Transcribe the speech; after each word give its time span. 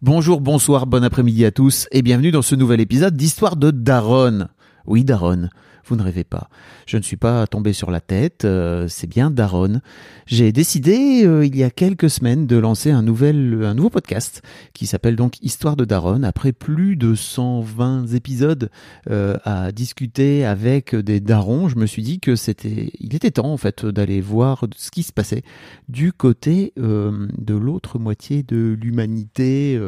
Bonjour, 0.00 0.40
bonsoir, 0.40 0.86
bon 0.86 1.02
après-midi 1.02 1.44
à 1.44 1.50
tous 1.50 1.88
et 1.90 2.02
bienvenue 2.02 2.30
dans 2.30 2.40
ce 2.40 2.54
nouvel 2.54 2.80
épisode 2.80 3.16
d'Histoire 3.16 3.56
de 3.56 3.72
Daron. 3.72 4.46
Oui, 4.86 5.02
Daron, 5.02 5.48
vous 5.88 5.96
ne 5.96 6.02
rêvez 6.02 6.24
pas. 6.24 6.48
Je 6.86 6.96
ne 6.96 7.02
suis 7.02 7.16
pas 7.16 7.46
tombé 7.46 7.72
sur 7.72 7.90
la 7.90 8.00
tête, 8.00 8.44
euh, 8.44 8.86
c'est 8.88 9.06
bien 9.06 9.30
Daron. 9.30 9.80
J'ai 10.26 10.52
décidé 10.52 11.24
euh, 11.24 11.46
il 11.46 11.56
y 11.56 11.64
a 11.64 11.70
quelques 11.70 12.10
semaines 12.10 12.46
de 12.46 12.56
lancer 12.56 12.90
un, 12.90 13.02
nouvel, 13.02 13.62
un 13.64 13.74
nouveau 13.74 13.90
podcast 13.90 14.42
qui 14.74 14.86
s'appelle 14.86 15.16
donc 15.16 15.42
Histoire 15.42 15.76
de 15.76 15.84
Daron. 15.84 16.22
Après 16.22 16.52
plus 16.52 16.96
de 16.96 17.14
120 17.14 18.14
épisodes 18.14 18.70
euh, 19.10 19.36
à 19.44 19.72
discuter 19.72 20.44
avec 20.44 20.94
des 20.94 21.20
darons, 21.20 21.68
je 21.68 21.76
me 21.76 21.86
suis 21.86 22.02
dit 22.02 22.20
que 22.20 22.36
c'était, 22.36 22.90
il 23.00 23.14
était 23.14 23.30
temps 23.30 23.52
en 23.52 23.56
fait 23.56 23.86
d'aller 23.86 24.20
voir 24.20 24.66
ce 24.76 24.90
qui 24.90 25.02
se 25.02 25.12
passait 25.12 25.42
du 25.88 26.12
côté 26.12 26.72
de 26.76 27.54
l'autre 27.54 27.98
moitié 27.98 28.42
de 28.42 28.76
l'humanité 28.80 29.80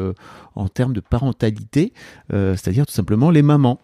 en 0.54 0.68
termes 0.68 0.92
de 0.92 1.00
parentalité, 1.00 1.92
c'est-à-dire 2.30 2.86
tout 2.86 2.92
simplement 2.92 3.30
les 3.30 3.42
mamans. 3.42 3.80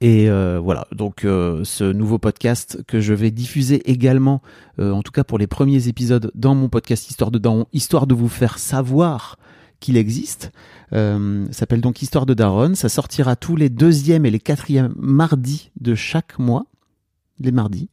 Et 0.00 0.28
euh, 0.28 0.58
voilà, 0.62 0.86
donc 0.92 1.24
euh, 1.24 1.64
ce 1.64 1.84
nouveau 1.84 2.18
podcast 2.18 2.82
que 2.86 3.00
je 3.00 3.14
vais 3.14 3.30
diffuser 3.30 3.90
également, 3.90 4.42
euh, 4.78 4.92
en 4.92 5.02
tout 5.02 5.12
cas 5.12 5.24
pour 5.24 5.38
les 5.38 5.46
premiers 5.46 5.88
épisodes, 5.88 6.30
dans 6.34 6.54
mon 6.54 6.68
podcast 6.68 7.10
Histoire 7.10 7.30
de 7.30 7.38
Daron, 7.38 7.66
histoire 7.72 8.06
de 8.06 8.14
vous 8.14 8.28
faire 8.28 8.58
savoir 8.58 9.38
qu'il 9.80 9.96
existe. 9.96 10.50
s'appelle 10.92 11.80
donc 11.80 12.00
Histoire 12.00 12.26
de 12.26 12.32
Daron. 12.32 12.74
Ça 12.74 12.88
sortira 12.88 13.36
tous 13.36 13.56
les 13.56 13.68
deuxièmes 13.68 14.24
et 14.24 14.30
les 14.30 14.40
quatrièmes 14.40 14.94
mardis 14.96 15.70
de 15.78 15.94
chaque 15.94 16.38
mois, 16.38 16.66
les 17.38 17.52
mardis. 17.52 17.90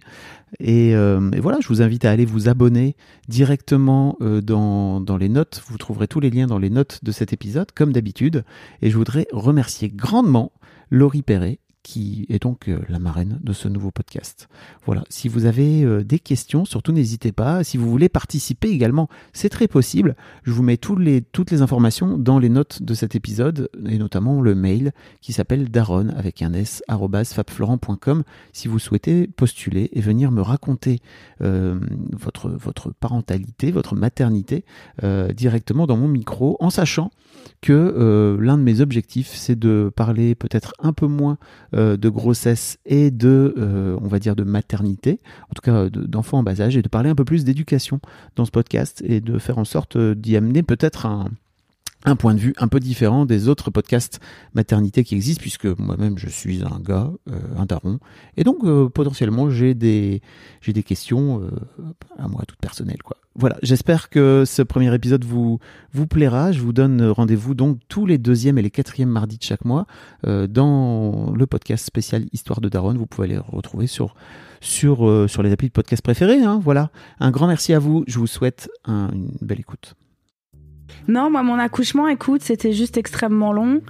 Et, 0.59 0.91
et, 0.91 1.39
voilà, 1.41 1.57
je 1.59 1.67
vous 1.67 1.81
invite 1.81 2.05
à 2.05 2.11
aller 2.11 2.23
vous 2.23 2.47
abonner 2.47 2.95
directement 3.27 4.17
dans, 4.21 5.01
dans 5.01 5.17
les 5.17 5.27
notes. 5.27 5.61
Vous 5.67 5.77
trouverez 5.77 6.07
tous 6.07 6.21
les 6.21 6.29
liens 6.29 6.47
dans 6.47 6.59
les 6.59 6.69
notes 6.69 7.03
de 7.03 7.11
cet 7.11 7.33
épisode, 7.33 7.73
comme 7.73 7.91
d'habitude. 7.91 8.45
Et 8.81 8.89
je 8.89 8.95
voudrais 8.95 9.27
remercier 9.33 9.89
grandement 9.89 10.53
Laurie 10.91 11.23
Perret 11.23 11.59
qui 11.83 12.25
est 12.29 12.41
donc 12.41 12.67
euh, 12.67 12.79
la 12.89 12.99
marraine 12.99 13.39
de 13.41 13.53
ce 13.53 13.67
nouveau 13.67 13.91
podcast. 13.91 14.49
Voilà, 14.85 15.03
si 15.09 15.27
vous 15.27 15.45
avez 15.45 15.83
euh, 15.83 16.03
des 16.03 16.19
questions, 16.19 16.65
surtout 16.65 16.91
n'hésitez 16.91 17.31
pas. 17.31 17.63
Si 17.63 17.77
vous 17.77 17.89
voulez 17.89 18.09
participer 18.09 18.69
également, 18.69 19.09
c'est 19.33 19.49
très 19.49 19.67
possible. 19.67 20.15
Je 20.43 20.51
vous 20.51 20.63
mets 20.63 20.77
toutes 20.77 21.51
les 21.51 21.61
informations 21.61 22.17
dans 22.17 22.39
les 22.39 22.49
notes 22.49 22.83
de 22.83 22.93
cet 22.93 23.15
épisode, 23.15 23.69
et 23.87 23.97
notamment 23.97 24.41
le 24.41 24.53
mail 24.53 24.91
qui 25.21 25.33
s'appelle 25.33 25.69
daron 25.69 26.09
avec 26.09 26.41
un 26.41 26.53
s 26.53 26.83
fabflorent.com 26.87 28.23
si 28.53 28.67
vous 28.67 28.79
souhaitez 28.79 29.27
postuler 29.27 29.89
et 29.93 30.01
venir 30.01 30.31
me 30.31 30.41
raconter 30.41 30.99
euh, 31.41 31.79
votre 32.11 32.91
parentalité, 32.91 33.71
votre 33.71 33.95
maternité 33.95 34.65
directement 35.35 35.87
dans 35.87 35.97
mon 35.97 36.07
micro, 36.07 36.57
en 36.59 36.69
sachant 36.69 37.11
que 37.61 38.37
l'un 38.39 38.57
de 38.57 38.63
mes 38.63 38.81
objectifs, 38.81 39.33
c'est 39.33 39.57
de 39.57 39.91
parler 39.95 40.35
peut-être 40.35 40.73
un 40.79 40.93
peu 40.93 41.07
moins 41.07 41.37
euh, 41.73 41.95
de 41.95 42.09
grossesse 42.09 42.77
et 42.85 43.11
de, 43.11 43.53
euh, 43.57 43.97
on 44.01 44.07
va 44.07 44.19
dire, 44.19 44.35
de 44.35 44.43
maternité, 44.43 45.21
en 45.49 45.53
tout 45.53 45.61
cas 45.61 45.89
d'enfants 45.89 46.39
en 46.39 46.43
bas 46.43 46.59
âge, 46.59 46.75
et 46.75 46.81
de 46.81 46.89
parler 46.89 47.09
un 47.09 47.15
peu 47.15 47.23
plus 47.23 47.45
d'éducation 47.45 48.01
dans 48.35 48.43
ce 48.43 48.51
podcast 48.51 49.01
et 49.05 49.21
de 49.21 49.37
faire 49.37 49.57
en 49.57 49.63
sorte 49.63 49.95
euh, 49.95 50.13
d'y 50.13 50.35
amener 50.35 50.63
peut-être 50.63 51.05
un, 51.05 51.29
un 52.03 52.15
point 52.15 52.33
de 52.33 52.39
vue 52.39 52.53
un 52.57 52.67
peu 52.67 52.79
différent 52.79 53.25
des 53.25 53.47
autres 53.47 53.69
podcasts 53.69 54.19
maternité 54.53 55.03
qui 55.03 55.15
existent, 55.15 55.41
puisque 55.41 55.65
moi-même 55.65 56.17
je 56.17 56.29
suis 56.29 56.63
un 56.63 56.79
gars, 56.79 57.11
euh, 57.29 57.39
un 57.57 57.65
daron, 57.65 57.99
et 58.37 58.43
donc 58.43 58.63
euh, 58.63 58.89
potentiellement 58.89 59.49
j'ai 59.49 59.73
des 59.73 60.21
j'ai 60.61 60.73
des 60.73 60.83
questions 60.83 61.41
euh, 61.41 61.49
à 62.17 62.27
moi 62.27 62.43
toutes 62.47 62.59
personnelles 62.59 63.03
quoi. 63.03 63.17
Voilà, 63.33 63.57
j'espère 63.63 64.09
que 64.09 64.43
ce 64.45 64.61
premier 64.61 64.93
épisode 64.93 65.23
vous 65.23 65.59
vous 65.93 66.05
plaira. 66.05 66.51
Je 66.51 66.59
vous 66.59 66.73
donne 66.73 67.01
rendez-vous 67.01 67.53
donc 67.53 67.77
tous 67.87 68.05
les 68.05 68.17
deuxièmes 68.17 68.57
et 68.57 68.61
les 68.61 68.69
quatrièmes 68.69 69.09
mardis 69.09 69.37
de 69.37 69.43
chaque 69.43 69.63
mois 69.63 69.87
dans 70.25 71.31
le 71.33 71.47
podcast 71.47 71.85
spécial 71.85 72.25
Histoire 72.33 72.59
de 72.59 72.67
Daron. 72.67 72.93
Vous 72.93 73.05
pouvez 73.05 73.29
les 73.29 73.37
retrouver 73.37 73.87
sur 73.87 74.15
sur 74.59 75.29
sur 75.29 75.43
les 75.43 75.51
applis 75.53 75.69
de 75.69 75.71
podcast 75.71 76.03
préférés. 76.03 76.43
Hein, 76.43 76.59
voilà, 76.61 76.91
un 77.21 77.31
grand 77.31 77.47
merci 77.47 77.71
à 77.71 77.79
vous. 77.79 78.03
Je 78.05 78.19
vous 78.19 78.27
souhaite 78.27 78.69
une 78.85 79.31
belle 79.39 79.61
écoute. 79.61 79.95
Non, 81.07 81.29
moi, 81.29 81.43
mon 81.43 81.59
accouchement, 81.59 82.07
écoute, 82.07 82.41
c'était 82.43 82.73
juste 82.73 82.97
extrêmement 82.97 83.53
long, 83.53 83.81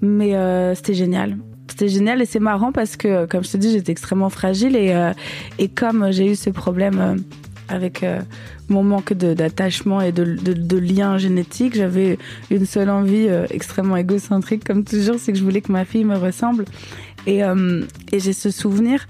mais 0.00 0.34
euh, 0.34 0.74
c'était 0.74 0.94
génial. 0.94 1.38
C'était 1.68 1.88
génial 1.88 2.20
et 2.22 2.26
c'est 2.26 2.40
marrant 2.40 2.72
parce 2.72 2.96
que, 2.96 3.26
comme 3.26 3.42
je 3.42 3.52
te 3.52 3.56
dis, 3.56 3.72
j'étais 3.72 3.92
extrêmement 3.92 4.30
fragile 4.30 4.76
et, 4.76 4.92
euh, 4.92 5.12
et 5.58 5.68
comme 5.68 6.10
j'ai 6.10 6.30
eu 6.30 6.36
ce 6.36 6.50
problème 6.50 6.98
euh, 7.00 7.16
avec 7.68 8.04
mon 8.68 8.82
manque 8.82 9.14
d'attachement 9.14 10.02
et 10.02 10.12
de, 10.12 10.24
de, 10.24 10.52
de, 10.52 10.76
lien 10.76 11.16
génétique, 11.16 11.74
j'avais 11.74 12.18
une 12.50 12.66
seule 12.66 12.90
envie 12.90 13.26
extrêmement 13.48 13.96
égocentrique, 13.96 14.64
comme 14.64 14.84
toujours, 14.84 15.16
c'est 15.18 15.32
que 15.32 15.38
je 15.38 15.44
voulais 15.44 15.62
que 15.62 15.72
ma 15.72 15.86
fille 15.86 16.04
me 16.04 16.16
ressemble. 16.16 16.66
Et, 17.26 17.38
et 17.38 18.20
j'ai 18.20 18.34
ce 18.34 18.50
souvenir, 18.50 19.08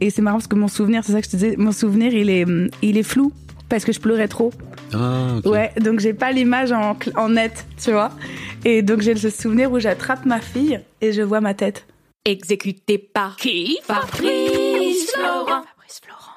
et 0.00 0.10
c'est 0.10 0.22
marrant 0.22 0.36
parce 0.36 0.46
que 0.46 0.54
mon 0.54 0.68
souvenir, 0.68 1.02
c'est 1.02 1.12
ça 1.12 1.20
que 1.20 1.26
je 1.26 1.32
te 1.32 1.36
disais, 1.36 1.56
mon 1.56 1.72
souvenir, 1.72 2.14
il 2.14 2.30
est, 2.30 2.46
il 2.80 2.96
est 2.96 3.02
flou 3.02 3.32
parce 3.68 3.84
que 3.84 3.90
je 3.90 3.98
pleurais 3.98 4.28
trop. 4.28 4.52
Ah, 4.92 5.36
Ouais, 5.44 5.72
donc 5.80 6.00
j'ai 6.00 6.14
pas 6.14 6.32
l'image 6.32 6.72
en, 6.72 6.96
en, 7.16 7.28
net, 7.28 7.66
tu 7.82 7.92
vois. 7.92 8.10
Et 8.64 8.82
donc 8.82 9.00
j'ai 9.00 9.14
ce 9.16 9.30
souvenir 9.30 9.70
où 9.72 9.78
j'attrape 9.78 10.24
ma 10.26 10.40
fille 10.40 10.80
et 11.00 11.12
je 11.12 11.22
vois 11.22 11.40
ma 11.40 11.54
tête. 11.54 11.86
Exécuté 12.24 12.98
par 12.98 13.36
qui 13.36 13.78
Fabrice 13.82 15.12
Florent. 15.12 15.46
Fabrice 15.46 16.00
Florent. 16.02 16.36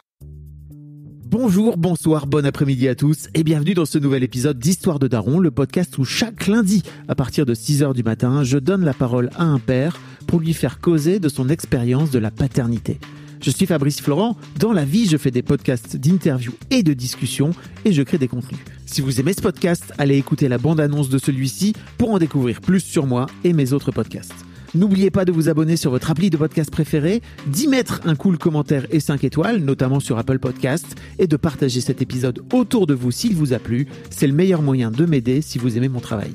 Bonjour, 1.26 1.78
bonsoir, 1.78 2.26
bon 2.28 2.46
après-midi 2.46 2.88
à 2.88 2.96
tous 2.96 3.28
et 3.36 3.44
bienvenue 3.44 3.76
dans 3.76 3.86
ce 3.86 4.00
nouvel 4.00 4.24
épisode 4.24 4.58
d'Histoire 4.58 5.00
de 5.00 5.08
Daron, 5.08 5.40
le 5.40 5.52
podcast 5.52 5.98
où 5.98 6.06
chaque 6.06 6.48
lundi, 6.48 6.84
à 7.08 7.16
partir 7.16 7.46
de 7.46 7.54
6h 7.54 7.94
du 7.94 8.04
matin, 8.04 8.44
je 8.44 8.58
donne 8.58 8.84
la 8.84 8.94
parole 8.94 9.30
à 9.38 9.44
un 9.44 9.60
père 9.60 10.00
pour 10.28 10.40
lui 10.40 10.54
faire 10.54 10.80
causer 10.80 11.20
de 11.20 11.30
son 11.30 11.50
expérience 11.50 12.12
de 12.12 12.20
la 12.20 12.32
paternité. 12.32 13.00
Je 13.42 13.52
suis 13.52 13.66
Fabrice 13.66 14.02
Florent. 14.02 14.36
Dans 14.60 14.74
la 14.74 14.84
vie, 14.84 15.08
je 15.08 15.16
fais 15.16 15.32
des 15.32 15.42
podcasts 15.42 15.96
d'interviews 15.96 16.54
et 16.72 16.84
de 16.84 16.94
discussions 16.94 17.52
et 17.86 17.94
je 17.94 18.04
crée 18.04 18.18
des 18.18 18.28
contenus. 18.28 18.60
Si 18.86 19.02
vous 19.02 19.20
aimez 19.22 19.34
ce 19.34 19.42
podcast, 19.42 19.94
allez 19.98 20.18
écouter 20.18 20.50
la 20.50 20.58
bande-annonce 20.58 21.10
de 21.10 21.18
celui-ci 21.18 21.74
pour 21.98 22.12
en 22.12 22.20
découvrir 22.20 22.60
plus 22.60 22.82
sur 22.82 23.06
moi 23.06 23.28
et 23.46 23.54
mes 23.54 23.72
autres 23.72 23.92
podcasts. 23.92 24.46
N'oubliez 24.76 25.10
pas 25.10 25.26
de 25.26 25.32
vous 25.32 25.50
abonner 25.50 25.78
sur 25.78 25.90
votre 25.90 26.12
appli 26.12 26.30
de 26.30 26.38
podcast 26.38 26.70
préféré, 26.70 27.22
d'y 27.48 27.68
mettre 27.68 28.02
un 28.06 28.16
cool 28.16 28.38
commentaire 28.38 28.86
et 28.92 29.00
5 29.00 29.24
étoiles, 29.24 29.58
notamment 29.60 30.00
sur 30.00 30.18
Apple 30.18 30.38
Podcasts, 30.38 30.96
et 31.18 31.26
de 31.26 31.38
partager 31.38 31.82
cet 31.82 32.02
épisode 32.02 32.44
autour 32.54 32.86
de 32.88 32.94
vous 32.94 33.10
s'il 33.10 33.36
vous 33.36 33.54
a 33.54 33.60
plu. 33.60 33.88
C'est 34.12 34.28
le 34.28 34.34
meilleur 34.34 34.62
moyen 34.62 34.92
de 34.92 35.06
m'aider 35.06 35.42
si 35.42 35.58
vous 35.58 35.78
aimez 35.78 35.90
mon 35.90 36.02
travail. 36.02 36.32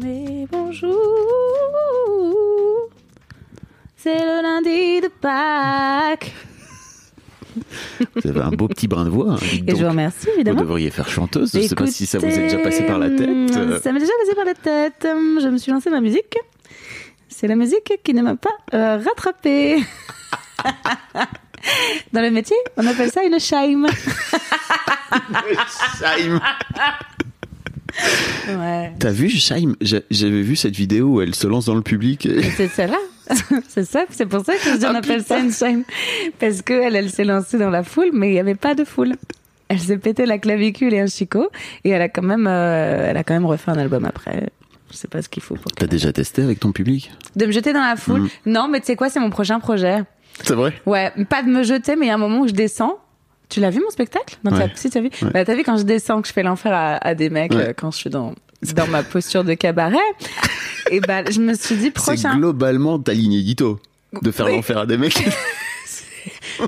Mais 0.00 0.46
bonjour 0.52 1.47
c'est 3.98 4.14
le 4.14 4.42
lundi 4.42 5.00
de 5.00 5.08
Pâques. 5.08 6.32
Vous 8.14 8.28
avez 8.28 8.40
un 8.42 8.50
beau 8.50 8.68
petit 8.68 8.86
brin 8.86 9.04
de 9.04 9.10
voix. 9.10 9.32
Hein, 9.32 9.38
et 9.66 9.74
je 9.74 9.82
vous 9.82 9.88
remercie, 9.88 10.28
évidemment. 10.34 10.58
Vous 10.58 10.64
devriez 10.64 10.90
faire 10.90 11.08
chanteuse. 11.08 11.50
Je 11.52 11.58
ne 11.58 11.66
sais 11.66 11.74
pas 11.74 11.86
si 11.88 12.06
ça 12.06 12.18
vous 12.18 12.26
est 12.26 12.38
déjà 12.38 12.58
passé 12.58 12.84
par 12.84 12.98
la 12.98 13.10
tête. 13.10 13.52
Ça 13.82 13.92
m'est 13.92 14.00
déjà 14.00 14.12
passé 14.20 14.34
par 14.36 14.44
la 14.44 14.54
tête. 14.54 15.02
Je 15.04 15.48
me 15.48 15.58
suis 15.58 15.72
lancé 15.72 15.90
ma 15.90 16.00
musique. 16.00 16.36
C'est 17.28 17.48
la 17.48 17.56
musique 17.56 17.92
qui 18.04 18.14
ne 18.14 18.22
m'a 18.22 18.36
pas 18.36 18.50
euh, 18.74 18.98
rattrapée. 18.98 19.78
Dans 22.12 22.20
le 22.20 22.30
métier, 22.30 22.56
on 22.76 22.86
appelle 22.86 23.10
ça 23.10 23.24
une 23.24 23.38
chime. 23.40 23.88
une 25.12 25.56
chime. 26.18 26.40
Ouais. 28.48 28.92
T'as 28.98 29.10
vu 29.10 29.28
Shaim 29.28 29.74
J'avais 29.80 30.42
vu 30.42 30.54
cette 30.54 30.76
vidéo 30.76 31.06
où 31.08 31.20
elle 31.20 31.34
se 31.34 31.48
lance 31.48 31.66
dans 31.66 31.74
le 31.74 31.82
public. 31.82 32.28
C'est 32.56 32.68
celle-là 32.68 32.98
c'est 33.68 33.84
ça, 33.84 34.04
c'est 34.10 34.26
pour 34.26 34.44
ça 34.44 34.54
que 34.54 34.86
on 34.86 34.94
Ah, 34.94 34.98
appelle 34.98 35.22
ça 35.22 35.38
une 35.38 35.52
shame. 35.52 35.84
Parce 36.38 36.62
que 36.62 36.72
elle, 36.74 36.96
elle 36.96 37.10
s'est 37.10 37.24
lancée 37.24 37.58
dans 37.58 37.70
la 37.70 37.82
foule, 37.82 38.10
mais 38.12 38.28
il 38.28 38.32
n'y 38.32 38.38
avait 38.40 38.54
pas 38.54 38.74
de 38.74 38.84
foule. 38.84 39.14
Elle 39.68 39.78
s'est 39.80 39.98
pété 39.98 40.24
la 40.24 40.38
clavicule 40.38 40.94
et 40.94 41.00
un 41.00 41.06
chicot, 41.06 41.50
et 41.84 41.90
elle 41.90 42.00
a 42.02 42.08
quand 42.08 42.22
même, 42.22 42.46
euh, 42.46 43.06
elle 43.10 43.16
a 43.16 43.24
quand 43.24 43.34
même 43.34 43.44
refait 43.46 43.70
un 43.70 43.78
album 43.78 44.04
après. 44.06 44.48
Je 44.90 44.96
sais 44.96 45.08
pas 45.08 45.20
ce 45.20 45.28
qu'il 45.28 45.42
faut 45.42 45.54
pour. 45.56 45.70
T'as 45.72 45.86
déjà 45.86 46.10
testé 46.12 46.42
avec 46.42 46.58
ton 46.60 46.72
public? 46.72 47.12
De 47.36 47.44
me 47.44 47.52
jeter 47.52 47.74
dans 47.74 47.82
la 47.84 47.96
foule? 47.96 48.22
Mm. 48.22 48.28
Non, 48.46 48.68
mais 48.68 48.80
tu 48.80 48.86
sais 48.86 48.96
quoi, 48.96 49.10
c'est 49.10 49.20
mon 49.20 49.28
prochain 49.28 49.60
projet. 49.60 50.04
C'est 50.42 50.54
vrai? 50.54 50.72
Ouais, 50.86 51.12
pas 51.28 51.42
de 51.42 51.48
me 51.48 51.62
jeter, 51.62 51.96
mais 51.96 52.06
il 52.06 52.08
y 52.08 52.12
a 52.12 52.14
un 52.14 52.18
moment 52.18 52.40
où 52.40 52.48
je 52.48 52.54
descends. 52.54 52.96
Tu 53.50 53.60
l'as 53.60 53.70
vu 53.70 53.80
mon 53.80 53.90
spectacle? 53.90 54.36
Non, 54.44 54.52
Ouais. 54.52 54.68
t'as, 54.68 54.74
si, 54.74 54.88
t'as 54.88 55.00
vu? 55.00 55.10
Ouais. 55.22 55.30
bah, 55.32 55.44
T'as 55.44 55.54
vu 55.54 55.64
quand 55.64 55.76
je 55.76 55.82
descends, 55.82 56.22
que 56.22 56.28
je 56.28 56.32
fais 56.32 56.42
l'enfer 56.42 56.72
à, 56.72 56.96
à 56.96 57.14
des 57.14 57.28
mecs 57.28 57.52
Ouais. 57.52 57.68
euh, 57.68 57.72
quand 57.76 57.90
je 57.90 57.96
suis 57.98 58.10
dans, 58.10 58.34
dans 58.74 58.86
ma 58.88 59.02
posture 59.02 59.44
de 59.44 59.54
cabaret. 59.54 59.96
et 60.90 61.00
bah, 61.00 61.22
je 61.30 61.40
me 61.40 61.54
suis 61.54 61.76
dit 61.76 61.84
C'est 61.84 61.90
prochain. 61.90 62.36
globalement 62.36 62.98
ta 62.98 63.12
ligne 63.14 63.34
édito. 63.34 63.78
De 64.22 64.30
faire 64.30 64.46
Oui. 64.46 64.56
l'enfer 64.56 64.78
à 64.78 64.86
des 64.86 64.96
mecs. 64.96 65.22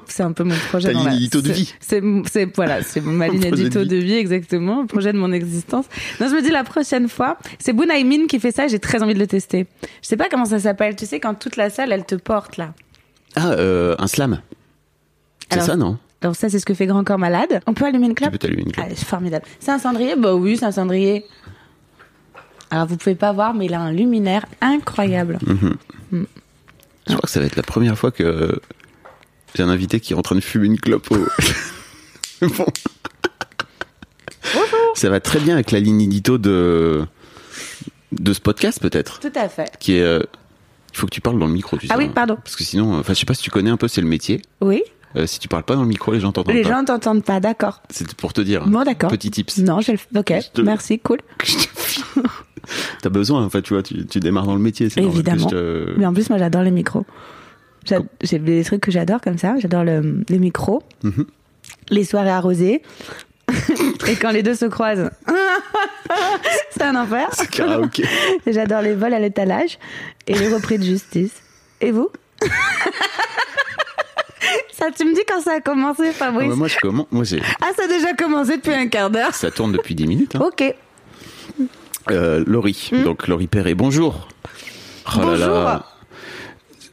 C'est 0.07 0.23
un 0.23 0.33
peu 0.33 0.45
mon 0.45 0.55
projet. 0.69 0.89
Ta 0.89 0.95
dans 0.95 1.01
ligne 1.01 1.09
la- 1.09 1.17
édito 1.17 1.41
de 1.41 1.49
c'est- 1.49 1.53
vie. 1.53 1.75
C'est, 1.81 2.03
c'est, 2.31 2.55
voilà, 2.57 2.83
c'est 2.83 3.01
ma 3.01 3.27
ligne 3.29 3.41
de 3.41 3.47
édito 3.49 3.81
vie. 3.81 3.89
de 3.89 3.97
vie, 3.97 4.15
exactement. 4.15 4.83
Le 4.83 4.87
projet 4.87 5.13
de 5.13 5.19
mon 5.19 5.33
existence. 5.33 5.87
Non, 6.21 6.29
je 6.29 6.35
me 6.35 6.43
dis 6.43 6.51
la 6.51 6.63
prochaine 6.65 7.09
fois, 7.09 7.37
c'est 7.59 7.73
Bunaimin 7.73 8.27
qui 8.27 8.39
fait 8.39 8.53
ça, 8.53 8.69
j'ai 8.69 8.79
très 8.79 9.03
envie 9.03 9.15
de 9.15 9.19
le 9.19 9.27
tester. 9.27 9.67
Je 10.03 10.09
sais 10.09 10.17
pas 10.17 10.29
comment 10.31 10.45
ça 10.45 10.61
s'appelle. 10.61 10.95
Tu 10.97 11.07
sais, 11.07 11.19
quand 11.19 11.35
toute 11.35 11.57
la 11.57 11.71
salle, 11.71 11.93
elle 11.93 12.05
te 12.05 12.15
porte, 12.15 12.57
là. 12.57 12.73
Ah, 13.37 13.51
euh, 13.53 13.97
un 13.99 14.07
slam. 14.07 14.41
C'est 15.49 15.55
Alors, 15.55 15.67
ça, 15.67 15.77
non? 15.77 15.99
Donc 16.23 16.37
ça, 16.37 16.49
c'est 16.49 16.59
ce 16.61 16.67
que 16.67 16.75
fait 16.75 16.87
Grand 16.87 17.03
Corps 17.03 17.19
Malade. 17.19 17.61
On 17.67 17.75
peut 17.75 17.85
allumer 17.85 18.07
une 18.07 18.15
Tu 18.15 18.23
clope? 18.23 18.33
peux 18.33 18.39
t'allumer 18.39 18.63
une 18.63 18.73
clope. 18.73 18.87
Ah, 18.89 18.93
c'est 18.95 19.07
formidable. 19.07 19.45
C'est 19.59 19.73
un 19.73 19.79
cendrier? 19.79 20.15
Bah 20.17 20.35
oui, 20.35 20.57
c'est 20.57 20.67
un 20.67 20.73
cendrier. 20.73 21.25
Alors 22.71 22.87
vous 22.87 22.97
pouvez 22.97 23.15
pas 23.17 23.33
voir, 23.33 23.55
mais 23.55 23.67
il 23.67 23.75
a 23.75 23.81
un 23.81 23.93
luminaire 23.93 24.47
incroyable. 24.61 25.39
Je 26.13 26.25
crois 27.07 27.21
que 27.23 27.31
ça 27.31 27.41
va 27.41 27.47
être 27.47 27.57
la 27.57 27.63
première 27.63 27.99
fois 27.99 28.11
que 28.11 28.61
j'ai 29.55 29.63
un 29.63 29.69
invité 29.69 29.99
qui 30.01 30.13
est 30.13 30.17
en 30.17 30.23
train 30.23 30.37
de 30.37 30.41
fumer 30.41 30.67
une 30.67 30.79
clope 30.81 31.11
au... 31.11 31.17
bon. 32.47 32.67
Ça 34.95 35.11
va 35.11 35.21
très 35.21 35.41
bien 35.41 35.55
avec 35.55 35.71
la 35.71 35.81
ligne 35.81 36.01
édito 36.03 36.39
de, 36.39 37.05
de 38.13 38.33
ce 38.33 38.41
podcast, 38.41 38.81
peut-être. 38.81 39.19
Tout 39.21 39.33
à 39.35 39.49
fait. 39.49 39.77
Qui 39.81 39.95
est. 39.97 40.03
euh, 40.03 40.21
Il 40.93 40.99
faut 40.99 41.07
que 41.07 41.13
tu 41.13 41.21
parles 41.21 41.39
dans 41.39 41.47
le 41.47 41.53
micro, 41.53 41.77
tu 41.79 41.87
sais. 41.87 41.93
Ah 41.93 41.99
oui, 41.99 42.07
hein. 42.07 42.13
pardon. 42.15 42.37
Parce 42.37 42.57
que 42.57 42.65
sinon, 42.65 42.99
enfin, 42.99 43.15
je 43.15 43.19
sais 43.21 43.27
pas 43.27 43.35
si 43.35 43.43
tu 43.43 43.51
connais 43.51 43.71
un 43.71 43.77
peu, 43.77 43.89
c'est 43.89 44.01
le 44.01 44.07
métier. 44.09 44.43
Oui. 44.61 44.83
Euh, 45.17 45.27
si 45.27 45.39
tu 45.41 45.49
parles 45.49 45.63
pas 45.65 45.75
dans 45.75 45.83
le 45.83 45.89
micro, 45.89 46.13
les 46.13 46.21
gens 46.21 46.31
t'entendent 46.33 46.55
Les 46.55 46.63
pas. 46.63 46.69
gens 46.69 46.85
t'entendent 46.85 47.25
pas, 47.25 47.41
d'accord. 47.41 47.83
C'est 47.91 48.13
pour 48.15 48.33
te 48.33 48.41
dire. 48.41 48.67
Bon, 48.67 48.85
d'accord. 48.85 49.11
Petit 49.11 49.31
tips. 49.31 49.59
Non, 49.59 49.81
je 49.81 49.93
le. 49.93 49.99
Ok, 50.19 50.33
Je 50.33 50.51
te- 50.53 50.61
merci, 50.63 50.99
cool. 51.01 51.19
T'as 53.03 53.09
besoin, 53.11 53.45
enfin, 53.45 53.61
tu 53.61 53.73
vois, 53.75 53.83
tu, 53.83 54.07
tu 54.07 54.21
démarres 54.21 54.47
dans 54.47 54.55
le 54.55 54.61
métier. 54.61 54.89
Évidemment. 54.97 55.47
te- 55.47 55.95
Mais 55.97 56.07
en 56.07 56.13
plus, 56.13 56.29
moi, 56.31 56.39
j'adore 56.39 56.63
les 56.63 56.71
micros. 56.71 57.05
J'a- 57.87 58.01
J'ai 58.23 58.39
des 58.39 58.63
trucs 58.65 58.81
que 58.83 58.91
j'adore 58.91 59.21
comme 59.21 59.39
ça. 59.39 59.55
J'adore 59.59 59.85
le, 59.85 60.23
les 60.29 60.39
micros, 60.39 60.83
Mhm. 61.03 61.25
les 61.91 62.05
soirées 62.05 62.31
arrosées. 62.31 62.83
Et 64.09 64.15
quand 64.17 64.31
les 64.31 64.43
deux 64.43 64.55
se 64.55 64.67
croisent, 64.67 65.11
c'est 66.71 66.83
un 66.83 66.95
enfer. 66.97 67.29
Et 68.47 68.53
J'adore 68.53 68.83
les 68.83 68.95
vols 68.95 69.15
à 69.15 69.19
l'étalage 69.19 69.79
et 70.29 70.35
les 70.35 70.49
repris 70.53 70.79
de 70.79 70.85
justice. 70.85 71.33
Et 71.81 71.91
vous? 71.91 72.11
Ça, 74.73 74.87
tu 74.97 75.05
me 75.05 75.15
dis 75.15 75.21
quand 75.29 75.41
ça 75.43 75.55
a 75.55 75.61
commencé, 75.61 76.05
Ah, 76.09 76.13
Fabrice 76.13 76.49
bah, 76.49 76.57
moi, 76.57 76.69
je 76.69 76.79
commence. 76.79 77.07
Moi, 77.11 77.25
j'ai. 77.25 77.43
Ah, 77.61 77.71
ça 77.77 77.85
a 77.85 77.87
déjà 77.89 78.15
commencé 78.15 78.57
depuis 78.57 78.73
un 78.73 78.87
quart 78.89 79.11
d'heure. 79.11 79.35
Ça 79.35 79.51
tourne 79.51 79.73
depuis 79.73 79.95
10 79.95 80.07
minutes. 80.07 80.37
Hein. 80.37 80.41
Ok. 80.47 80.75
Euh, 82.11 82.43
Laurie, 82.47 82.91
donc 83.05 83.29
Laurie 83.29 83.47
Perret, 83.47 83.75
bonjour. 83.75 84.29
Oh 85.07 85.19
là 85.19 85.23
Hmm. 85.23 85.27
Bonjour. 85.27 85.47
là. 85.49 85.85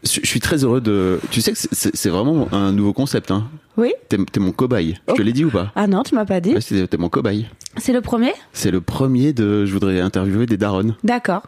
Je 0.03 0.19
je 0.21 0.27
suis 0.27 0.39
très 0.39 0.63
heureux 0.63 0.79
de. 0.81 1.19
Tu 1.31 1.41
sais 1.41 1.51
que 1.51 1.57
c'est- 1.57 2.09
vraiment 2.09 2.47
un 2.51 2.71
nouveau 2.71 2.93
concept. 2.93 3.31
Hein. 3.31 3.47
Oui 3.77 3.93
T'es 4.09 4.39
mon 4.39 4.51
cobaye. 4.51 4.97
Je 5.07 5.13
te 5.13 5.21
Oh. 5.21 5.23
l'ai 5.23 5.33
dit 5.33 5.43
ou 5.45 5.49
pas? 5.49 5.71
Ah 5.75 5.87
non, 5.87 6.03
tu 6.03 6.15
m'as 6.15 6.25
pas 6.25 6.39
dit. 6.39 6.53
Ouais, 6.53 6.61
c'est- 6.61 6.87
T'es 6.87 6.97
mon 6.97 7.09
cobaye. 7.09 7.47
C'est 7.77 7.93
le 7.93 8.01
premier? 8.01 8.33
C'est 8.53 8.71
le 8.71 8.81
premier 8.81 9.33
de. 9.33 9.65
Je 9.65 9.73
voudrais 9.73 9.99
interviewer 10.01 10.45
des 10.45 10.57
darons. 10.57 10.95
D'accord. 11.03 11.43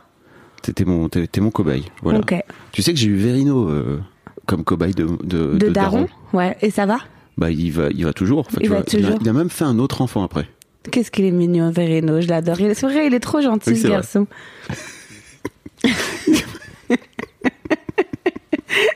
T'es 0.61 0.83
mon, 0.85 1.09
mon 1.39 1.51
cobaye. 1.51 1.85
Voilà. 2.01 2.19
Ok. 2.19 2.35
Tu 2.71 2.81
sais 2.81 2.93
que 2.93 2.99
j'ai 2.99 3.07
eu 3.07 3.15
Verino 3.15 3.69
euh, 3.69 3.99
comme 4.45 4.63
cobaye 4.63 4.93
de, 4.93 5.07
de, 5.23 5.55
De, 5.57 5.69
Daron 5.69 6.07
Ouais. 6.33 6.57
Et 6.61 6.69
ça 6.71 6.85
va? 6.85 6.97
Bah, 7.37 7.49
il 7.49 7.71
va, 7.71 7.89
il 7.91 8.03
va 8.03 8.11
toujours. 8.13 8.39
Enfin, 8.39 8.57
Il 8.59 8.63
tu 8.63 8.69
va 8.69 8.75
vois, 8.77 8.81
a- 8.81 8.83
toujours. 8.85 9.17
il 9.21 9.29
a 9.29 9.33
même 9.33 9.49
fait 9.49 9.63
un 9.63 9.79
autre 9.79 10.01
enfant 10.01 10.23
après. 10.23 10.49
Qu'est-ce 10.91 11.11
qu'il 11.11 11.25
est 11.25 11.31
mignon, 11.31 11.71
Verino. 11.71 12.21
Je 12.21 12.27
l'adore. 12.27 12.55
C'est 12.57 12.81
vrai, 12.83 13.07
il 13.07 13.13
est 13.13 13.19
trop 13.19 13.41
gentil, 13.41 13.71
Oui, 13.71 13.77
ce 13.77 13.87
garçon. 13.87 14.27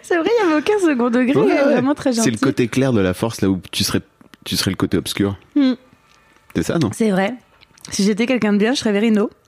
c'est 0.01 0.17
vrai, 0.17 0.29
il 0.41 0.47
n'y 0.47 0.53
avait 0.53 0.61
aucun 0.61 0.79
second 0.79 1.09
degré. 1.09 1.31
il 1.31 1.37
est 1.37 1.41
Ouais, 1.41 1.53
ouais. 1.53 1.73
vraiment 1.73 1.93
très 1.95 2.11
gentil. 2.13 2.23
C'est 2.25 2.31
le 2.31 2.37
côté 2.37 2.67
clair 2.67 2.93
de 2.93 3.01
la 3.01 3.13
force 3.13 3.41
là 3.41 3.49
où 3.49 3.59
tu 3.71 3.83
serais, 3.83 4.01
tu 4.45 4.55
serais 4.55 4.71
le 4.71 4.77
côté 4.77 4.97
obscur. 4.97 5.37
Hmm. 5.55 5.73
C'est 6.55 6.63
ça, 6.63 6.77
non? 6.79 6.89
C'est 6.93 7.11
vrai. 7.11 7.33
Si 7.91 8.03
j'étais 8.03 8.25
quelqu'un 8.25 8.53
de 8.53 8.57
bien, 8.57 8.73
je 8.73 8.79
serais 8.79 8.91
Verino. 8.93 9.29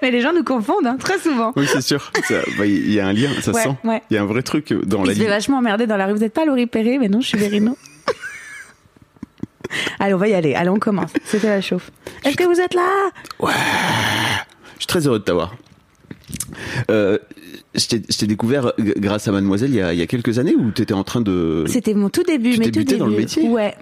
Mais 0.00 0.10
les 0.12 0.20
gens 0.20 0.32
nous 0.32 0.44
confondent, 0.44 0.86
hein, 0.86 0.96
très 0.98 1.18
souvent. 1.18 1.52
Oui, 1.56 1.66
c'est 1.66 1.80
sûr. 1.80 2.12
Bah, 2.56 2.66
Il 2.66 2.92
y 2.92 3.00
a 3.00 3.06
un 3.06 3.12
lien, 3.12 3.30
ça 3.40 3.50
Ouais, 3.50 3.62
se 3.64 3.68
sent. 3.68 3.76
ouais. 3.84 4.00
Il 4.10 4.14
y 4.14 4.16
a 4.16 4.22
un 4.22 4.26
vrai 4.26 4.42
truc 4.42 4.72
dans 4.72 5.02
Il 5.02 5.08
la 5.08 5.12
fait 5.14 5.20
ligne. 5.20 5.28
vachement 5.28 5.58
emmerder 5.58 5.86
dans 5.88 5.96
la 5.96 6.06
rue. 6.06 6.12
Vous 6.12 6.20
n'êtes 6.20 6.32
pas 6.34 6.44
Laurie 6.44 6.66
Perret 6.66 6.98
Mais 6.98 7.08
non, 7.08 7.20
je 7.20 7.26
suis 7.28 7.38
Verino. 7.38 7.76
Allez, 9.98 10.14
on 10.14 10.18
va 10.18 10.28
y 10.28 10.34
aller. 10.34 10.54
Allez, 10.54 10.68
on 10.70 10.78
commence. 10.78 11.10
C'était 11.24 11.48
la 11.48 11.60
chauffe. 11.60 11.90
Est-ce 12.24 12.36
que 12.36 12.44
vous 12.44 12.60
êtes 12.60 12.74
là? 12.74 13.10
Je 13.42 13.48
suis 14.80 14.86
très 14.86 15.06
heureux 15.06 15.18
de 15.18 15.24
t'avoir. 15.24 15.54
Euh, 16.90 17.18
je 17.74 17.86
t'ai 17.86 18.26
découvert 18.26 18.72
grâce 18.78 19.28
à 19.28 19.32
Mademoiselle 19.32 19.70
il 19.70 19.76
y 19.76 19.80
a, 19.82 19.92
il 19.92 19.98
y 19.98 20.02
a 20.02 20.06
quelques 20.06 20.38
années 20.38 20.54
où 20.54 20.70
tu 20.70 20.82
étais 20.82 20.94
en 20.94 21.04
train 21.04 21.20
de. 21.20 21.64
C'était 21.68 21.94
mon 21.94 22.08
tout 22.10 22.22
début, 22.22 22.52
Tu 22.52 22.58
mes 22.58 22.64
tout 22.66 22.70
débutais 22.72 22.92
débuts. 22.94 22.98
dans 23.00 23.06
le 23.06 23.16
métier? 23.16 23.48
Ouais. 23.48 23.74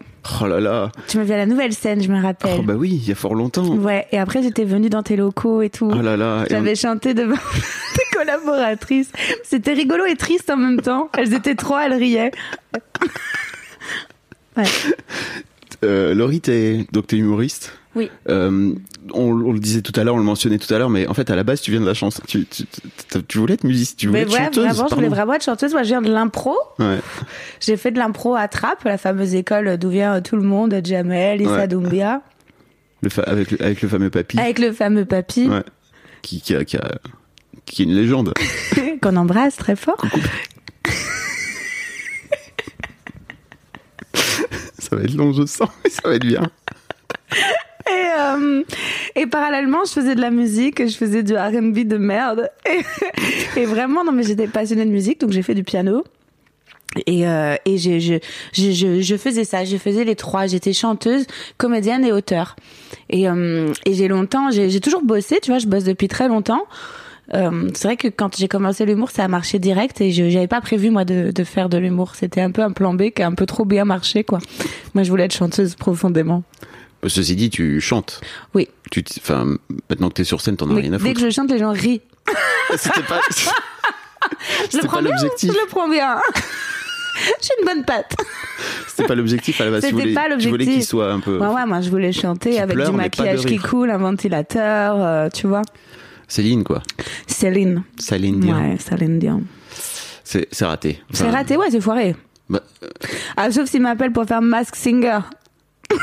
Oh 0.43 0.47
là 0.47 0.59
là. 0.61 0.91
Tu 1.07 1.19
m'as 1.19 1.25
vu 1.25 1.33
à 1.33 1.37
la 1.37 1.47
nouvelle 1.47 1.73
scène, 1.73 2.03
je 2.03 2.09
me 2.09 2.21
rappelle. 2.21 2.59
Oh 2.61 2.63
bah 2.63 2.75
oui, 2.77 2.91
il 3.01 3.09
y 3.09 3.13
a 3.13 3.15
fort 3.15 3.35
longtemps. 3.35 3.67
Ouais. 3.77 4.07
Et 4.11 4.19
après, 4.19 4.43
j'étais 4.43 4.65
venue 4.65 4.91
dans 4.91 5.03
tes 5.05 5.15
locaux 5.17 5.63
et 5.63 5.71
tout. 5.71 5.89
Oh 5.93 6.03
là 6.03 6.17
là. 6.17 6.41
Et 6.41 6.43
on- 6.43 6.57
J'avais 6.57 6.75
chanté 6.75 7.15
devant 7.15 7.37
tes 7.95 8.17
collaboratrices. 8.17 9.13
C'était 9.45 9.73
rigolo 9.73 10.05
et 10.05 10.17
triste 10.17 10.51
en 10.51 10.57
même 10.57 10.81
temps. 10.81 11.11
Elles 11.17 11.33
étaient 11.35 11.55
trois, 11.55 11.87
elles 11.87 11.95
riaient. 11.95 12.33
Ouais. 14.57 14.65
Euh, 15.85 16.15
Laurie, 16.15 16.41
t'es 16.41 16.87
donc 16.93 17.07
t'es 17.09 17.17
humoriste. 17.17 17.73
Oui. 17.95 18.11
Euh, 18.29 18.73
on, 19.15 19.23
on 19.23 19.53
le 19.53 19.59
disait 19.59 19.81
tout 19.81 19.93
à 19.99 20.05
l'heure, 20.05 20.15
on 20.15 20.19
le 20.19 20.25
mentionnait 20.25 20.59
tout 20.59 20.73
à 20.75 20.79
l'heure, 20.79 20.91
mais 20.91 21.07
en 21.07 21.15
fait 21.15 21.31
à 21.31 21.37
la 21.37 21.45
base 21.45 21.61
tu 21.63 21.71
viens 21.71 21.81
de 21.81 21.87
la 21.87 21.95
chanson. 21.95 22.23
Tu, 22.27 22.45
tu, 22.47 22.65
tu- 22.67 23.23
tu 23.27 23.39
voulais 23.39 23.55
être 23.55 23.65
musicien, 23.65 23.95
tu 23.99 24.07
voulais 24.09 24.21
Mais 24.21 24.27
être 24.27 24.33
ouais, 24.39 24.45
chanteuse. 24.47 24.65
vraiment, 24.75 24.89
je 24.89 24.95
voulais 24.95 25.09
vraiment 25.09 25.33
être 25.35 25.45
chanteuse. 25.45 25.73
Moi, 25.73 25.83
je 25.83 25.89
viens 25.89 26.03
de 26.03 26.13
l'impro. 26.13 26.55
Ouais. 26.79 26.99
J'ai 27.61 27.77
fait 27.79 27.91
de 27.91 27.99
l'impro 27.99 28.35
à 28.35 28.49
Trappes, 28.49 28.85
la 28.85 28.99
fameuse 28.99 29.35
école 29.35 29.79
d'où 29.79 29.89
vient 29.91 30.21
tout 30.21 30.37
le 30.37 30.43
monde, 30.43 30.79
Jamel, 30.85 31.41
Issa 31.41 31.53
Ouais. 31.57 31.69
Doumbia, 31.69 32.21
Le 33.03 33.09
fa- 33.09 33.23
avec, 33.23 33.51
le, 33.53 33.63
avec 33.63 33.81
le 33.81 33.89
fameux 33.89 34.11
papy. 34.11 34.39
avec 34.39 34.59
le 34.59 34.73
fameux 34.73 35.05
papy 35.07 35.49
Ouais. 35.49 35.63
Qui, 36.23 36.41
qui, 36.43 36.55
a, 36.55 36.65
qui, 36.65 36.77
a- 36.77 36.99
qui 37.65 37.83
est 37.83 37.85
une 37.87 37.95
légende. 37.95 38.35
qu'on 39.03 39.17
embrasse 39.17 39.57
très 39.57 39.77
fort. 39.77 40.03
Ça 44.89 44.95
va 44.95 45.03
être 45.03 45.15
long, 45.15 45.33
je 45.33 45.45
sens, 45.47 45.69
mais 45.83 45.91
ça 45.91 46.03
va 46.05 46.15
être 46.15 46.27
bien. 46.27 46.43
Et, 47.89 48.19
euh, 48.19 48.65
et 49.15 49.27
parallèlement, 49.27 49.85
je 49.87 49.93
faisais 49.93 50.17
de 50.17 50.21
la 50.21 50.33
musique, 50.33 50.85
je 50.89 50.97
faisais 50.97 51.23
du 51.23 51.37
R&B 51.37 51.87
de 51.87 51.97
merde. 51.99 52.51
Et, 53.57 53.65
vraiment, 53.65 54.03
non 54.03 54.11
mais 54.11 54.25
j'étais 54.25 54.49
passionnée 54.49 54.85
de 54.85 54.91
musique, 54.91 55.21
donc 55.21 55.31
j'ai 55.31 55.43
fait 55.43 55.55
du 55.55 55.63
piano. 55.63 56.03
Et, 57.07 57.29
euh, 57.29 57.55
et 57.65 57.79
je, 57.79 58.01
je, 58.01 58.19
je, 58.53 59.01
je, 59.01 59.17
faisais 59.17 59.45
ça, 59.45 59.65
je 59.65 59.77
faisais 59.77 60.03
les 60.03 60.17
trois. 60.17 60.49
J'étais 60.49 60.73
chanteuse, 60.73 61.27
comédienne 61.59 62.05
et 62.05 62.11
auteur. 62.11 62.57
Et, 63.09 63.29
euh, 63.29 63.73
et 63.85 63.95
j'ai 63.95 64.09
longtemps, 64.09 64.51
j'ai 64.51 64.81
toujours 64.81 65.03
bossé, 65.03 65.39
tu 65.41 65.53
vois, 65.53 65.61
je 65.61 65.69
bosse 65.69 65.85
depuis 65.85 66.09
très 66.09 66.27
longtemps. 66.27 66.65
Euh, 67.35 67.71
c'est 67.75 67.89
vrai 67.89 67.97
que 67.97 68.09
quand 68.09 68.37
j'ai 68.37 68.49
commencé 68.49 68.87
l'humour, 68.87 69.11
ça 69.11 69.25
a 69.25 69.29
marché 69.29 69.59
direct 69.59 70.01
et 70.01 70.13
je 70.13 70.31
j'avais 70.31 70.47
pas 70.47 70.61
prévu 70.61 70.91
moi 70.91 71.05
de, 71.05 71.33
de 71.35 71.45
faire 71.45 71.69
de 71.69 71.77
l'humour. 71.79 72.15
C'était 72.15 72.41
un 72.41 72.51
peu 72.53 72.63
un 72.63 72.71
plan 72.73 72.95
B 72.95 73.11
qui 73.11 73.23
a 73.23 73.27
un 73.27 73.35
peu 73.35 73.47
trop 73.47 73.65
bien 73.65 73.85
marché, 73.85 74.23
quoi. 74.25 74.39
Moi, 74.95 75.03
je 75.03 75.11
voulais 75.11 75.25
être 75.25 75.35
chanteuse 75.35 75.75
profondément. 75.75 76.45
Bah, 77.03 77.09
Ceci 77.09 77.35
dit, 77.37 77.51
tu 77.51 77.81
chantes. 77.81 78.21
Oui. 78.55 78.69
Tu, 78.91 79.05
enfin, 79.19 79.57
maintenant 79.91 80.09
que 80.09 80.15
t'es 80.15 80.25
sur 80.25 80.41
scène, 80.41 80.57
t'en 80.57 80.71
as 80.71 80.75
Mais 80.75 80.83
rien 80.83 80.93
à 80.93 80.99
dès 80.99 81.09
foutre. 81.09 81.15
que 81.21 81.27
je 81.27 81.35
chante, 81.35 81.51
les 81.51 81.59
gens 81.59 81.73
rient. 81.73 82.01
C'était 82.77 83.03
pas, 83.03 83.21
Je 84.73 84.77
le 84.77 84.83
pas 84.83 84.89
prends 84.89 85.03
bien, 85.03 85.11
l'objectif. 85.11 85.53
Je 85.53 85.59
le 85.59 85.67
prends 85.69 85.89
bien. 85.89 86.17
J'ai 87.41 87.49
une 87.61 87.67
bonne 87.67 87.85
patte. 87.85 88.15
c'était 88.89 89.09
pas 89.09 89.15
l'objectif 89.15 89.61
à 89.61 89.65
la 89.65 89.71
base. 89.71 89.81
C'était 89.81 89.93
voulais, 89.93 90.13
pas 90.15 90.25
tu 90.25 90.49
voulais 90.49 90.51
l'objectif. 90.51 90.75
qu'il 90.75 90.85
soit 90.85 91.11
un 91.13 91.21
peu. 91.21 91.39
Ouais, 91.39 91.47
ouais, 91.49 91.65
moi 91.67 91.81
je 91.81 91.89
voulais 91.89 92.13
chanter 92.13 92.61
avec 92.61 92.75
pleure, 92.75 92.91
du 92.91 92.97
maquillage 92.97 93.47
qui 93.47 93.57
coule, 93.57 93.91
un 93.91 93.97
ventilateur, 93.99 94.97
euh, 95.01 95.29
tu 95.33 95.47
vois. 95.47 95.63
Céline, 96.29 96.65
quoi. 96.65 96.83
Céline. 97.27 97.83
Céline 97.99 98.41
Dion. 98.41 98.57
Ouais, 98.57 98.77
Céline 98.79 99.19
Dion. 99.19 99.43
C'est, 100.25 100.49
raté. 100.63 101.01
C'est 101.13 101.31
raté, 101.31 101.57
ouais, 101.57 101.71
c'est 101.71 101.81
foiré. 101.81 102.17
bah, 102.49 102.63
Ah, 103.37 103.51
sauf 103.53 103.69
s'il 103.71 103.83
m'appelle 103.83 104.13
pour 104.13 104.25
faire 104.27 104.43
Mask 104.43 104.75
Singer. 104.75 105.21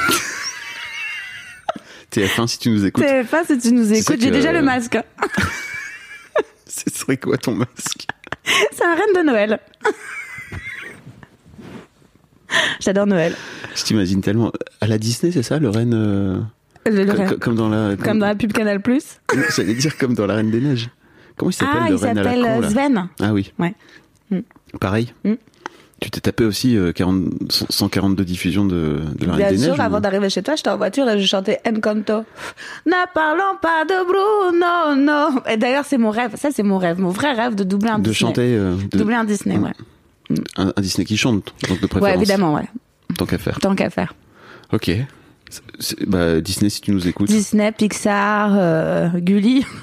TF1, 2.11 2.47
si 2.47 2.59
tu 2.59 2.69
nous 2.69 2.85
écoutes. 2.85 3.03
TF1, 3.03 3.47
si 3.47 3.57
tu 3.59 3.71
nous 3.73 3.91
écoutes, 3.91 4.21
j'ai 4.21 4.31
déjà 4.31 4.51
le 4.51 4.61
masque. 4.61 4.97
Ce 6.67 6.83
serait 6.93 7.17
quoi 7.17 7.37
ton 7.37 7.55
masque? 7.55 8.07
C'est 8.71 8.83
un 8.85 8.95
reine 8.95 9.13
de 9.15 9.21
Noël. 9.23 9.59
J'adore 12.79 13.07
Noël. 13.07 13.35
Je 13.75 13.83
t'imagine 13.83 14.21
tellement. 14.21 14.51
À 14.79 14.87
la 14.87 14.97
Disney, 14.97 15.31
c'est 15.31 15.43
ça, 15.43 15.59
le 15.59 15.69
reine. 15.69 16.45
Euh, 16.87 16.91
Le- 16.91 17.03
le 17.05 17.35
Comme 17.37 17.55
dans 17.55 17.69
la. 17.69 17.95
Comme 17.95 18.19
dans 18.19 18.25
la 18.27 18.35
pub 18.35 18.51
Canal 18.53 18.81
Plus. 18.81 19.19
J'allais 19.55 19.73
dire 19.75 19.97
comme 19.97 20.13
dans 20.13 20.25
la 20.25 20.35
Reine 20.35 20.51
des 20.51 20.61
Neiges. 20.61 20.89
Comment 21.37 21.49
il 21.51 21.53
s'appelle 21.53 21.79
Ah, 21.81 21.89
le 21.89 21.95
il 21.95 22.03
reine 22.03 22.17
à 22.17 22.23
la 22.23 22.29
s'appelle 22.29 22.43
con, 22.43 22.61
euh, 22.63 22.69
Sven. 22.69 23.09
Ah 23.21 23.33
oui. 23.33 23.51
Ouais. 23.59 23.73
Mm. 24.29 24.39
Pareil. 24.79 25.13
Mm. 25.23 25.33
Tu 26.01 26.09
t'es 26.11 26.19
tapé 26.19 26.43
aussi 26.43 26.75
euh, 26.75 26.91
40 26.91 27.25
142 27.69 28.25
diffusions 28.25 28.65
de, 28.65 28.99
de 29.17 29.25
la 29.25 29.33
Reine 29.33 29.41
Bien 29.43 29.51
des 29.51 29.57
sûr, 29.57 29.69
Neiges 29.71 29.79
avant 29.79 29.97
ou- 29.97 30.01
d'arriver 30.01 30.29
chez 30.29 30.43
toi, 30.43 30.55
j'étais 30.55 30.69
en 30.69 30.75
voiture 30.77 31.09
et 31.09 31.17
je 31.19 31.25
chantais 31.25 31.59
Encanto. 31.65 32.25
Ne 32.85 33.13
parlons 33.13 33.57
pas 33.61 33.85
de 33.85 34.05
Bruno, 34.05 35.01
non. 35.01 35.41
Et 35.49 35.55
d'ailleurs, 35.55 35.85
c'est 35.85 35.97
mon 35.97 36.09
rêve. 36.09 36.31
Ça, 36.35 36.49
c'est 36.51 36.63
mon 36.63 36.77
rêve. 36.77 36.99
Mon 36.99 37.09
vrai 37.09 37.31
rêve 37.31 37.55
de 37.55 37.63
doubler 37.63 37.89
un 37.89 37.99
de 37.99 38.09
Disney. 38.09 38.15
chanter 38.29 38.55
euh, 38.57 38.75
de- 38.91 38.97
Doubler 38.97 39.15
un 39.15 39.23
Disney, 39.23 39.57
ouais. 39.57 39.71
un, 40.57 40.73
un 40.75 40.81
Disney 40.81 41.05
qui 41.05 41.15
chante, 41.15 41.53
donc 41.69 41.79
de 41.79 41.87
préférence. 41.87 42.01
Ouais, 42.01 42.15
évidemment, 42.17 42.53
ouais. 42.53 42.67
Tant 43.17 43.25
qu'à 43.25 43.37
faire. 43.37 43.59
Tant 43.61 43.73
qu'à 43.75 43.89
faire. 43.89 44.13
Ok. 44.73 44.91
Bah, 46.07 46.41
Disney, 46.41 46.69
si 46.69 46.81
tu 46.81 46.91
nous 46.91 47.07
écoutes. 47.07 47.27
Disney, 47.27 47.71
Pixar, 47.71 48.51
euh, 48.55 49.09
Gulli. 49.15 49.65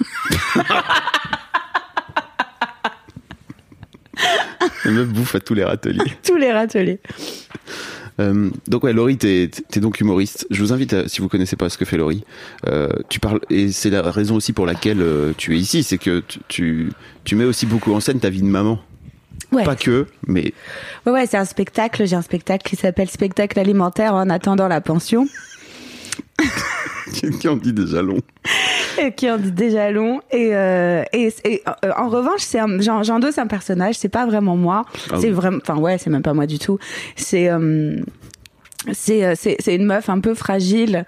La 4.84 4.90
meuf 4.90 5.08
bouffe 5.08 5.34
à 5.34 5.40
tous 5.40 5.54
les 5.54 5.64
râteliers. 5.64 6.12
Tous 6.26 6.36
les 6.36 6.52
râteliers. 6.52 7.00
Euh, 8.18 8.50
donc 8.66 8.84
ouais, 8.84 8.92
Laurie, 8.92 9.16
t'es 9.16 9.50
t'es 9.70 9.80
donc 9.80 10.00
humoriste. 10.00 10.46
Je 10.50 10.60
vous 10.62 10.72
invite, 10.72 10.92
à, 10.92 11.08
si 11.08 11.20
vous 11.20 11.28
connaissez 11.28 11.56
pas 11.56 11.68
ce 11.68 11.78
que 11.78 11.84
fait 11.84 11.96
Laurie, 11.96 12.24
euh, 12.66 12.88
tu 13.08 13.20
parles 13.20 13.40
et 13.48 13.72
c'est 13.72 13.90
la 13.90 14.02
raison 14.02 14.36
aussi 14.36 14.52
pour 14.52 14.66
laquelle 14.66 15.00
euh, 15.00 15.32
tu 15.36 15.54
es 15.54 15.58
ici, 15.58 15.82
c'est 15.82 15.98
que 15.98 16.22
tu, 16.26 16.40
tu 16.48 16.92
tu 17.24 17.36
mets 17.36 17.44
aussi 17.44 17.66
beaucoup 17.66 17.92
en 17.94 18.00
scène 18.00 18.20
ta 18.20 18.30
vie 18.30 18.42
de 18.42 18.46
maman. 18.46 18.78
Ouais. 19.52 19.64
Pas 19.64 19.74
que, 19.74 20.06
mais 20.26 20.52
Ouais, 21.06 21.12
ouais, 21.12 21.26
c'est 21.26 21.36
un 21.36 21.44
spectacle. 21.44 22.06
J'ai 22.06 22.14
un 22.14 22.22
spectacle 22.22 22.68
qui 22.68 22.76
s'appelle 22.76 23.10
Spectacle 23.10 23.58
alimentaire 23.58 24.14
en 24.14 24.30
attendant 24.30 24.68
la 24.68 24.80
pension. 24.80 25.26
Qui 27.38 27.48
en 27.48 27.56
dit 27.56 27.72
déjà 27.72 28.02
long. 28.02 28.18
Et 29.00 29.12
qui 29.12 29.30
en 29.30 29.38
dit 29.38 29.52
déjà 29.52 29.90
long. 29.90 30.20
Et, 30.30 30.50
euh, 30.54 31.02
et, 31.12 31.32
et, 31.44 31.62
euh, 31.84 31.90
en 31.96 32.08
revanche, 32.08 32.40
c'est 32.40 32.60
j'endosse 32.80 33.38
un 33.38 33.46
personnage. 33.46 33.96
C'est 33.96 34.08
pas 34.08 34.26
vraiment 34.26 34.56
moi. 34.56 34.84
Ah 35.10 35.16
c'est 35.20 35.28
oui. 35.28 35.32
vraiment, 35.32 35.58
enfin 35.62 35.78
ouais, 35.78 35.98
c'est 35.98 36.10
même 36.10 36.22
pas 36.22 36.34
moi 36.34 36.46
du 36.46 36.58
tout. 36.58 36.78
C'est 37.16 37.48
euh, 37.50 38.00
c'est 38.92 39.24
euh, 39.24 39.34
c'est 39.36 39.56
c'est 39.58 39.74
une 39.74 39.84
meuf 39.84 40.08
un 40.08 40.20
peu 40.20 40.34
fragile. 40.34 41.04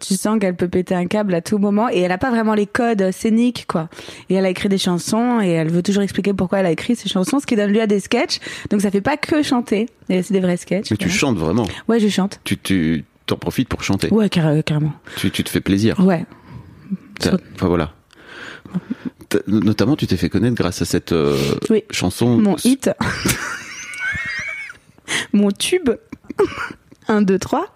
Tu 0.00 0.14
sens 0.14 0.38
qu'elle 0.40 0.56
peut 0.56 0.68
péter 0.68 0.94
un 0.94 1.06
câble 1.06 1.34
à 1.34 1.40
tout 1.40 1.58
moment 1.58 1.88
et 1.88 2.00
elle 2.00 2.12
a 2.12 2.18
pas 2.18 2.30
vraiment 2.30 2.54
les 2.54 2.66
codes 2.66 3.10
scéniques 3.12 3.66
quoi. 3.68 3.88
Et 4.28 4.34
elle 4.34 4.44
a 4.44 4.50
écrit 4.50 4.68
des 4.68 4.78
chansons 4.78 5.40
et 5.40 5.50
elle 5.50 5.70
veut 5.70 5.82
toujours 5.82 6.02
expliquer 6.02 6.34
pourquoi 6.34 6.58
elle 6.60 6.66
a 6.66 6.72
écrit 6.72 6.96
ces 6.96 7.08
chansons, 7.08 7.38
ce 7.38 7.46
qui 7.46 7.56
donne 7.56 7.72
lieu 7.72 7.80
à 7.80 7.86
des 7.86 8.00
sketchs. 8.00 8.38
Donc 8.70 8.80
ça 8.80 8.90
fait 8.90 9.00
pas 9.00 9.16
que 9.16 9.42
chanter. 9.42 9.86
C'est 10.08 10.32
des 10.32 10.40
vrais 10.40 10.56
sketchs. 10.56 10.90
Mais 10.90 10.96
tu 10.96 11.08
chantes 11.08 11.38
vraiment. 11.38 11.66
Ouais, 11.88 12.00
je 12.00 12.08
chante. 12.08 12.40
Tu 12.44 12.58
tu 12.58 13.04
t'en 13.26 13.36
profites 13.36 13.68
pour 13.68 13.82
chanter. 13.82 14.08
Ouais, 14.12 14.28
carré- 14.28 14.62
carrément. 14.62 14.92
Tu 15.16 15.30
tu 15.30 15.44
te 15.44 15.50
fais 15.50 15.60
plaisir. 15.60 15.98
Ouais. 16.00 16.24
Enfin 17.54 17.68
voilà. 17.68 17.92
Notamment, 19.46 19.96
tu 19.96 20.06
t'es 20.06 20.16
fait 20.16 20.28
connaître 20.28 20.56
grâce 20.56 20.82
à 20.82 20.84
cette 20.84 21.12
euh, 21.12 21.36
Oui. 21.70 21.84
chanson. 21.90 22.36
Mon 22.38 22.56
hit. 22.64 22.90
Mon 25.32 25.50
tube. 25.50 25.90
1, 27.08 27.22
2, 27.22 27.38
3. 27.38 27.66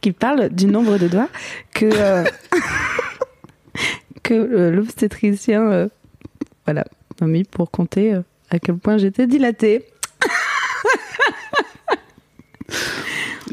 Qui 0.00 0.12
parle 0.12 0.48
du 0.48 0.66
nombre 0.66 0.96
de 0.98 1.08
doigts 1.08 1.28
que, 1.74 1.86
euh, 1.86 2.24
que 4.22 4.34
euh, 4.34 4.70
l'obstétricien 4.70 5.62
euh, 5.70 5.88
voilà, 6.64 6.84
m'a 7.20 7.26
mis 7.26 7.44
pour 7.44 7.70
compter 7.70 8.14
euh, 8.14 8.22
à 8.50 8.58
quel 8.58 8.76
point 8.78 8.96
j'étais 8.98 9.26
dilatée. 9.26 9.84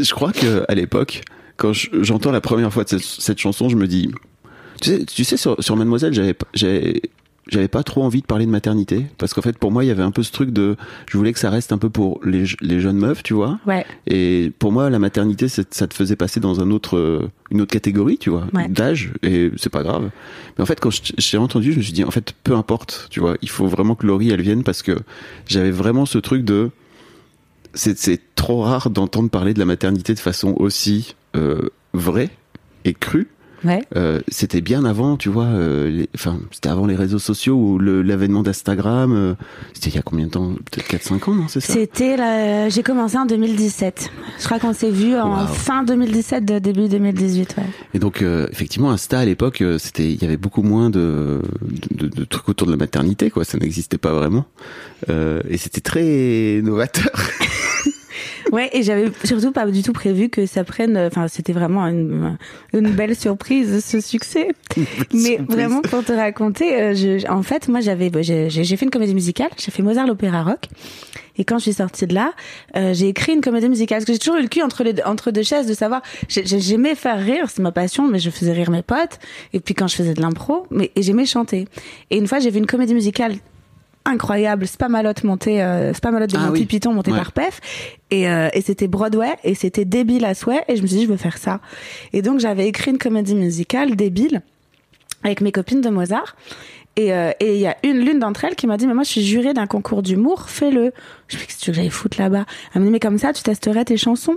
Je 0.04 0.14
crois 0.14 0.32
que 0.32 0.64
à 0.68 0.76
l'époque, 0.76 1.22
quand 1.58 1.74
je- 1.74 1.90
j'entends 2.02 2.32
la 2.32 2.42
première 2.42 2.72
fois 2.74 2.84
de 2.84 2.90
cette, 2.90 3.02
cette 3.04 3.40
chanson, 3.40 3.70
je 3.70 3.76
me 3.76 3.88
dis, 3.88 4.10
tu 4.82 4.90
sais, 4.90 5.06
tu 5.06 5.24
sais 5.24 5.38
sur, 5.38 5.56
sur 5.64 5.76
Mademoiselle, 5.76 6.14
j'avais 6.14 6.34
pas- 6.34 6.48
j'avais 6.54 7.02
j'avais 7.48 7.68
pas 7.68 7.82
trop 7.82 8.04
envie 8.04 8.22
de 8.22 8.26
parler 8.28 8.46
de 8.46 8.52
maternité 8.52 9.08
parce 9.18 9.34
qu'en 9.34 9.42
fait 9.42 9.58
pour 9.58 9.72
moi 9.72 9.84
il 9.84 9.88
y 9.88 9.92
avait 9.92 10.04
un 10.04 10.12
peu 10.12 10.22
ce 10.22 10.32
truc 10.32 10.52
de 10.52 10.78
je 11.10 11.18
voulais 11.18 11.34
que 11.34 11.40
ça 11.40 11.50
reste 11.50 11.74
un 11.74 11.80
peu 11.80 11.90
pour 11.90 12.20
les, 12.24 12.46
je- 12.46 12.56
les 12.62 12.80
jeunes 12.80 12.98
meufs 12.98 13.24
tu 13.24 13.34
vois 13.34 13.60
Ouais. 13.66 13.84
et 14.06 14.52
pour 14.60 14.72
moi 14.72 14.92
la 14.92 15.00
maternité 15.00 15.48
ça 15.50 15.64
te 15.64 15.94
faisait 15.94 16.16
passer 16.16 16.40
dans 16.40 16.62
un 16.62 16.70
autre 16.70 17.28
une 17.50 17.62
autre 17.62 17.72
catégorie 17.74 18.20
tu 18.20 18.30
vois 18.30 18.46
Ouais. 18.54 18.68
d'âge 18.70 19.12
et 19.24 19.50
c'est 19.58 19.72
pas 19.72 19.82
grave 19.82 20.12
mais 20.56 20.62
en 20.62 20.68
fait 20.68 20.80
quand 20.80 20.92
j'ai 21.18 21.38
entendu 21.38 21.74
je 21.74 21.78
me 21.80 21.82
suis 21.84 21.94
dit 21.94 22.04
en 22.04 22.12
fait 22.12 22.36
peu 22.44 22.54
importe 22.56 23.08
tu 23.10 23.20
vois 23.20 23.36
il 23.42 23.50
faut 23.50 23.66
vraiment 23.66 23.96
que 23.96 24.06
Laurie 24.06 24.30
elle 24.30 24.42
vienne 24.44 24.64
parce 24.64 24.84
que 24.84 24.96
j'avais 25.48 25.72
vraiment 25.72 26.06
ce 26.06 26.20
truc 26.20 26.46
de 26.46 26.70
c'est 27.74 28.36
trop 28.36 28.62
rare 28.62 28.90
d'entendre 28.90 29.30
parler 29.30 29.54
de 29.54 29.60
la 29.60 29.66
maternité 29.66 30.14
de 30.14 30.20
façon 30.20 30.56
aussi 30.58 31.16
euh, 31.36 31.70
vraie 31.94 32.30
et 32.86 32.94
crue. 32.94 33.30
Ouais. 33.64 33.82
Euh, 33.96 34.20
c'était 34.28 34.62
bien 34.62 34.86
avant, 34.86 35.18
tu 35.18 35.30
vois, 35.30 35.46
euh, 35.46 36.06
enfin, 36.16 36.40
c'était 36.52 36.70
avant 36.70 36.86
les 36.88 36.96
réseaux 36.96 37.20
sociaux 37.20 37.56
ou 37.56 37.80
l'avènement 37.80 38.42
d'Instagram. 38.44 39.12
euh, 39.14 39.34
c'était 39.74 39.90
il 39.90 39.96
y 39.96 40.00
a 40.00 40.02
combien 40.02 40.26
de 40.26 40.32
temps? 40.32 40.54
Peut-être 40.72 40.88
4-5 40.90 41.30
ans, 41.30 41.36
non 41.36 41.48
C'est 41.48 41.60
ça? 41.60 41.74
C'était 41.74 42.70
j'ai 42.70 42.84
commencé 42.84 43.18
en 43.18 43.26
2017. 43.26 44.10
Je 44.40 44.46
crois 44.46 44.60
qu'on 44.60 44.74
s'est 44.74 44.90
vu 44.92 45.16
en 45.16 45.42
Wow. 45.42 45.48
fin 45.48 45.84
2017, 45.84 46.44
de 46.46 46.60
début 46.60 46.88
2018. 46.90 47.56
Ouais. 47.58 47.64
Et 47.94 48.00
donc, 48.00 48.22
euh, 48.22 48.48
effectivement, 48.52 48.92
Insta 48.92 49.20
à 49.20 49.26
l'époque, 49.26 49.62
euh, 49.62 49.78
c'était, 49.78 50.12
il 50.12 50.22
y 50.22 50.26
avait 50.26 50.38
beaucoup 50.38 50.64
moins 50.64 50.90
de, 50.90 51.42
de, 51.92 52.08
de 52.08 52.24
trucs 52.26 52.50
autour 52.50 52.66
de 52.68 52.72
la 52.72 52.78
maternité, 52.78 53.30
quoi. 53.30 53.44
Ça 53.44 53.58
n'existait 53.58 53.98
pas 53.98 54.14
vraiment. 54.14 54.46
Euh, 55.10 55.42
et 55.50 55.58
c'était 55.58 55.82
très 55.82 56.62
novateur. 56.64 57.12
Ouais, 58.52 58.70
et 58.74 58.84
j'avais 58.84 59.12
surtout 59.24 59.52
pas 59.52 59.66
du 59.66 59.82
tout 59.82 59.94
prévu 59.94 60.30
que 60.30 60.46
ça 60.46 60.64
prenne. 60.64 60.98
Enfin, 60.98 61.28
c'était 61.28 61.54
vraiment 61.54 61.86
une, 61.88 62.38
une 62.74 62.92
belle 62.92 63.16
surprise 63.16 63.84
ce 63.86 64.02
succès. 64.02 64.50
Mais 65.14 65.38
surprise. 65.38 65.48
vraiment 65.48 65.82
pour 65.82 66.04
te 66.04 66.12
raconter, 66.12 66.76
euh, 66.82 66.94
je, 66.94 67.28
en 67.30 67.44
fait, 67.44 67.68
moi 67.70 67.80
j'avais, 67.80 68.10
bah, 68.10 68.22
j'ai 68.22 68.50
j'ai 68.50 68.76
fait 68.78 68.86
une 68.86 68.92
comédie 68.92 69.14
musicale. 69.14 69.50
J'ai 69.58 69.72
fait 69.72 69.82
Mozart 69.84 70.06
l'opéra 70.08 70.44
rock. 70.44 70.66
Et 71.38 71.46
quand 71.46 71.58
je 71.58 71.64
suis 71.64 71.74
sortie 71.74 72.06
de 72.08 72.14
là, 72.14 72.34
euh, 72.76 72.94
j'ai 72.94 73.08
écrit 73.08 73.32
une 73.34 73.42
comédie 73.42 73.70
musicale 73.70 74.00
parce 74.00 74.06
que 74.06 74.12
j'ai 74.14 74.20
toujours 74.20 74.36
eu 74.36 74.42
le 74.42 74.50
cul 74.50 74.62
entre 74.62 74.84
les 74.84 74.92
deux- 74.94 75.04
entre 75.06 75.32
deux 75.32 75.44
chaises 75.44 75.66
de 75.66 75.74
savoir. 75.74 76.02
j'ai- 76.28 76.46
j'ai- 76.46 76.60
J'aimais 76.60 76.94
faire 76.94 77.18
rire, 77.20 77.46
c'est 77.50 77.62
ma 77.62 77.72
passion, 77.72 78.08
mais 78.08 78.20
je 78.20 78.30
faisais 78.30 78.52
rire 78.52 78.70
mes 78.70 78.82
potes. 78.84 79.18
Et 79.54 79.60
puis 79.62 79.74
quand 79.74 79.88
je 79.88 79.96
faisais 79.96 80.14
de 80.14 80.22
l'impro, 80.22 80.68
mais 80.72 80.92
et 80.96 81.02
j'aimais 81.02 81.26
chanter. 81.26 81.68
Et 82.10 82.18
une 82.18 82.28
fois, 82.28 82.40
j'ai 82.40 82.50
vu 82.50 82.58
une 82.60 82.68
comédie 82.68 82.94
musicale 82.94 83.36
incroyable, 84.06 84.66
Spamalot 84.68 85.14
monté, 85.24 85.62
euh, 85.62 85.94
Spamalot 85.94 86.28
de 86.28 86.36
Ah 86.38 86.50
oui. 86.52 86.66
Python 86.66 86.94
monté 86.94 87.12
Ouais. 87.12 87.18
par 87.18 87.32
Pef, 87.32 87.60
et, 88.10 88.30
euh, 88.30 88.50
et 88.54 88.62
c'était 88.62 88.88
Broadway 88.88 89.30
et 89.44 89.54
c'était 89.56 89.86
débile 89.86 90.26
à 90.26 90.34
souhait, 90.34 90.64
et 90.68 90.76
je 90.76 90.82
me 90.82 90.88
suis 90.88 90.98
dit 90.98 91.04
je 91.06 91.10
veux 91.10 91.18
faire 91.18 91.38
ça. 91.38 91.60
Et 92.14 92.22
donc 92.22 92.40
j'avais 92.40 92.68
écrit 92.68 92.92
une 92.92 92.98
comédie 92.98 93.36
musicale 93.36 93.96
débile 93.96 94.42
avec 95.24 95.42
mes 95.42 95.52
copines 95.52 95.82
de 95.82 95.90
Mozart. 95.90 96.36
Et 96.98 97.14
euh, 97.14 97.32
et 97.40 97.54
il 97.56 97.60
y 97.62 97.68
a 97.68 97.78
une 97.84 98.00
l'une 98.00 98.20
d'entre 98.20 98.44
elles 98.44 98.56
qui 98.56 98.68
m'a 98.68 98.76
dit 98.76 98.86
mais 98.86 98.94
moi 98.94 99.04
je 99.04 99.10
suis 99.10 99.24
jurée 99.24 99.54
d'un 99.54 99.66
concours 99.66 100.02
d'humour, 100.02 100.50
fais-le. 100.50 100.92
Je 101.30 101.38
me 101.38 101.42
dis 101.44 101.66
que 101.66 101.72
j'aille 101.72 101.90
foutre 101.90 102.20
là-bas? 102.20 102.46
Elle 102.76 102.82
me 102.82 102.88
dit 102.88 102.92
mais 102.92 103.00
comme 103.00 103.18
ça 103.18 103.32
tu 103.32 103.42
testerais 103.44 103.86
tes 103.86 103.96
chansons. 103.96 104.36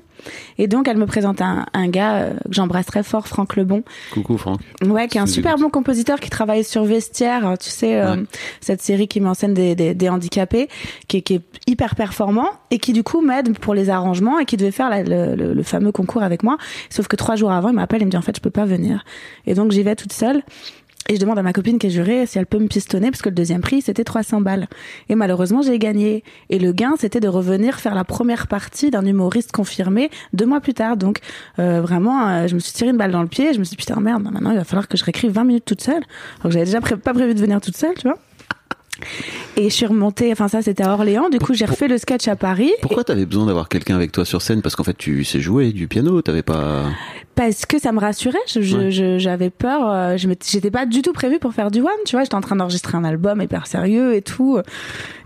Et 0.56 0.68
donc 0.68 0.86
elle 0.86 0.96
me 0.96 1.06
présente 1.06 1.40
un, 1.42 1.66
un 1.72 1.88
gars 1.88 2.14
euh, 2.14 2.34
que 2.34 2.52
j'embrasse 2.52 2.86
très 2.86 3.02
fort, 3.02 3.26
Franck 3.26 3.56
Lebon, 3.56 3.82
Coucou 4.12 4.38
Franck. 4.38 4.60
Ouais, 4.86 5.08
qui 5.08 5.18
est 5.18 5.20
un 5.20 5.26
super 5.26 5.56
bon 5.58 5.68
compositeur 5.68 6.20
qui 6.20 6.30
travaille 6.30 6.62
sur 6.62 6.84
Vestiaire, 6.84 7.44
hein, 7.44 7.56
tu 7.56 7.70
sais, 7.70 7.96
euh, 8.00 8.14
Ouais. 8.14 8.22
cette 8.60 8.80
série 8.82 9.08
qui 9.08 9.20
met 9.20 9.28
en 9.28 9.34
scène 9.34 9.54
des, 9.54 9.74
des, 9.74 9.92
des 9.94 10.08
handicapés, 10.08 10.68
qui, 11.08 11.16
est- 11.16 11.22
qui 11.22 11.34
est 11.34 11.42
hyper 11.66 11.96
performant 11.96 12.48
et 12.70 12.78
qui 12.78 12.92
du 12.92 13.02
coup 13.02 13.20
m'aide 13.20 13.58
pour 13.58 13.74
les 13.74 13.90
arrangements 13.90 14.38
et 14.38 14.44
qui 14.44 14.56
devait 14.56 14.70
faire 14.70 14.90
la- 14.90 15.02
le, 15.02 15.34
le- 15.34 15.54
le 15.54 15.62
fameux 15.64 15.90
concours 15.90 16.22
avec 16.22 16.44
moi. 16.44 16.56
Sauf 16.88 17.08
que 17.08 17.16
trois 17.16 17.34
jours 17.34 17.50
avant, 17.50 17.70
il 17.70 17.74
m'appelle 17.74 18.02
et 18.02 18.04
me 18.04 18.10
dit 18.12 18.16
en 18.16 18.22
fait 18.22 18.36
je 18.36 18.40
peux 18.40 18.50
pas 18.50 18.64
venir. 18.64 19.04
Et 19.46 19.54
donc 19.54 19.72
j'y 19.72 19.82
vais 19.82 19.96
toute 19.96 20.12
seule. 20.12 20.42
Et 21.08 21.16
je 21.16 21.20
demande 21.20 21.38
à 21.38 21.42
ma 21.42 21.52
copine 21.52 21.78
qui 21.78 21.88
est 21.88 21.90
jurée 21.90 22.24
si 22.24 22.38
elle 22.38 22.46
peut 22.46 22.58
me 22.58 22.66
pistonner 22.66 23.10
parce 23.10 23.20
que 23.20 23.28
le 23.28 23.34
deuxième 23.34 23.60
prix 23.60 23.82
c'était 23.82 24.04
300 24.04 24.40
balles. 24.40 24.68
Et 25.10 25.14
malheureusement 25.14 25.60
j'ai 25.60 25.78
gagné. 25.78 26.24
Et 26.48 26.58
le 26.58 26.72
gain 26.72 26.94
c'était 26.98 27.20
de 27.20 27.28
revenir 27.28 27.78
faire 27.78 27.94
la 27.94 28.04
première 28.04 28.46
partie 28.46 28.90
d'un 28.90 29.04
humoriste 29.04 29.52
confirmé 29.52 30.10
deux 30.32 30.46
mois 30.46 30.60
plus 30.60 30.72
tard. 30.72 30.96
Donc 30.96 31.18
euh, 31.58 31.82
vraiment 31.82 32.26
euh, 32.28 32.46
je 32.46 32.54
me 32.54 32.58
suis 32.58 32.72
tiré 32.72 32.90
une 32.90 32.96
balle 32.96 33.12
dans 33.12 33.22
le 33.22 33.28
pied. 33.28 33.52
Je 33.52 33.58
me 33.58 33.64
suis 33.64 33.76
dit 33.76 33.84
putain 33.84 34.00
merde 34.00 34.22
maintenant 34.22 34.50
il 34.50 34.56
va 34.56 34.64
falloir 34.64 34.88
que 34.88 34.96
je 34.96 35.04
réécrive 35.04 35.32
20 35.32 35.44
minutes 35.44 35.64
toute 35.66 35.82
seule. 35.82 36.02
Alors 36.40 36.44
que 36.44 36.50
j'avais 36.50 36.64
déjà 36.64 36.80
pas 36.80 37.12
prévu 37.12 37.34
de 37.34 37.40
venir 37.40 37.60
toute 37.60 37.76
seule 37.76 37.94
tu 37.94 38.08
vois. 38.08 38.18
Et 39.56 39.70
je 39.70 39.74
suis 39.74 39.86
remontée, 39.86 40.32
enfin 40.32 40.48
ça 40.48 40.62
c'était 40.62 40.82
à 40.82 40.92
Orléans, 40.92 41.28
du 41.30 41.38
coup 41.38 41.54
j'ai 41.54 41.64
refait 41.64 41.86
le 41.86 41.96
sketch 41.96 42.26
à 42.26 42.34
Paris. 42.34 42.72
Pourquoi 42.82 43.04
t'avais 43.04 43.24
besoin 43.24 43.46
d'avoir 43.46 43.68
quelqu'un 43.68 43.94
avec 43.94 44.10
toi 44.10 44.24
sur 44.24 44.42
scène? 44.42 44.62
Parce 44.62 44.74
qu'en 44.74 44.82
fait, 44.82 44.98
tu 44.98 45.22
sais 45.22 45.40
jouer 45.40 45.70
du 45.72 45.86
piano, 45.86 46.20
t'avais 46.22 46.42
pas. 46.42 46.86
Parce 47.36 47.64
que 47.64 47.78
ça 47.78 47.92
me 47.92 48.00
rassurait, 48.00 48.36
je- 48.48 48.62
je- 48.62 48.76
Ouais. 48.76 48.90
je- 48.90 49.18
j'avais 49.18 49.50
peur, 49.50 49.88
euh, 49.88 50.16
j'étais 50.16 50.72
pas 50.72 50.86
du 50.86 51.02
tout 51.02 51.12
prévue 51.12 51.38
pour 51.38 51.52
faire 51.54 51.70
du 51.70 51.80
one, 51.80 51.86
tu 52.04 52.16
vois, 52.16 52.24
j'étais 52.24 52.34
en 52.34 52.40
train 52.40 52.56
d'enregistrer 52.56 52.96
un 52.96 53.04
album 53.04 53.40
hyper 53.42 53.68
sérieux 53.68 54.14
et 54.16 54.22
tout. 54.22 54.58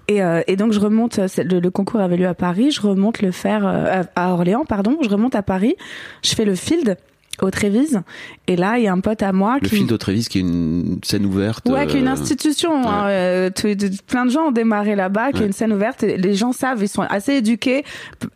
Et, 0.09 0.23
euh, 0.23 0.43
et 0.47 0.57
donc 0.57 0.73
je 0.73 0.81
remonte, 0.81 1.27
c'est- 1.27 1.45
le, 1.45 1.59
le 1.61 1.71
concours 1.71 2.01
avait 2.01 2.19
lieu 2.19 2.27
à 2.29 2.35
Paris, 2.35 2.71
je 2.71 2.83
remonte 2.83 3.23
le 3.23 3.31
faire 3.31 3.67
euh, 3.67 4.03
à 4.15 4.33
Orléans, 4.35 4.65
pardon, 4.67 4.99
je 5.03 5.09
remonte 5.09 5.37
à 5.37 5.43
Paris, 5.43 5.75
je 6.23 6.35
fais 6.35 6.45
le 6.45 6.55
field 6.55 6.97
au 7.43 7.51
Trévise. 7.51 8.03
Et 8.47 8.57
là, 8.57 8.79
il 8.79 8.85
y 8.85 8.89
a 8.89 8.93
un 8.93 9.01
pote 9.01 9.23
à 9.23 9.33
moi 9.33 9.59
Le 9.61 9.69
qui 9.69 9.77
fil 9.77 9.87
de 9.87 9.97
Trévis, 9.97 10.27
qui 10.29 10.39
est 10.39 10.43
une 10.43 10.99
scène 11.03 11.27
ouverte. 11.27 11.69
Ouais, 11.69 11.87
qui 11.87 11.97
est 11.97 12.01
une 12.01 12.09
euh, 12.09 12.13
institution. 12.13 12.87
hein, 12.89 13.09
euh, 13.09 13.51
plein 14.07 14.27
de 14.27 14.31
gens 14.31 14.49
ont 14.49 14.51
démarré 14.53 14.97
là-bas, 14.97 15.33
qui 15.33 15.43
est 15.43 15.47
une 15.47 15.53
scène 15.53 15.73
ouverte. 15.73 16.03
et 16.03 16.17
Les 16.17 16.35
gens 16.35 16.53
savent, 16.53 16.83
ils 16.83 16.89
sont 16.89 17.03
assez 17.03 17.35
éduqués 17.35 17.85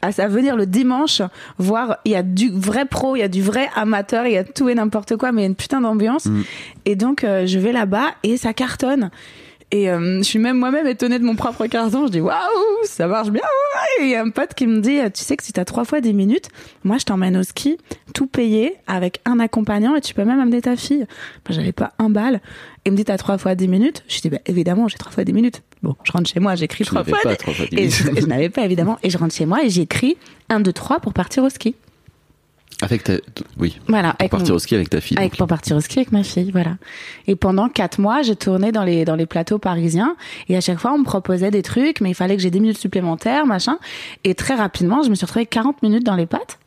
à, 0.03 0.11
à 0.17 0.29
venir 0.29 0.57
le 0.57 0.67
dimanche 0.67 1.23
voir. 1.59 1.99
Il 2.05 2.13
y 2.13 2.17
a 2.17 2.23
du 2.23 2.51
vrai 2.51 2.85
pro, 2.85 3.17
il 3.17 3.21
y 3.21 3.23
a 3.23 3.29
du 3.29 3.43
vrai 3.43 3.69
amateur, 3.75 4.27
il 4.27 4.33
y 4.33 4.39
a 4.39 4.45
tout 4.45 4.69
et 4.69 4.75
n'importe 4.75 5.17
quoi, 5.17 5.33
mais 5.33 5.43
il 5.43 5.45
y 5.45 5.47
a 5.47 5.49
une 5.49 5.55
putain 5.57 5.81
d'ambiance. 5.81 6.27
Mm. 6.27 6.43
Et 6.85 6.97
donc, 6.97 7.25
euh, 7.25 7.47
je 7.47 7.59
vais 7.59 7.73
là-bas 7.73 8.07
et 8.23 8.37
ça 8.37 8.53
cartonne. 8.53 9.11
Et 9.75 9.91
euh, 9.91 10.19
je 10.19 10.23
suis 10.23 10.39
même 10.39 10.59
moi-même 10.59 10.87
étonnée 10.87 11.19
de 11.19 11.25
mon 11.25 11.35
propre 11.35 11.67
carton. 11.67 12.07
Je 12.07 12.13
dis 12.13 12.21
waouh, 12.21 12.37
ça 12.85 13.07
marche 13.07 13.31
bien. 13.31 13.41
ouais. 13.41 14.05
Et 14.05 14.07
il 14.09 14.11
y 14.11 14.15
a 14.15 14.23
un 14.23 14.29
pote 14.29 14.53
qui 14.55 14.67
me 14.67 14.81
dit, 14.81 14.99
tu 15.15 15.23
sais 15.25 15.35
que 15.37 15.43
si 15.43 15.53
t'as 15.55 15.65
trois 15.65 15.85
fois 15.87 16.01
10 16.03 16.13
minutes, 16.13 16.49
moi 16.85 16.99
je 16.99 17.05
t'emmène 17.05 17.37
au 17.39 17.43
ski, 17.43 17.79
tout 18.13 18.27
payé 18.27 18.75
avec 18.87 19.21
un 19.25 19.41
accompagnant 19.41 19.97
et 19.97 20.03
tu 20.03 20.13
peux 20.13 20.25
même 20.25 20.41
amener 20.41 20.61
ta 20.61 20.77
fille. 20.77 21.07
Ben, 21.49 21.55
J'avais 21.55 21.73
pas 21.73 21.93
un 21.99 22.11
bal. 22.11 22.37
Et 22.85 22.89
il 22.91 22.93
me 22.93 22.97
dit 22.99 23.05
t'as 23.05 23.17
trois 23.17 23.39
fois 23.39 23.55
10 23.55 23.67
minutes? 23.69 24.05
Je 24.09 24.21
dis 24.21 24.29
bah, 24.29 24.39
évidemment 24.45 24.89
j'ai 24.89 24.99
trois 24.99 25.11
fois 25.13 25.25
10 25.25 25.33
minutes. 25.33 25.63
Bon, 25.83 25.97
je 26.05 26.13
rentre 26.13 26.29
chez 26.29 26.39
moi, 26.39 26.55
j'écris 26.55 26.85
trois 26.85 27.03
fois. 27.03 27.19
pas 27.23 27.35
fois 27.35 27.55
Et 27.73 27.89
je 27.89 28.27
n'avais 28.27 28.51
pas 28.51 28.63
évidemment. 28.67 28.99
Et 29.03 29.09
je 29.09 29.17
rentre 29.17 29.35
chez 29.35 29.47
moi 29.47 29.65
et 29.65 29.71
j'écris 29.71 30.17
1, 30.51 30.61
2, 30.61 30.73
3 30.73 31.01
pour 31.01 31.15
partir 31.15 31.45
au 31.45 31.49
ski. 31.49 31.75
Avec 32.83 33.05
ta... 33.05 33.15
Oui, 33.59 33.79
Voilà. 33.89 34.13
pour 34.19 34.29
partir 34.29 34.51
mon- 34.51 34.57
au 34.57 34.59
ski 34.59 34.75
avec 34.75 34.91
ta 34.91 35.01
fille. 35.01 35.17
avec 35.17 35.31
donc. 35.33 35.39
pour 35.39 35.47
partir 35.47 35.77
au 35.77 35.81
ski 35.81 36.01
avec 36.01 36.13
ma 36.13 36.23
fille, 36.25 36.51
voilà. 36.51 36.77
Et 37.29 37.37
pendant 37.37 37.69
quatre 37.69 37.99
mois, 38.01 38.23
j'ai 38.23 38.37
tourné 38.37 38.73
dans 38.73 38.83
les 38.85 39.05
dans 39.05 39.15
les 39.17 39.25
plateaux 39.27 39.59
parisiens 39.59 40.17
et 40.49 40.57
à 40.57 40.61
chaque 40.61 40.79
fois 40.79 40.93
on 40.93 40.99
me 40.99 41.05
proposait 41.05 41.51
des 41.51 41.63
trucs, 41.63 42.01
mais 42.01 42.11
il 42.11 42.15
fallait 42.15 42.37
que 42.37 42.43
j'ai 42.43 42.51
des 42.51 42.61
minutes 42.61 42.79
supplémentaires, 42.79 43.47
machin. 43.47 43.79
Et 44.25 44.35
très 44.35 44.55
rapidement, 44.55 45.03
je 45.03 45.11
me 45.11 45.15
suis 45.15 45.25
retrouvée 45.25 45.47
40 45.47 45.83
minutes 45.83 46.05
dans 46.05 46.17
les 46.17 46.27
pattes. 46.27 46.59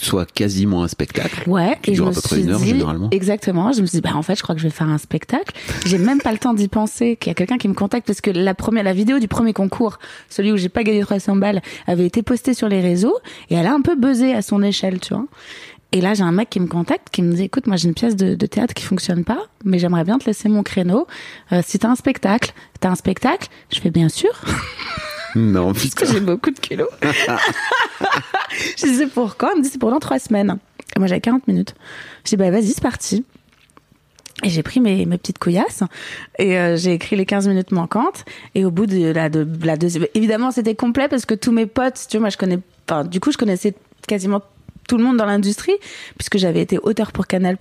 Soit 0.00 0.30
quasiment 0.30 0.82
un 0.82 0.88
spectacle. 0.88 1.48
Ouais. 1.48 1.78
Qui 1.82 1.90
et 1.90 1.94
dure 1.94 2.06
je 2.06 2.08
à 2.08 2.10
me 2.10 2.14
peu 2.16 2.20
près 2.22 2.36
suis 2.36 2.44
une 2.44 2.50
heure, 2.50 2.58
dit 2.58 2.68
généralement. 2.68 3.08
exactement. 3.10 3.72
Je 3.72 3.82
me 3.82 3.86
suis 3.86 3.98
dit 3.98 4.02
bah 4.02 4.16
en 4.16 4.22
fait, 4.22 4.34
je 4.36 4.42
crois 4.42 4.54
que 4.54 4.60
je 4.60 4.66
vais 4.66 4.72
faire 4.72 4.88
un 4.88 4.98
spectacle. 4.98 5.54
J'ai 5.86 5.98
même 5.98 6.20
pas 6.20 6.32
le 6.32 6.38
temps 6.38 6.54
d'y 6.54 6.68
penser 6.68 7.16
qu'il 7.16 7.30
y 7.30 7.32
a 7.32 7.34
quelqu'un 7.34 7.58
qui 7.58 7.68
me 7.68 7.74
contacte 7.74 8.06
parce 8.06 8.20
que 8.20 8.30
la 8.30 8.54
première 8.54 8.82
la 8.82 8.94
vidéo 8.94 9.18
du 9.20 9.28
premier 9.28 9.52
concours, 9.52 9.98
celui 10.28 10.50
où 10.50 10.56
j'ai 10.56 10.68
pas 10.68 10.82
gagné 10.82 11.02
300 11.02 11.36
balles, 11.36 11.62
avait 11.86 12.06
été 12.06 12.22
postée 12.22 12.54
sur 12.54 12.68
les 12.68 12.80
réseaux 12.80 13.16
et 13.50 13.54
elle 13.54 13.66
a 13.66 13.72
un 13.74 13.80
peu 13.80 13.94
buzzé 13.94 14.32
à 14.34 14.42
son 14.42 14.62
échelle, 14.62 14.98
tu 14.98 15.14
vois. 15.14 15.26
Et 15.94 16.00
là, 16.00 16.14
j'ai 16.14 16.22
un 16.22 16.32
mec 16.32 16.48
qui 16.48 16.58
me 16.58 16.68
contacte, 16.68 17.08
qui 17.12 17.20
me 17.20 17.34
dit, 17.34 17.42
écoute, 17.44 17.66
moi 17.66 17.76
j'ai 17.76 17.86
une 17.86 17.94
pièce 17.94 18.16
de, 18.16 18.34
de 18.34 18.46
théâtre 18.46 18.72
qui 18.72 18.82
fonctionne 18.84 19.24
pas, 19.24 19.40
mais 19.62 19.78
j'aimerais 19.78 20.04
bien 20.04 20.18
te 20.18 20.24
laisser 20.24 20.48
mon 20.48 20.62
créneau. 20.62 21.06
Euh, 21.52 21.60
si 21.64 21.78
t'as 21.78 21.88
un 21.88 21.96
spectacle, 21.96 22.54
t'as 22.80 22.88
un 22.88 22.94
spectacle 22.94 23.48
Je 23.70 23.78
fais 23.78 23.90
bien 23.90 24.08
sûr, 24.08 24.30
Non, 25.34 25.72
parce 25.72 25.84
putain. 25.86 26.06
que 26.06 26.12
j'ai 26.12 26.20
beaucoup 26.20 26.50
de 26.50 26.58
kilos. 26.58 26.88
je 28.76 28.86
dis, 28.86 28.94
c'est 28.96 29.06
pour 29.06 29.36
quand? 29.36 29.50
Il 29.54 29.58
me 29.58 29.62
dit, 29.64 29.68
c'est 29.70 29.78
pour 29.78 29.90
dans 29.90 30.00
trois 30.00 30.18
semaines. 30.18 30.58
Et 30.96 30.98
moi 30.98 31.08
j'avais 31.08 31.20
40 31.20 31.46
minutes. 31.48 31.74
Je 32.24 32.30
dis, 32.30 32.36
bah 32.36 32.50
vas-y, 32.50 32.68
c'est 32.68 32.82
parti. 32.82 33.24
Et 34.44 34.48
j'ai 34.50 34.62
pris 34.62 34.80
mes, 34.80 35.06
mes 35.06 35.18
petites 35.18 35.38
couillasses 35.38 35.82
et 36.38 36.58
euh, 36.58 36.76
j'ai 36.76 36.92
écrit 36.94 37.14
les 37.16 37.24
15 37.26 37.46
minutes 37.48 37.70
manquantes. 37.70 38.24
Et 38.54 38.64
au 38.64 38.70
bout 38.72 38.86
de 38.86 39.12
la, 39.12 39.28
de, 39.28 39.46
la 39.64 39.76
deuxième... 39.76 40.06
Évidemment, 40.14 40.50
c'était 40.50 40.74
complet 40.74 41.06
parce 41.08 41.26
que 41.26 41.34
tous 41.34 41.52
mes 41.52 41.66
potes, 41.66 42.06
tu 42.08 42.16
vois, 42.16 42.22
moi 42.22 42.30
je 42.30 42.36
connais... 42.38 42.58
Enfin, 42.88 43.04
du 43.04 43.20
coup, 43.20 43.30
je 43.30 43.38
connaissais 43.38 43.74
quasiment 44.08 44.42
tout 44.88 44.96
le 44.96 45.04
monde 45.04 45.16
dans 45.16 45.26
l'industrie 45.26 45.76
puisque 46.18 46.38
j'avais 46.38 46.60
été 46.60 46.78
auteur 46.78 47.12
pour 47.12 47.28
Canal+. 47.28 47.56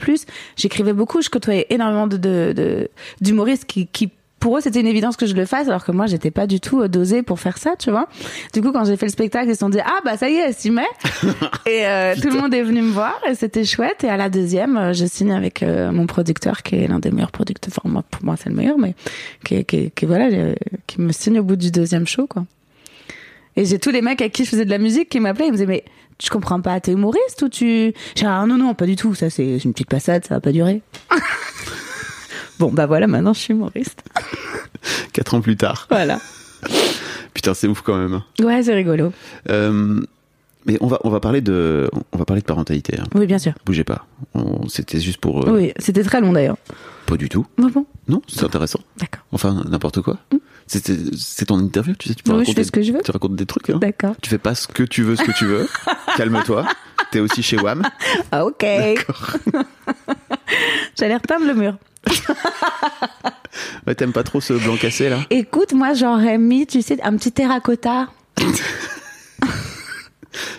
J'écrivais 0.55 0.93
beaucoup, 0.93 1.21
je 1.21 1.29
côtoyais 1.29 1.67
énormément 1.69 2.07
de 2.07 2.17
de- 2.17 2.53
de- 2.55 2.89
d'humoristes 3.21 3.65
qui, 3.65 3.85
qui 3.87 4.09
pour 4.41 4.57
eux, 4.57 4.61
c'était 4.61 4.81
une 4.81 4.87
évidence 4.87 5.15
que 5.15 5.27
je 5.27 5.35
le 5.35 5.45
fasse, 5.45 5.67
alors 5.67 5.85
que 5.85 5.91
moi, 5.91 6.07
j'étais 6.07 6.31
pas 6.31 6.47
du 6.47 6.59
tout 6.59 6.81
euh, 6.81 6.87
dosée 6.89 7.21
pour 7.21 7.39
faire 7.39 7.59
ça, 7.59 7.75
tu 7.77 7.91
vois. 7.91 8.09
Du 8.53 8.61
coup, 8.61 8.71
quand 8.71 8.83
j'ai 8.83 8.97
fait 8.97 9.05
le 9.05 9.11
spectacle, 9.11 9.47
ils 9.47 9.53
se 9.53 9.59
sont 9.59 9.69
dit, 9.69 9.79
ah, 9.79 9.99
bah, 10.03 10.17
ça 10.17 10.29
y 10.29 10.33
est, 10.33 10.47
elle 10.47 10.53
s'y 10.53 10.71
met. 10.71 10.81
et 11.67 11.85
euh, 11.85 12.15
tout 12.19 12.29
le 12.29 12.41
monde 12.41 12.53
est 12.53 12.63
venu 12.63 12.81
me 12.81 12.91
voir, 12.91 13.17
et 13.29 13.35
c'était 13.35 13.63
chouette. 13.63 14.03
Et 14.03 14.09
à 14.09 14.17
la 14.17 14.29
deuxième, 14.29 14.77
euh, 14.77 14.93
je 14.93 15.05
signe 15.05 15.31
avec 15.31 15.61
euh, 15.61 15.91
mon 15.91 16.07
producteur, 16.07 16.63
qui 16.63 16.75
est 16.75 16.87
l'un 16.87 16.97
des 16.97 17.11
meilleurs 17.11 17.31
producteurs. 17.31 17.71
Enfin, 17.77 17.87
moi, 17.87 18.03
pour 18.09 18.25
moi, 18.25 18.35
c'est 18.35 18.49
le 18.49 18.55
meilleur, 18.55 18.79
mais 18.79 18.95
qui, 19.45 19.63
qui, 19.63 19.91
qui 19.91 20.05
voilà, 20.05 20.25
euh, 20.25 20.55
qui 20.87 20.99
me 20.99 21.11
signe 21.11 21.39
au 21.39 21.43
bout 21.43 21.55
du 21.55 21.69
deuxième 21.69 22.07
show, 22.07 22.25
quoi. 22.25 22.45
Et 23.55 23.65
j'ai 23.65 23.77
tous 23.77 23.91
les 23.91 24.01
mecs 24.01 24.21
avec 24.21 24.33
qui 24.33 24.43
je 24.43 24.49
faisais 24.49 24.65
de 24.65 24.71
la 24.71 24.79
musique 24.79 25.09
qui 25.09 25.19
m'appelaient, 25.19 25.47
ils 25.47 25.51
me 25.51 25.57
disaient, 25.57 25.67
mais 25.67 25.83
tu 26.17 26.31
comprends 26.31 26.61
pas, 26.61 26.79
t'es 26.79 26.93
humoriste 26.93 27.43
ou 27.43 27.49
tu... 27.49 27.93
J'ai 28.15 28.25
ah, 28.25 28.45
non, 28.47 28.57
non, 28.57 28.73
pas 28.73 28.87
du 28.87 28.95
tout, 28.95 29.13
ça, 29.13 29.29
c'est 29.29 29.57
une 29.57 29.73
petite 29.73 29.89
passade, 29.89 30.25
ça 30.25 30.35
va 30.35 30.41
pas 30.41 30.51
durer. 30.51 30.81
bon, 32.61 32.71
bah 32.71 32.85
voilà, 32.85 33.07
maintenant, 33.07 33.33
je 33.33 33.39
suis 33.39 33.53
humoriste. 33.53 34.03
Quatre 35.13 35.33
ans 35.33 35.41
plus 35.41 35.57
tard. 35.57 35.87
Voilà. 35.89 36.19
Putain, 37.33 37.53
c'est 37.53 37.67
ouf 37.67 37.81
quand 37.81 37.97
même. 37.97 38.13
hein. 38.13 38.23
Ouais, 38.39 38.61
c'est 38.63 38.73
rigolo. 38.73 39.11
Euh, 39.49 39.99
mais 40.65 40.77
on 40.79 40.87
va, 40.87 40.99
on 41.03 41.09
va 41.09 41.19
parler 41.19 41.41
de, 41.41 41.89
on 42.11 42.17
va 42.19 42.25
parler 42.25 42.41
de 42.41 42.45
parentalité. 42.45 42.97
hein. 42.99 43.05
Oui, 43.15 43.25
bien 43.25 43.39
sûr. 43.39 43.53
Bougez 43.65 43.83
pas. 43.83 44.05
C'était 44.69 44.99
juste 44.99 45.17
pour. 45.19 45.47
euh, 45.47 45.51
Oui, 45.57 45.73
c'était 45.79 46.03
très 46.03 46.21
long 46.21 46.33
d'ailleurs. 46.33 46.57
Pas 47.07 47.17
du 47.17 47.29
tout. 47.29 47.47
Bon, 47.57 47.67
bon, 47.69 47.85
Non, 48.07 48.21
c'est 48.27 48.43
intéressant. 48.43 48.79
d'accord. 48.99 49.23
Enfin, 49.31 49.63
n'importe 49.67 50.01
quoi. 50.01 50.17
C'est 50.67 50.83
c'est 51.17 51.45
ton 51.45 51.57
interview, 51.57 51.95
tu 51.97 52.07
sais, 52.07 52.15
tu 52.15 52.23
peux 52.23 52.31
Oui, 52.31 52.37
je 52.37 52.39
raconter. 52.41 52.61
fais 52.61 52.63
ce 52.65 52.71
que 52.71 52.81
je 52.83 52.93
veux. 52.93 53.01
Tu 53.03 53.11
racontes 53.11 53.35
des 53.35 53.45
trucs. 53.47 53.69
Hein. 53.71 53.79
D'accord. 53.79 54.15
Tu 54.21 54.29
fais 54.29 54.37
pas 54.37 54.53
ce 54.55 54.67
que 54.67 54.83
tu 54.83 55.01
veux, 55.03 55.15
ce 55.15 55.23
que 55.23 55.31
tu 55.31 55.45
veux. 55.45 55.67
Calme-toi. 56.17 56.65
T'es 57.11 57.19
aussi 57.19 57.41
chez 57.43 57.57
WAM. 57.57 57.81
Ah, 58.31 58.45
ok. 58.45 58.63
J'allais 60.97 61.15
repeindre 61.15 61.45
le 61.45 61.53
mur. 61.55 61.77
Ouais, 63.87 63.95
T'aimes 63.95 64.13
pas 64.13 64.23
trop 64.23 64.39
ce 64.41 64.53
blanc 64.53 64.77
cassé 64.77 65.09
là? 65.09 65.19
Écoute, 65.29 65.73
moi, 65.73 65.93
j'aurais 65.93 66.37
mis, 66.37 66.65
tu 66.67 66.81
sais, 66.81 67.01
un 67.01 67.15
petit 67.17 67.31
terracotta. 67.31 68.07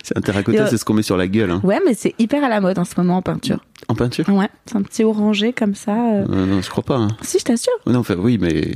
C'est 0.02 0.18
un 0.18 0.20
terracotta, 0.20 0.66
c'est 0.66 0.76
ce 0.76 0.84
qu'on 0.84 0.92
met 0.92 1.02
sur 1.02 1.16
la 1.16 1.26
gueule. 1.26 1.50
hein. 1.50 1.60
Ouais, 1.64 1.80
mais 1.86 1.94
c'est 1.94 2.14
hyper 2.18 2.44
à 2.44 2.48
la 2.50 2.60
mode 2.60 2.78
en 2.78 2.84
ce 2.84 2.92
moment 2.98 3.16
en 3.16 3.22
peinture. 3.22 3.58
En 3.88 3.94
peinture? 3.94 4.28
Ouais, 4.28 4.48
c'est 4.66 4.76
un 4.76 4.82
petit 4.82 5.02
orangé 5.02 5.54
comme 5.54 5.74
ça. 5.74 5.92
euh. 5.92 6.26
Euh, 6.28 6.46
Non, 6.46 6.60
je 6.60 6.68
crois 6.68 6.82
pas. 6.84 6.96
hein. 6.96 7.08
Si, 7.22 7.38
je 7.38 7.44
t'assure. 7.44 7.72
Non, 7.86 8.00
enfin, 8.00 8.16
oui, 8.18 8.36
mais 8.38 8.74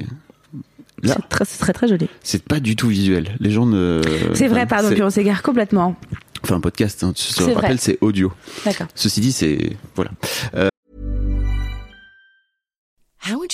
Là. 1.03 1.15
C'est 1.17 1.29
très, 1.29 1.45
très, 1.45 1.73
très 1.75 1.89
joli. 1.89 2.09
c'est 2.23 2.43
pas 2.43 2.59
du 2.61 2.75
tout 2.77 2.89
visuel. 2.89 3.37
Les 3.41 3.51
gens 3.51 3.67
ne. 3.67 4.01
C'est 4.33 4.49
vrai, 4.49 4.61
enfin, 4.61 4.77
pardon, 4.77 4.89
puis 4.91 5.03
on 5.03 5.11
s'égare 5.11 5.43
complètement. 5.43 5.95
Enfin, 6.43 6.55
un 6.57 6.61
podcast, 6.61 7.05
hein, 7.05 7.13
tu 7.15 7.27
te 7.29 7.33
C'est 7.35 7.43
vrai. 7.43 7.55
rappelles, 7.55 7.79
c'est 7.81 7.99
audio. 8.01 8.33
D'accord. 8.65 8.87
Ceci 8.95 9.21
dit, 9.21 9.33
c'est. 9.33 9.77
Voilà. 9.95 10.13
How 10.55 10.69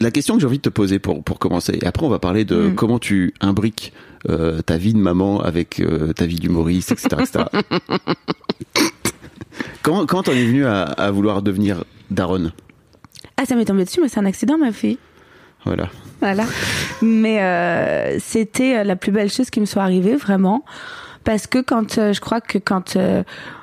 la 0.00 0.10
question 0.10 0.34
que 0.34 0.40
j'ai 0.40 0.46
envie 0.46 0.58
de 0.58 0.62
te 0.62 0.68
poser 0.68 0.98
pour, 0.98 1.22
pour 1.22 1.38
commencer, 1.38 1.78
et 1.80 1.86
après 1.86 2.04
on 2.04 2.08
va 2.08 2.18
parler 2.18 2.44
de 2.44 2.68
Mm. 2.68 2.74
comment 2.74 2.98
tu 2.98 3.34
imbriques 3.40 3.92
euh, 4.28 4.60
ta 4.62 4.76
vie 4.76 4.92
de 4.94 4.98
maman 4.98 5.40
avec 5.40 5.80
euh, 5.80 6.12
ta 6.12 6.26
vie 6.26 6.36
d'humoriste, 6.36 6.92
etc. 6.92 7.08
etc. 7.20 7.44
comment 9.82 10.06
comment 10.06 10.22
t'en 10.22 10.32
es 10.32 10.44
venu 10.44 10.64
à, 10.66 10.82
à 10.82 11.10
vouloir 11.10 11.42
devenir 11.42 11.84
daronne? 12.10 12.52
Ah, 13.36 13.44
ça 13.46 13.54
m'est 13.56 13.64
tombé 13.64 13.84
dessus, 13.84 14.00
mais 14.00 14.08
c'est 14.08 14.20
un 14.20 14.26
accident, 14.26 14.58
ma 14.58 14.72
fille. 14.72 14.98
Voilà. 15.64 15.88
Voilà. 16.20 16.44
Mais 17.00 17.42
euh, 17.42 18.18
c'était 18.20 18.84
la 18.84 18.96
plus 18.96 19.12
belle 19.12 19.30
chose 19.30 19.50
qui 19.50 19.60
me 19.60 19.66
soit 19.66 19.82
arrivée, 19.82 20.16
vraiment. 20.16 20.64
Parce 21.24 21.46
que 21.46 21.58
quand 21.60 21.94
je 22.12 22.20
crois 22.20 22.40
que 22.40 22.58
quand 22.58 22.96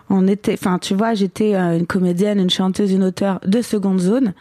on 0.10 0.28
était, 0.28 0.54
enfin 0.54 0.80
tu 0.80 0.96
vois, 0.96 1.14
j'étais 1.14 1.56
euh, 1.56 1.78
une 1.78 1.86
comédienne, 1.86 2.40
une 2.40 2.50
chanteuse, 2.50 2.92
une 2.92 3.04
auteure 3.04 3.40
de 3.46 3.62
seconde 3.62 4.00
zone. 4.00 4.34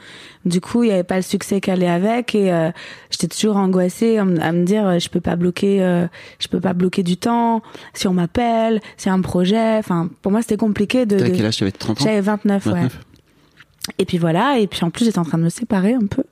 Du 0.44 0.61
coup, 0.61 0.83
il 0.83 0.88
y 0.88 0.92
avait 0.92 1.04
pas 1.04 1.16
le 1.16 1.22
succès 1.22 1.61
qu'elle 1.61 1.83
allait 1.83 1.88
avec 1.90 2.35
et 2.35 2.50
euh, 2.52 2.70
j'étais 3.11 3.28
toujours 3.28 3.57
angoissée 3.57 4.18
à, 4.18 4.24
me- 4.24 4.64
dire 4.64 4.87
euh, 4.87 4.98
je 4.98 5.09
peux 5.11 5.20
pas 5.20 5.37
bloquer, 5.37 5.83
euh, 5.83 6.07
je 6.38 6.48
peux 6.48 6.61
pas 6.61 6.72
bloquer 6.72 7.02
du 7.02 7.16
temps. 7.16 7.61
Si 7.92 8.09
on 8.09 8.14
m'appelle, 8.14 8.81
c'est 8.96 9.11
un 9.11 9.20
projet. 9.20 9.76
Enfin, 9.78 10.09
pour 10.22 10.33
moi, 10.33 10.40
c'était 10.42 10.57
compliqué 10.57 11.04
de. 11.07 11.16
De- 11.16 11.28
quel 11.28 11.44
âge? 11.46 11.59
T'avais 11.59 11.70
30 11.72 12.00
ans? 12.00 12.04
J'avais 12.04 12.20
29, 12.20 12.66
ouais. 12.66 12.72
29. 13.88 13.94
Et 13.98 14.05
puis 14.05 14.18
voilà. 14.18 14.59
Et 14.59 14.66
puis 14.66 14.85
en 14.85 14.90
plus, 14.90 15.05
j'étais 15.05 15.18
en 15.18 15.24
train 15.24 15.38
de 15.38 15.44
me 15.44 15.48
séparer 15.48 15.94
un 15.94 16.07
peu. 16.07 16.24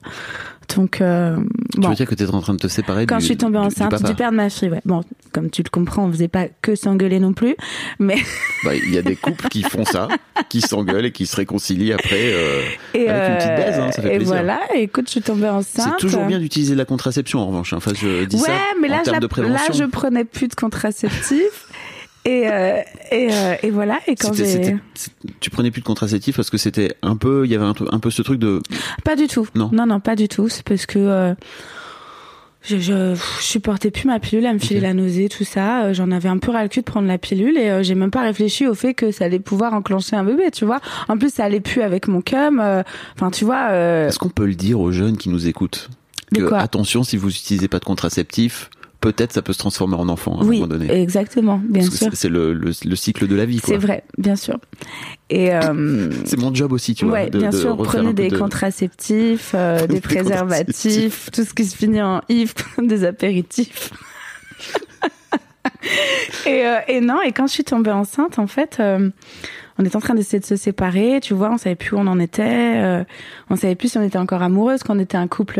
Donc 0.75 0.99
euh, 0.99 1.37
Tu 1.73 1.79
bon. 1.79 1.89
veux 1.89 1.95
dire 1.95 2.05
que 2.05 2.13
t'étais 2.13 2.29
en 2.33 2.41
train 2.41 2.53
de 2.53 2.59
te 2.59 2.67
séparer 2.67 3.05
Quand 3.05 3.15
du, 3.15 3.21
je 3.21 3.25
suis 3.27 3.37
tombée 3.37 3.57
du- 3.57 3.61
du 3.61 3.67
enceinte 3.67 4.03
du, 4.03 4.13
père 4.15 4.31
de 4.31 4.35
ma 4.35 4.49
fille, 4.49 4.69
ouais. 4.69 4.81
Bon, 4.83 5.01
comme 5.31 5.49
tu 5.49 5.63
le 5.63 5.69
comprends, 5.69 6.03
on 6.05 6.11
faisait 6.11 6.27
pas 6.27 6.47
que 6.61 6.75
s'engueuler 6.75 7.21
non 7.21 7.31
plus, 7.31 7.55
mais 7.99 8.17
Bah, 8.65 8.75
Il 8.75 8.93
y 8.93 8.97
a 8.97 9.01
des 9.01 9.15
couples 9.15 9.47
qui 9.47 9.63
font 9.63 9.85
ça, 9.85 10.09
qui 10.49 10.59
s'engueulent 10.59 11.05
et 11.05 11.11
qui 11.13 11.25
se 11.25 11.37
réconcilient 11.37 11.93
après. 11.93 12.33
euh, 12.33 12.61
et, 12.93 13.07
Avec 13.07 13.29
une 13.29 13.37
petite 13.37 13.65
baise, 13.65 13.79
hein, 13.79 13.91
ça 13.93 14.01
fait 14.01 14.09
et 14.13 14.17
plaisir. 14.17 14.33
voilà. 14.35 14.59
Et 14.75 14.81
écoute, 14.83 15.05
je 15.07 15.11
suis 15.11 15.21
tombée 15.21 15.47
enceinte. 15.47 15.87
C'est 15.99 16.01
toujours 16.05 16.25
bien 16.25 16.37
d'utiliser 16.39 16.75
la 16.75 16.83
contraception 16.83 17.39
en 17.39 17.47
revanche. 17.47 17.71
hein. 17.71 17.77
Enfin, 17.77 17.91
je 17.95 18.25
dis 18.25 18.35
Ouais, 18.35 18.41
ça 18.47 18.53
mais 18.81 18.89
en 18.89 18.91
là, 18.91 18.97
je, 18.99 19.03
termes 19.05 19.15
la- 19.15 19.19
de 19.21 19.27
prévention. 19.27 19.73
là, 19.73 19.79
je 19.79 19.83
prenais 19.85 20.25
plus 20.25 20.49
de 20.49 20.55
contraceptifs. 20.55 21.66
Et, 22.27 22.47
euh, 22.47 22.81
et, 23.11 23.27
euh, 23.31 23.55
et 23.63 23.71
voilà. 23.71 23.99
Et 24.07 24.15
quand 24.15 24.33
j'ai. 24.33 24.75
tu 25.39 25.49
prenais 25.49 25.71
plus 25.71 25.81
de 25.81 25.85
contraceptif 25.85 26.35
parce 26.35 26.49
que 26.49 26.57
c'était 26.57 26.95
un 27.01 27.15
peu, 27.15 27.45
il 27.45 27.51
y 27.51 27.55
avait 27.55 27.65
un, 27.65 27.73
peu- 27.73 27.87
un 27.91 27.99
peu 27.99 28.09
ce 28.11 28.21
truc 28.21 28.39
de, 28.39 28.61
Pas 29.03 29.15
du 29.15 29.27
tout. 29.27 29.47
Non. 29.55 29.69
non, 29.73 29.85
non, 29.85 29.99
pas 29.99 30.15
du 30.15 30.27
tout. 30.27 30.49
C'est 30.49 30.63
parce 30.63 30.85
que 30.85 30.99
euh, 30.99 31.33
je, 32.63 32.77
je, 32.79 33.15
je 33.15 33.43
supportais 33.43 33.91
plus 33.91 34.07
ma 34.07 34.19
pilule, 34.19 34.45
elle 34.45 34.55
me 34.55 34.59
filait 34.59 34.81
la 34.81 34.93
nausée, 34.93 35.29
tout 35.29 35.45
ça. 35.45 35.85
Euh, 35.85 35.93
J'en 35.93 36.11
avais 36.11 36.27
un 36.27 36.37
peu 36.37 36.51
ras 36.51 36.63
le 36.63 36.69
cul 36.69 36.81
de 36.81 36.85
prendre 36.85 37.07
la 37.07 37.17
pilule 37.17 37.57
et 37.57 37.69
euh, 37.69 37.81
j'ai 37.83 37.95
même 37.95 38.11
pas 38.11 38.23
réfléchi 38.23 38.67
au 38.67 38.73
fait 38.73 38.93
que 38.93 39.11
ça 39.11 39.25
allait 39.25 39.39
pouvoir 39.39 39.73
enclencher 39.73 40.15
un 40.17 40.23
bébé, 40.25 40.51
tu 40.51 40.65
vois. 40.65 40.81
En 41.07 41.17
plus, 41.17 41.33
ça 41.33 41.45
allait 41.45 41.61
plus 41.61 41.81
avec 41.81 42.07
mon 42.09 42.21
cum. 42.21 42.59
euh, 42.59 42.83
Enfin, 43.15 43.31
tu 43.31 43.45
vois. 43.45 43.69
euh, 43.71 44.07
est-ce 44.09 44.19
qu'on 44.19 44.29
peut 44.29 44.45
le 44.47 44.55
dire 44.55 44.79
aux 44.81 44.91
jeunes 44.91 45.15
qui 45.17 45.29
nous 45.29 45.47
écoutent 45.47 45.89
De 46.33 46.41
que 46.41 46.47
quoi? 46.49 46.57
attention, 46.57 47.03
si 47.03 47.15
vous 47.15 47.29
utilisez 47.29 47.69
pas 47.69 47.79
de 47.79 47.85
contraceptif, 47.85 48.69
peut-être 49.01 49.31
ça 49.33 49.41
peut 49.41 49.53
se 49.53 49.59
transformer 49.59 49.95
en 49.95 50.09
enfant 50.09 50.37
à 50.39 50.43
un 50.43 50.45
moment 50.45 50.67
donné. 50.67 50.91
exactement, 51.01 51.61
bien 51.63 51.83
Parce 51.83 51.95
sûr. 51.95 52.09
c'est- 52.13 52.29
le, 52.29 52.53
le, 52.53 52.71
le 52.85 52.95
cycle 52.95 53.27
de 53.27 53.35
la 53.35 53.45
vie. 53.45 53.61
C'est 53.63 53.77
vrai, 53.77 54.03
bien 54.17 54.35
sûr. 54.35 54.57
Et 55.29 55.53
euh, 55.53 56.09
C'est 56.25 56.39
mon 56.39 56.53
job 56.53 56.71
aussi, 56.73 56.95
tu 56.95 57.05
vois. 57.05 57.13
ouais, 57.15 57.29
de- 57.29 57.39
bien 57.39 57.49
de 57.51 57.57
sûr, 57.57 57.77
prenez 57.77 58.13
des 58.13 58.29
de- 58.29 58.37
contraceptifs, 58.37 59.51
euh, 59.55 59.79
des 59.87 59.95
Des 59.95 60.01
préservatifs, 60.01 61.29
tout 61.31 61.43
ce 61.43 61.53
qui 61.53 61.65
se 61.65 61.75
finit 61.75 62.01
en 62.01 62.21
if, 62.29 62.53
des 62.81 63.03
apéritifs. 63.03 63.91
et, 66.45 66.65
euh, 66.65 66.77
et 66.87 67.01
non, 67.01 67.21
et 67.21 67.31
quand 67.31 67.47
je 67.47 67.53
suis 67.53 67.63
tombée 67.63 67.91
enceinte, 67.91 68.39
en 68.39 68.47
fait, 68.47 68.77
euh, 68.79 69.09
on 69.77 69.85
était 69.85 69.95
en 69.95 69.99
train 69.99 70.15
d'essayer 70.15 70.39
de 70.39 70.45
se 70.45 70.55
séparer, 70.55 71.19
tu 71.21 71.33
vois, 71.33 71.51
on 71.51 71.57
savait 71.57 71.75
plus 71.75 71.95
où 71.95 71.99
on 71.99 72.07
en 72.07 72.19
était, 72.19 72.43
euh, 72.77 73.03
on 73.49 73.55
savait 73.55 73.75
plus 73.75 73.89
si 73.91 73.97
on 73.97 74.03
était 74.03 74.17
encore 74.17 74.41
amoureuse, 74.41 74.81
qu'on 74.83 74.97
était 74.99 75.17
un 75.17 75.27
couple 75.27 75.59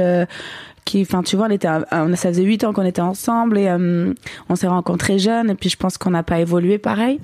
qui, 0.88 1.02
enfin, 1.02 1.21
tu 1.21 1.36
vois, 1.36 1.47
on 1.47 1.52
était, 1.52 1.67
ça 1.67 2.30
faisait 2.30 2.43
huit 2.43 2.63
ans 2.63 2.71
qu'on 2.71 2.86
était 2.86 3.02
ensemble 3.02 3.58
et 3.58 3.67
euh, 3.67 4.13
on 4.47 4.56
s'est 4.56 4.67
rencontrés 4.67 5.19
jeunes 5.19 5.50
et 5.50 5.56
puis 5.56 5.69
je 5.69 5.76
pense 5.76 5.97
qu'on 5.97 6.12
n'a 6.12 6.23
pas 6.23 6.39
évolué 6.39 6.78
pareil. 6.78 7.19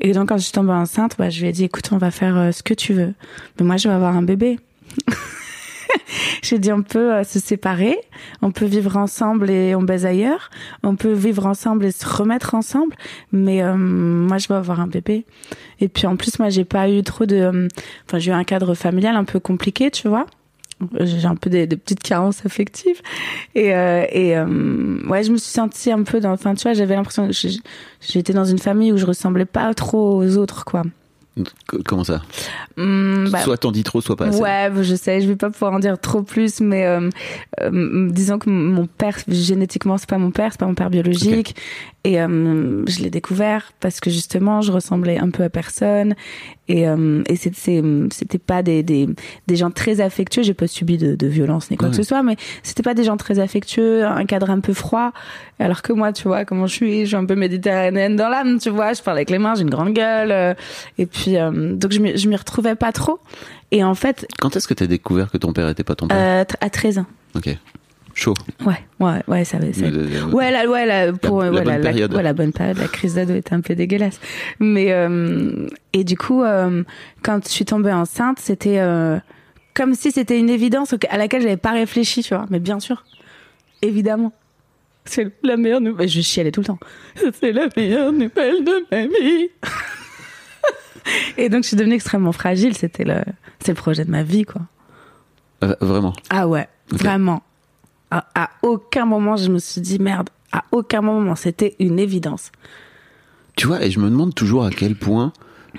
Et 0.00 0.12
donc 0.12 0.28
quand 0.28 0.36
je 0.36 0.42
suis 0.42 0.52
tombée 0.52 0.72
enceinte, 0.72 1.14
bah, 1.16 1.30
je 1.30 1.40
lui 1.40 1.48
ai 1.48 1.52
dit, 1.52 1.64
écoute, 1.64 1.88
on 1.92 1.98
va 1.98 2.10
faire 2.10 2.36
euh, 2.36 2.52
ce 2.52 2.62
que 2.62 2.74
tu 2.74 2.92
veux, 2.94 3.14
mais 3.58 3.66
moi 3.66 3.76
je 3.76 3.88
vais 3.88 3.94
avoir 3.94 4.16
un 4.16 4.22
bébé. 4.22 4.58
J'ai 6.42 6.58
dit 6.58 6.72
on 6.72 6.82
peut 6.82 7.14
euh, 7.14 7.24
se 7.24 7.38
séparer, 7.38 7.96
on 8.42 8.50
peut 8.50 8.66
vivre 8.66 8.96
ensemble 8.96 9.48
et 9.48 9.74
on 9.74 9.82
baise 9.82 10.04
ailleurs, 10.04 10.50
on 10.82 10.96
peut 10.96 11.12
vivre 11.12 11.46
ensemble 11.46 11.84
et 11.84 11.92
se 11.92 12.06
remettre 12.06 12.54
ensemble, 12.54 12.96
mais 13.32 13.62
euh, 13.62 13.76
moi 13.76 14.38
je 14.38 14.48
veux 14.48 14.56
avoir 14.56 14.80
un 14.80 14.86
bébé. 14.86 15.24
Et 15.80 15.88
puis 15.88 16.06
en 16.06 16.16
plus 16.16 16.38
moi 16.38 16.48
j'ai 16.50 16.64
pas 16.64 16.90
eu 16.90 17.02
trop 17.02 17.26
de, 17.26 17.68
enfin 18.06 18.18
j'ai 18.18 18.30
eu 18.30 18.34
un 18.34 18.44
cadre 18.44 18.74
familial 18.74 19.16
un 19.16 19.24
peu 19.24 19.40
compliqué, 19.40 19.90
tu 19.90 20.08
vois. 20.08 20.26
J'ai 21.00 21.26
un 21.26 21.34
peu 21.34 21.50
des, 21.50 21.66
des 21.66 21.76
petites 21.76 22.02
carences 22.02 22.46
affectives 22.46 23.00
et 23.54 23.74
euh, 23.74 24.04
et 24.10 24.36
euh, 24.36 24.98
ouais 25.08 25.24
je 25.24 25.32
me 25.32 25.36
suis 25.36 25.50
sentie 25.50 25.90
un 25.90 26.04
peu 26.04 26.20
dans, 26.20 26.30
enfin 26.30 26.54
tu 26.54 26.62
vois 26.62 26.74
j'avais 26.74 26.94
l'impression 26.94 27.28
j'étais 28.00 28.32
dans 28.32 28.44
une 28.44 28.58
famille 28.58 28.92
où 28.92 28.96
je 28.96 29.06
ressemblais 29.06 29.44
pas 29.44 29.74
trop 29.74 30.22
aux 30.22 30.36
autres 30.36 30.64
quoi. 30.64 30.84
Comment 31.84 32.04
ça? 32.04 32.22
Hum, 32.76 33.28
bah, 33.30 33.40
Soit 33.42 33.58
t'en 33.58 33.70
dis 33.70 33.84
trop, 33.84 34.00
soit 34.00 34.16
pas 34.16 34.26
assez. 34.26 34.40
Ouais, 34.40 34.70
je 34.82 34.94
sais, 34.94 35.20
je 35.20 35.28
vais 35.28 35.36
pas 35.36 35.50
pouvoir 35.50 35.72
en 35.72 35.78
dire 35.78 35.98
trop 35.98 36.22
plus, 36.22 36.60
mais 36.60 36.86
euh, 36.86 37.08
euh, 37.60 38.10
disons 38.10 38.38
que 38.38 38.50
mon 38.50 38.86
père, 38.86 39.18
génétiquement, 39.28 39.98
c'est 39.98 40.08
pas 40.08 40.18
mon 40.18 40.30
père, 40.30 40.52
c'est 40.52 40.60
pas 40.60 40.66
mon 40.66 40.74
père 40.74 40.90
biologique, 40.90 41.54
et 42.08 42.18
euh, 42.22 42.86
je 42.86 43.00
l'ai 43.00 43.10
découvert 43.10 43.72
parce 43.80 44.00
que 44.00 44.08
justement, 44.08 44.62
je 44.62 44.72
ressemblais 44.72 45.18
un 45.18 45.28
peu 45.28 45.42
à 45.42 45.50
personne, 45.50 46.14
et, 46.66 46.88
euh, 46.88 47.22
et 47.28 47.36
c'était 47.36 48.38
pas 48.38 48.62
des, 48.62 48.82
des, 48.82 49.06
des 49.46 49.56
gens 49.56 49.70
très 49.70 50.00
affectueux. 50.00 50.42
J'ai 50.42 50.54
pas 50.54 50.68
subi 50.68 50.96
de, 50.96 51.14
de 51.16 51.26
violence 51.26 51.70
ni 51.70 51.76
quoi 51.76 51.90
que 51.90 51.96
ce 51.96 52.02
soit, 52.02 52.22
mais 52.22 52.36
c'était 52.62 52.82
pas 52.82 52.94
des 52.94 53.04
gens 53.04 53.18
très 53.18 53.38
affectueux, 53.40 54.06
un 54.06 54.24
cadre 54.24 54.48
un 54.48 54.60
peu 54.60 54.72
froid. 54.72 55.12
Alors 55.58 55.82
que 55.82 55.92
moi, 55.92 56.14
tu 56.14 56.28
vois, 56.28 56.46
comment 56.46 56.66
je 56.66 56.72
suis, 56.74 57.00
je 57.02 57.08
suis 57.08 57.16
un 57.16 57.26
peu 57.26 57.34
méditerranéenne 57.34 58.16
dans 58.16 58.30
l'âme, 58.30 58.58
tu 58.58 58.70
vois, 58.70 58.94
je 58.94 59.02
parle 59.02 59.18
avec 59.18 59.28
les 59.28 59.38
mains, 59.38 59.54
j'ai 59.54 59.62
une 59.62 59.70
grande 59.70 59.92
gueule, 59.92 60.32
euh, 60.32 60.54
et 60.96 61.04
puis 61.04 61.36
euh, 61.36 61.74
donc 61.74 61.92
je 61.92 62.00
m'y 62.28 62.36
retrouvais 62.36 62.74
pas 62.74 62.92
trop. 62.92 63.18
Et 63.70 63.84
en 63.84 63.94
fait, 63.94 64.26
Quand 64.40 64.56
est-ce 64.56 64.66
que 64.66 64.72
t'as 64.72 64.86
découvert 64.86 65.30
que 65.30 65.36
ton 65.36 65.52
père 65.52 65.68
était 65.68 65.84
pas 65.84 65.94
ton 65.94 66.08
père? 66.08 66.46
À 66.62 66.70
13 66.70 67.00
ans. 67.00 67.06
Ok. 67.36 67.54
Chaud. 68.18 68.34
Ouais, 68.66 68.74
ouais, 68.98 69.22
ouais, 69.28 69.44
ça 69.44 69.58
va. 69.58 69.72
ça- 69.72 69.84
Euh, 69.86 70.24
Ouais, 70.32 70.50
la, 70.50 70.68
ouais, 70.68 70.86
la, 70.86 71.12
pour, 71.12 71.40
la 71.40 71.52
ouais, 71.52 71.62
bonne 71.62 71.80
période. 71.80 72.12
ouais, 72.12 72.22
la 72.24 72.32
bonne 72.32 72.52
période, 72.52 72.76
la 72.78 72.88
crise 72.88 73.14
d'ado 73.14 73.32
était 73.36 73.54
un 73.54 73.60
peu 73.60 73.76
dégueulasse. 73.76 74.18
Mais, 74.58 74.90
euh, 74.90 75.68
et 75.92 76.02
du 76.02 76.16
coup, 76.18 76.42
euh, 76.42 76.82
quand 77.22 77.44
je 77.44 77.48
suis 77.52 77.64
tombée 77.64 77.92
enceinte, 77.92 78.40
c'était 78.40 78.80
euh, 78.80 79.18
comme 79.72 79.94
si 79.94 80.10
c'était 80.10 80.36
une 80.36 80.50
évidence 80.50 80.96
à 81.10 81.16
laquelle 81.16 81.42
j'avais 81.42 81.56
pas 81.56 81.70
réfléchi, 81.70 82.24
tu 82.24 82.34
vois. 82.34 82.46
Mais 82.50 82.58
bien 82.58 82.80
sûr, 82.80 83.04
évidemment. 83.82 84.32
C'est 85.04 85.30
la 85.44 85.56
meilleure 85.56 85.80
nouvelle. 85.80 86.08
Je 86.08 86.20
chialais 86.20 86.50
tout 86.50 86.60
le 86.62 86.66
temps. 86.66 86.80
C'est 87.40 87.52
la 87.52 87.68
meilleure 87.76 88.10
nouvelle 88.12 88.64
de 88.64 88.84
ma 88.90 89.06
vie. 89.06 89.48
et 91.38 91.48
donc, 91.48 91.62
je 91.62 91.68
suis 91.68 91.76
devenue 91.76 91.94
extrêmement 91.94 92.32
fragile. 92.32 92.74
C'était 92.76 93.04
le, 93.04 93.22
c'est 93.60 93.70
le 93.72 93.76
projet 93.76 94.04
de 94.04 94.10
ma 94.10 94.24
vie, 94.24 94.44
quoi. 94.44 94.62
vraiment. 95.80 96.12
Ah 96.30 96.48
ouais, 96.48 96.68
vraiment. 96.90 97.42
À, 98.10 98.26
à 98.34 98.50
aucun 98.62 99.04
moment, 99.04 99.36
je 99.36 99.50
me 99.50 99.58
suis 99.58 99.80
dit 99.80 99.98
merde. 99.98 100.30
À 100.52 100.64
aucun 100.72 101.02
moment, 101.02 101.34
c'était 101.36 101.76
une 101.78 101.98
évidence. 101.98 102.50
Tu 103.56 103.66
vois, 103.66 103.84
et 103.84 103.90
je 103.90 104.00
me 104.00 104.08
demande 104.08 104.34
toujours 104.34 104.64
à 104.64 104.70
quel 104.70 104.94
point 104.94 105.32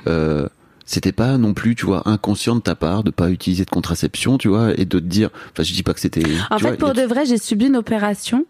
euh, 0.06 0.48
c'était 0.86 1.12
pas 1.12 1.38
non 1.38 1.54
plus, 1.54 1.76
tu 1.76 1.86
vois, 1.86 2.08
inconscient 2.08 2.56
de 2.56 2.62
ta 2.62 2.76
part 2.76 3.04
de 3.04 3.10
pas 3.12 3.30
utiliser 3.32 3.66
de 3.66 3.70
contraception, 3.70 4.38
tu 4.38 4.48
vois, 4.50 4.72
et 4.78 4.86
de 4.86 5.00
te 5.00 5.04
dire. 5.06 5.30
Enfin, 5.52 5.64
je 5.64 5.74
dis 5.74 5.82
pas 5.84 5.94
que 5.94 6.00
c'était. 6.00 6.22
En 6.52 6.60
fait, 6.60 6.68
vois, 6.68 6.78
pour 6.78 6.90
a- 6.90 6.94
de 6.94 7.02
vrai, 7.04 7.26
j'ai 7.26 7.38
subi 7.40 7.66
une 7.68 7.78
opération 7.78 8.46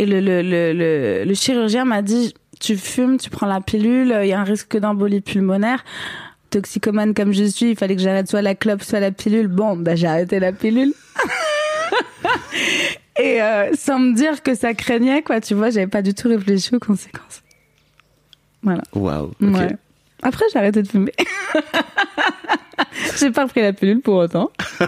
et 0.00 0.06
le, 0.06 0.18
le, 0.20 0.42
le, 0.42 0.72
le, 0.72 1.24
le 1.24 1.34
chirurgien 1.34 1.84
m'a 1.84 2.02
dit 2.02 2.34
tu 2.58 2.76
fumes, 2.76 3.18
tu 3.18 3.30
prends 3.30 3.46
la 3.46 3.60
pilule, 3.60 4.16
il 4.22 4.28
y 4.28 4.32
a 4.32 4.40
un 4.40 4.44
risque 4.44 4.76
d'embolie 4.76 5.20
pulmonaire. 5.20 5.84
Toxicomane 6.50 7.14
comme 7.14 7.32
je 7.32 7.44
suis, 7.44 7.70
il 7.70 7.76
fallait 7.76 7.94
que 7.96 8.02
j'arrête 8.02 8.28
soit 8.28 8.42
la 8.42 8.54
clope, 8.56 8.82
soit 8.82 9.00
la 9.00 9.10
pilule. 9.12 9.46
Bon, 9.48 9.76
bah 9.76 9.94
j'ai 9.96 10.06
arrêté 10.08 10.40
la 10.40 10.52
pilule. 10.52 10.92
et 13.18 13.42
euh, 13.42 13.70
sans 13.74 13.98
me 13.98 14.14
dire 14.14 14.42
que 14.42 14.54
ça 14.54 14.74
craignait, 14.74 15.22
quoi, 15.22 15.40
tu 15.40 15.54
vois, 15.54 15.70
j'avais 15.70 15.86
pas 15.86 16.02
du 16.02 16.14
tout 16.14 16.28
réfléchi 16.28 16.74
aux 16.74 16.78
conséquences. 16.80 17.42
Voilà. 18.62 18.82
Waouh. 18.94 19.26
ok. 19.42 19.50
Ouais. 19.54 19.76
Après, 20.22 20.44
j'ai 20.52 20.58
arrêté 20.58 20.82
de 20.82 20.88
fumer. 20.88 21.12
j'ai 23.18 23.30
pas 23.30 23.46
pris 23.48 23.60
la 23.60 23.72
pilule 23.72 24.00
pour 24.00 24.14
autant. 24.16 24.50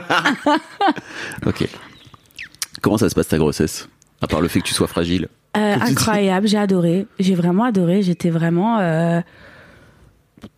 Ok. 1.47 1.67
Comment 2.81 2.99
ça 2.99 3.09
se 3.09 3.15
passe 3.15 3.29
ta 3.29 3.39
grossesse 3.39 3.89
À 4.21 4.27
part 4.27 4.41
le 4.41 4.49
fait 4.49 4.61
que 4.61 4.67
tu 4.67 4.75
sois 4.75 4.87
fragile? 4.87 5.29
Euh, 5.57 5.77
incroyable, 5.81 6.49
j'ai 6.49 6.59
adoré. 6.59 7.07
J'ai 7.19 7.35
vraiment 7.35 7.65
adoré. 7.65 8.03
J'étais 8.03 8.31
vraiment. 8.31 8.79
euh, 8.81 9.21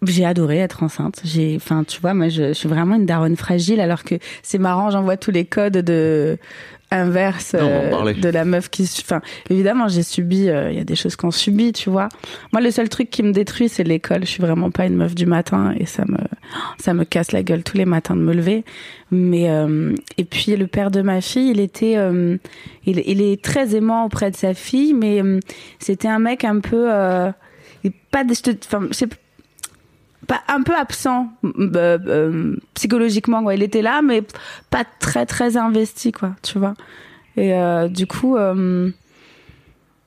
J'ai 0.02 0.24
adoré 0.24 0.58
être 0.58 0.82
enceinte. 0.82 1.20
J'ai, 1.24 1.54
enfin, 1.56 1.84
tu 1.84 2.00
vois, 2.00 2.14
moi, 2.14 2.28
je, 2.28 2.48
je 2.48 2.52
suis 2.52 2.68
vraiment 2.68 2.96
une 2.96 3.06
daronne 3.06 3.36
fragile, 3.36 3.80
alors 3.80 4.04
que 4.04 4.16
c'est 4.42 4.58
marrant. 4.58 4.90
J'envoie 4.90 5.16
tous 5.16 5.30
les 5.30 5.44
codes 5.44 5.74
de 5.78 6.38
inverse 6.90 7.54
Non, 7.54 7.60
euh, 7.62 8.12
de 8.14 8.28
la 8.28 8.44
meuf 8.44 8.68
qui. 8.70 8.88
Enfin, 9.02 9.20
évidemment, 9.50 9.88
j'ai 9.88 10.02
subi. 10.02 10.48
euh, 10.48 10.70
Il 10.70 10.76
y 10.78 10.80
a 10.80 10.84
des 10.84 10.94
choses 10.96 11.16
qu'on 11.16 11.30
subit, 11.30 11.72
tu 11.72 11.90
vois. 11.90 12.08
Moi, 12.52 12.60
le 12.62 12.70
seul 12.70 12.88
truc 12.88 13.10
qui 13.10 13.22
me 13.22 13.32
détruit, 13.32 13.68
c'est 13.68 13.82
l'école. 13.84 14.20
Je 14.20 14.30
suis 14.30 14.40
vraiment 14.42 14.70
pas 14.70 14.86
une 14.86 14.96
meuf 14.96 15.14
du 15.14 15.26
matin 15.26 15.74
et 15.78 15.86
ça 15.86 16.04
me, 16.06 16.18
ça 16.78 16.94
me 16.94 17.04
casse 17.04 17.32
la 17.32 17.42
gueule 17.42 17.62
tous 17.62 17.76
les 17.76 17.84
matins 17.86 18.14
de 18.16 18.20
me 18.20 18.32
lever. 18.32 18.64
Mais 19.10 19.50
euh, 19.50 19.94
et 20.18 20.24
puis 20.24 20.54
le 20.56 20.66
père 20.66 20.90
de 20.90 21.02
ma 21.02 21.20
fille, 21.20 21.50
il 21.50 21.60
était, 21.60 21.96
euh, 21.96 22.36
il, 22.86 23.02
il 23.06 23.20
est 23.22 23.42
très 23.42 23.74
aimant 23.76 24.04
auprès 24.04 24.30
de 24.30 24.36
sa 24.36 24.54
fille, 24.54 24.94
mais 24.94 25.22
euh, 25.22 25.40
c'était 25.78 26.08
un 26.08 26.18
mec 26.18 26.44
un 26.44 26.60
peu, 26.60 26.86
euh, 26.92 27.30
pas, 28.10 28.24
de- 28.24 28.34
je 28.34 28.42
te- 28.42 28.50
enfin, 28.64 28.86
je 28.90 28.94
sais 28.96 29.08
pas 30.26 30.42
un 30.48 30.62
peu 30.62 30.74
absent 30.74 31.28
euh, 31.44 31.98
euh, 32.06 32.56
psychologiquement 32.74 33.42
quoi. 33.42 33.54
Il 33.54 33.62
était 33.62 33.82
là, 33.82 34.02
mais 34.02 34.22
pas 34.70 34.84
très 35.00 35.26
très 35.26 35.56
investi 35.56 36.12
quoi, 36.12 36.34
tu 36.42 36.58
vois. 36.58 36.74
Et 37.36 37.52
euh, 37.54 37.88
du 37.88 38.06
coup, 38.06 38.36
euh, 38.36 38.90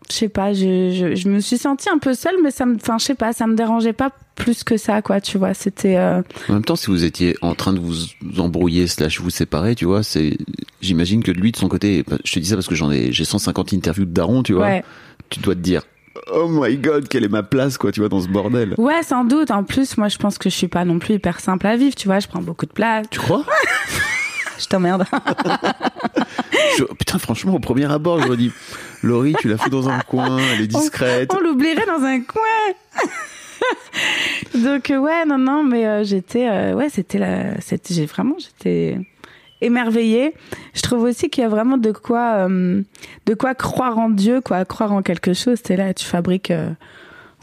Je 0.10 0.15
sais 0.15 0.29
pas, 0.29 0.53
je, 0.53 0.91
je, 0.91 1.15
je 1.15 1.29
me 1.29 1.39
suis 1.39 1.58
sentie 1.60 1.89
un 1.89 1.99
peu 1.99 2.15
seule, 2.15 2.36
mais 2.43 2.49
ça 2.49 2.65
me, 2.65 2.75
enfin, 2.75 2.97
je 2.97 3.05
sais 3.05 3.13
pas, 3.15 3.32
ça 3.34 3.45
me 3.45 3.55
dérangeait 3.55 3.93
pas 3.93 4.10
plus 4.34 4.63
que 4.63 4.77
ça, 4.77 5.01
quoi, 5.03 5.21
tu 5.21 5.38
vois. 5.38 5.53
C'était. 5.53 5.97
euh, 5.97 6.23
En 6.47 6.53
même 6.53 6.63
temps, 6.65 6.75
si 6.75 6.88
vous 6.88 7.03
étiez 7.03 7.36
en 7.43 7.53
train 7.53 7.73
de 7.73 7.79
vous 7.79 7.95
embrouiller 8.39 8.88
slash 8.88 9.19
vous 9.21 9.29
séparer, 9.29 9.75
tu 9.75 9.86
vois, 9.86 10.01
c'est, 10.01 10.38
j'imagine 10.82 11.21
que 11.21 11.29
lui 11.32 11.51
de 11.51 11.58
son 11.58 11.67
côté, 11.67 12.03
je 12.25 12.34
te 12.34 12.39
dis 12.39 12.47
ça 12.47 12.55
parce 12.55 12.67
que 12.67 12.73
j'en 12.75 12.89
ai, 12.91 13.12
j'ai 13.12 13.25
150 13.25 13.73
interviews 13.73 14.05
de 14.05 14.12
Daron, 14.12 14.41
tu 14.41 14.53
vois. 14.53 14.65
ouais. 14.65 14.84
Tu 15.29 15.39
dois 15.41 15.53
te 15.53 15.60
dire, 15.60 15.84
oh 16.33 16.47
my 16.49 16.77
god, 16.77 17.07
quelle 17.07 17.23
est 17.25 17.29
ma 17.29 17.43
place, 17.43 17.77
quoi, 17.77 17.91
tu 17.91 17.99
vois, 17.99 18.09
dans 18.09 18.21
ce 18.21 18.27
bordel. 18.27 18.75
Ouais, 18.77 19.03
sans 19.03 19.23
doute. 19.23 19.51
En 19.51 19.63
plus, 19.63 19.97
moi, 19.97 20.07
je 20.07 20.17
pense 20.17 20.37
que 20.37 20.49
je 20.49 20.55
suis 20.55 20.67
pas 20.67 20.85
non 20.85 20.99
plus 20.99 21.15
hyper 21.15 21.39
simple 21.39 21.67
à 21.67 21.75
vivre, 21.75 21.95
tu 21.95 22.07
vois. 22.07 22.19
Je 22.19 22.27
prends 22.27 22.41
beaucoup 22.41 22.65
de 22.65 22.71
place. 22.73 23.05
Tu 23.09 23.19
crois? 23.19 23.45
Je 24.59 24.65
t'emmerde. 24.65 25.05
Je- 26.77 26.83
Putain, 26.83 27.17
franchement, 27.17 27.55
au 27.55 27.59
premier 27.59 27.89
abord, 27.89 28.21
j'aurais 28.21 28.35
dit, 28.37 28.51
Laurie, 29.03 29.33
tu 29.39 29.47
la 29.47 29.57
fous 29.57 29.69
dans 29.69 29.87
un 29.87 29.99
coin, 30.01 30.37
elle 30.37 30.61
est 30.61 30.67
discrète. 30.67 31.31
On 31.33 31.39
l'oublierait 31.39 31.85
dans 31.85 32.03
un 32.03 32.19
coin. 32.21 32.41
Donc 34.55 34.89
euh, 34.91 34.97
ouais, 34.97 35.25
non, 35.25 35.37
non, 35.37 35.63
mais 35.63 35.85
euh, 35.85 36.03
j'étais, 36.03 36.47
euh, 36.49 36.73
ouais, 36.73 36.89
c'était 36.89 37.19
la, 37.19 37.53
j'ai 37.89 38.05
vraiment, 38.05 38.35
j'étais 38.39 38.97
émerveillée. 39.61 40.33
Je 40.73 40.81
trouve 40.81 41.03
aussi 41.03 41.29
qu'il 41.29 41.41
y 41.43 41.45
a 41.45 41.49
vraiment 41.49 41.77
de 41.77 41.91
quoi, 41.91 42.47
euh, 42.49 42.81
de 43.25 43.33
quoi 43.33 43.55
croire 43.55 43.97
en 43.97 44.09
Dieu, 44.09 44.41
quoi, 44.41 44.63
croire 44.65 44.91
en 44.93 45.01
quelque 45.01 45.33
chose. 45.33 45.61
T'es 45.61 45.75
là, 45.75 45.93
tu 45.93 46.05
fabriques, 46.05 46.51
euh, 46.51 46.69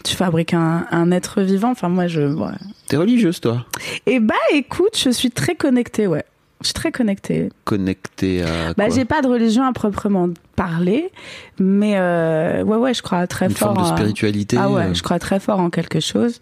tu 0.04 0.14
fabriques 0.16 0.54
un, 0.54 0.86
un 0.90 1.10
être 1.10 1.42
vivant. 1.42 1.70
Enfin 1.70 1.88
moi, 1.88 2.06
je. 2.06 2.22
ouais. 2.22 2.52
T'es 2.88 2.96
religieuse, 2.96 3.40
toi? 3.40 3.66
Et 4.06 4.20
bah 4.20 4.34
écoute, 4.52 4.96
je 4.96 5.10
suis 5.10 5.30
très 5.30 5.54
connectée, 5.54 6.06
ouais. 6.06 6.24
Je 6.62 6.68
suis 6.68 6.74
très 6.74 6.90
connectée. 6.90 7.50
Connectée 7.64 8.42
à 8.42 8.72
Bah 8.78 8.86
quoi? 8.86 8.94
j'ai 8.94 9.04
pas 9.04 9.20
de 9.20 9.26
religion 9.28 9.64
à 9.64 9.72
proprement 9.74 10.30
parler, 10.56 11.10
mais 11.58 11.98
euh, 11.98 12.62
ouais 12.64 12.78
ouais, 12.78 12.94
je 12.94 13.02
crois 13.02 13.26
très 13.26 13.46
Une 13.46 13.52
fort. 13.54 13.74
forme 13.74 13.82
de 13.82 13.94
spiritualité. 13.94 14.56
Ah 14.58 14.70
ouais, 14.70 14.84
euh, 14.84 14.94
je 14.94 15.02
crois 15.02 15.18
très 15.18 15.38
fort 15.38 15.60
en 15.60 15.68
quelque 15.68 16.00
chose. 16.00 16.40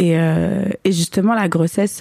Et, 0.00 0.18
euh, 0.18 0.64
et 0.84 0.90
justement, 0.90 1.34
la 1.34 1.48
grossesse 1.48 2.00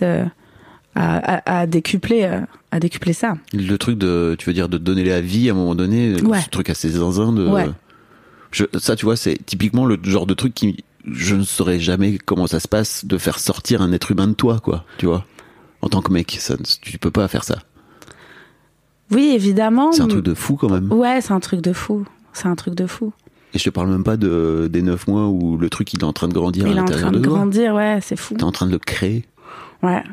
euh, 0.98 1.38
a 1.46 1.68
décuplé, 1.68 2.24
euh, 2.24 2.42
a 2.72 2.80
décuplé 2.80 3.14
ça. 3.14 3.36
Le 3.54 3.78
truc 3.78 3.98
de, 3.98 4.36
tu 4.40 4.50
veux 4.50 4.54
dire, 4.54 4.70
de 4.70 4.78
donner 4.78 5.04
la 5.04 5.22
vie 5.22 5.50
à 5.50 5.54
un 5.54 5.56
moment 5.56 5.76
donné, 5.76 6.20
Ouais. 6.24 6.42
ce 6.42 6.50
truc 6.50 6.70
assez 6.70 6.90
zinzin 6.90 7.32
de. 7.34 7.48
Ouais. 7.48 7.70
Je, 8.52 8.64
ça, 8.80 8.96
tu 8.96 9.06
vois, 9.06 9.16
c'est 9.16 9.38
typiquement 9.46 9.86
le 9.86 9.98
genre 10.04 10.26
de 10.26 10.34
truc 10.34 10.54
qui, 10.54 10.84
je 11.06 11.36
ne 11.36 11.44
saurais 11.44 11.80
jamais 11.80 12.18
comment 12.18 12.48
ça 12.48 12.60
se 12.60 12.68
passe 12.68 13.06
de 13.06 13.18
faire 13.18 13.40
sortir 13.40 13.82
un 13.82 13.92
être 13.92 14.12
humain 14.12 14.28
de 14.28 14.34
toi, 14.34 14.60
quoi. 14.60 14.86
Tu 14.98 15.06
vois, 15.06 15.26
en 15.82 15.90
tant 15.90 16.02
que 16.02 16.12
mec, 16.12 16.36
ça, 16.40 16.56
tu 16.82 16.98
peux 16.98 17.12
pas 17.12 17.28
faire 17.28 17.44
ça. 17.44 17.60
Oui, 19.12 19.32
évidemment. 19.34 19.92
C'est 19.92 20.02
un 20.02 20.08
truc 20.08 20.24
de 20.24 20.34
fou 20.34 20.56
quand 20.56 20.70
même. 20.70 20.92
Ouais, 20.92 21.22
c'est 21.22 21.32
un 21.34 21.40
truc 21.40 21.62
de 21.62 21.74
fou. 21.74 22.06
C'est 22.34 22.48
un 22.48 22.56
truc 22.56 22.76
de 22.76 22.88
fou. 22.88 23.14
Et 23.54 23.60
je 23.60 23.64
te 23.64 23.70
parle 23.70 23.90
même 23.90 24.04
pas 24.04 24.18
de 24.18 24.68
des 24.72 24.82
neuf 24.82 25.08
mois 25.08 25.28
où 25.28 25.58
le 25.58 25.70
truc 25.70 25.94
il 25.94 26.02
est 26.02 26.04
en 26.04 26.12
train 26.14 26.28
de 26.28 26.34
grandir 26.34 26.66
à 26.66 26.70
Il 26.70 26.78
est 26.78 26.82
en 26.82 26.86
train 26.86 27.12
de 27.12 27.18
de 27.20 27.24
grandir, 27.24 27.74
ouais, 27.76 28.00
c'est 28.02 28.18
fou. 28.18 28.36
T'es 28.36 28.44
en 28.44 28.52
train 28.52 28.66
de 28.66 28.72
le 28.72 28.80
créer. 28.80 29.26
Ouais. 29.82 30.04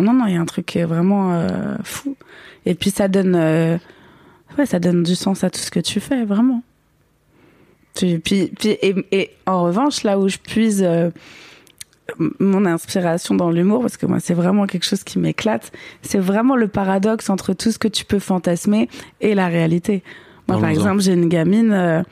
Non, 0.00 0.12
non, 0.12 0.26
il 0.26 0.34
y 0.34 0.36
a 0.36 0.40
un 0.40 0.44
truc 0.46 0.76
vraiment 0.76 1.32
euh, 1.32 1.76
fou. 1.82 2.16
Et 2.66 2.74
puis 2.74 2.90
ça 2.90 3.08
donne, 3.08 3.34
euh, 3.34 3.78
ouais, 4.58 4.66
ça 4.66 4.78
donne 4.78 5.02
du 5.02 5.14
sens 5.14 5.42
à 5.44 5.50
tout 5.50 5.60
ce 5.60 5.70
que 5.70 5.80
tu 5.80 6.00
fais, 6.00 6.24
vraiment. 6.24 6.62
Puis, 7.94 8.18
puis, 8.18 8.52
puis 8.58 8.70
et, 8.82 8.94
et 9.12 9.30
en 9.46 9.62
revanche, 9.62 10.02
là 10.02 10.18
où 10.18 10.28
je 10.28 10.36
puise 10.36 10.82
euh, 10.86 11.10
mon 12.38 12.66
inspiration 12.66 13.34
dans 13.34 13.50
l'humour, 13.50 13.80
parce 13.80 13.96
que 13.96 14.04
moi, 14.06 14.20
c'est 14.20 14.34
vraiment 14.34 14.66
quelque 14.66 14.84
chose 14.84 15.02
qui 15.02 15.18
m'éclate, 15.18 15.72
c'est 16.02 16.18
vraiment 16.18 16.56
le 16.56 16.68
paradoxe 16.68 17.30
entre 17.30 17.54
tout 17.54 17.70
ce 17.72 17.78
que 17.78 17.88
tu 17.88 18.04
peux 18.04 18.18
fantasmer 18.18 18.88
et 19.22 19.34
la 19.34 19.48
réalité. 19.48 20.02
Moi, 20.46 20.60
par 20.60 20.68
exemple, 20.68 21.00
j'ai 21.00 21.14
une 21.14 21.28
gamine 21.28 21.72
euh, 21.72 22.02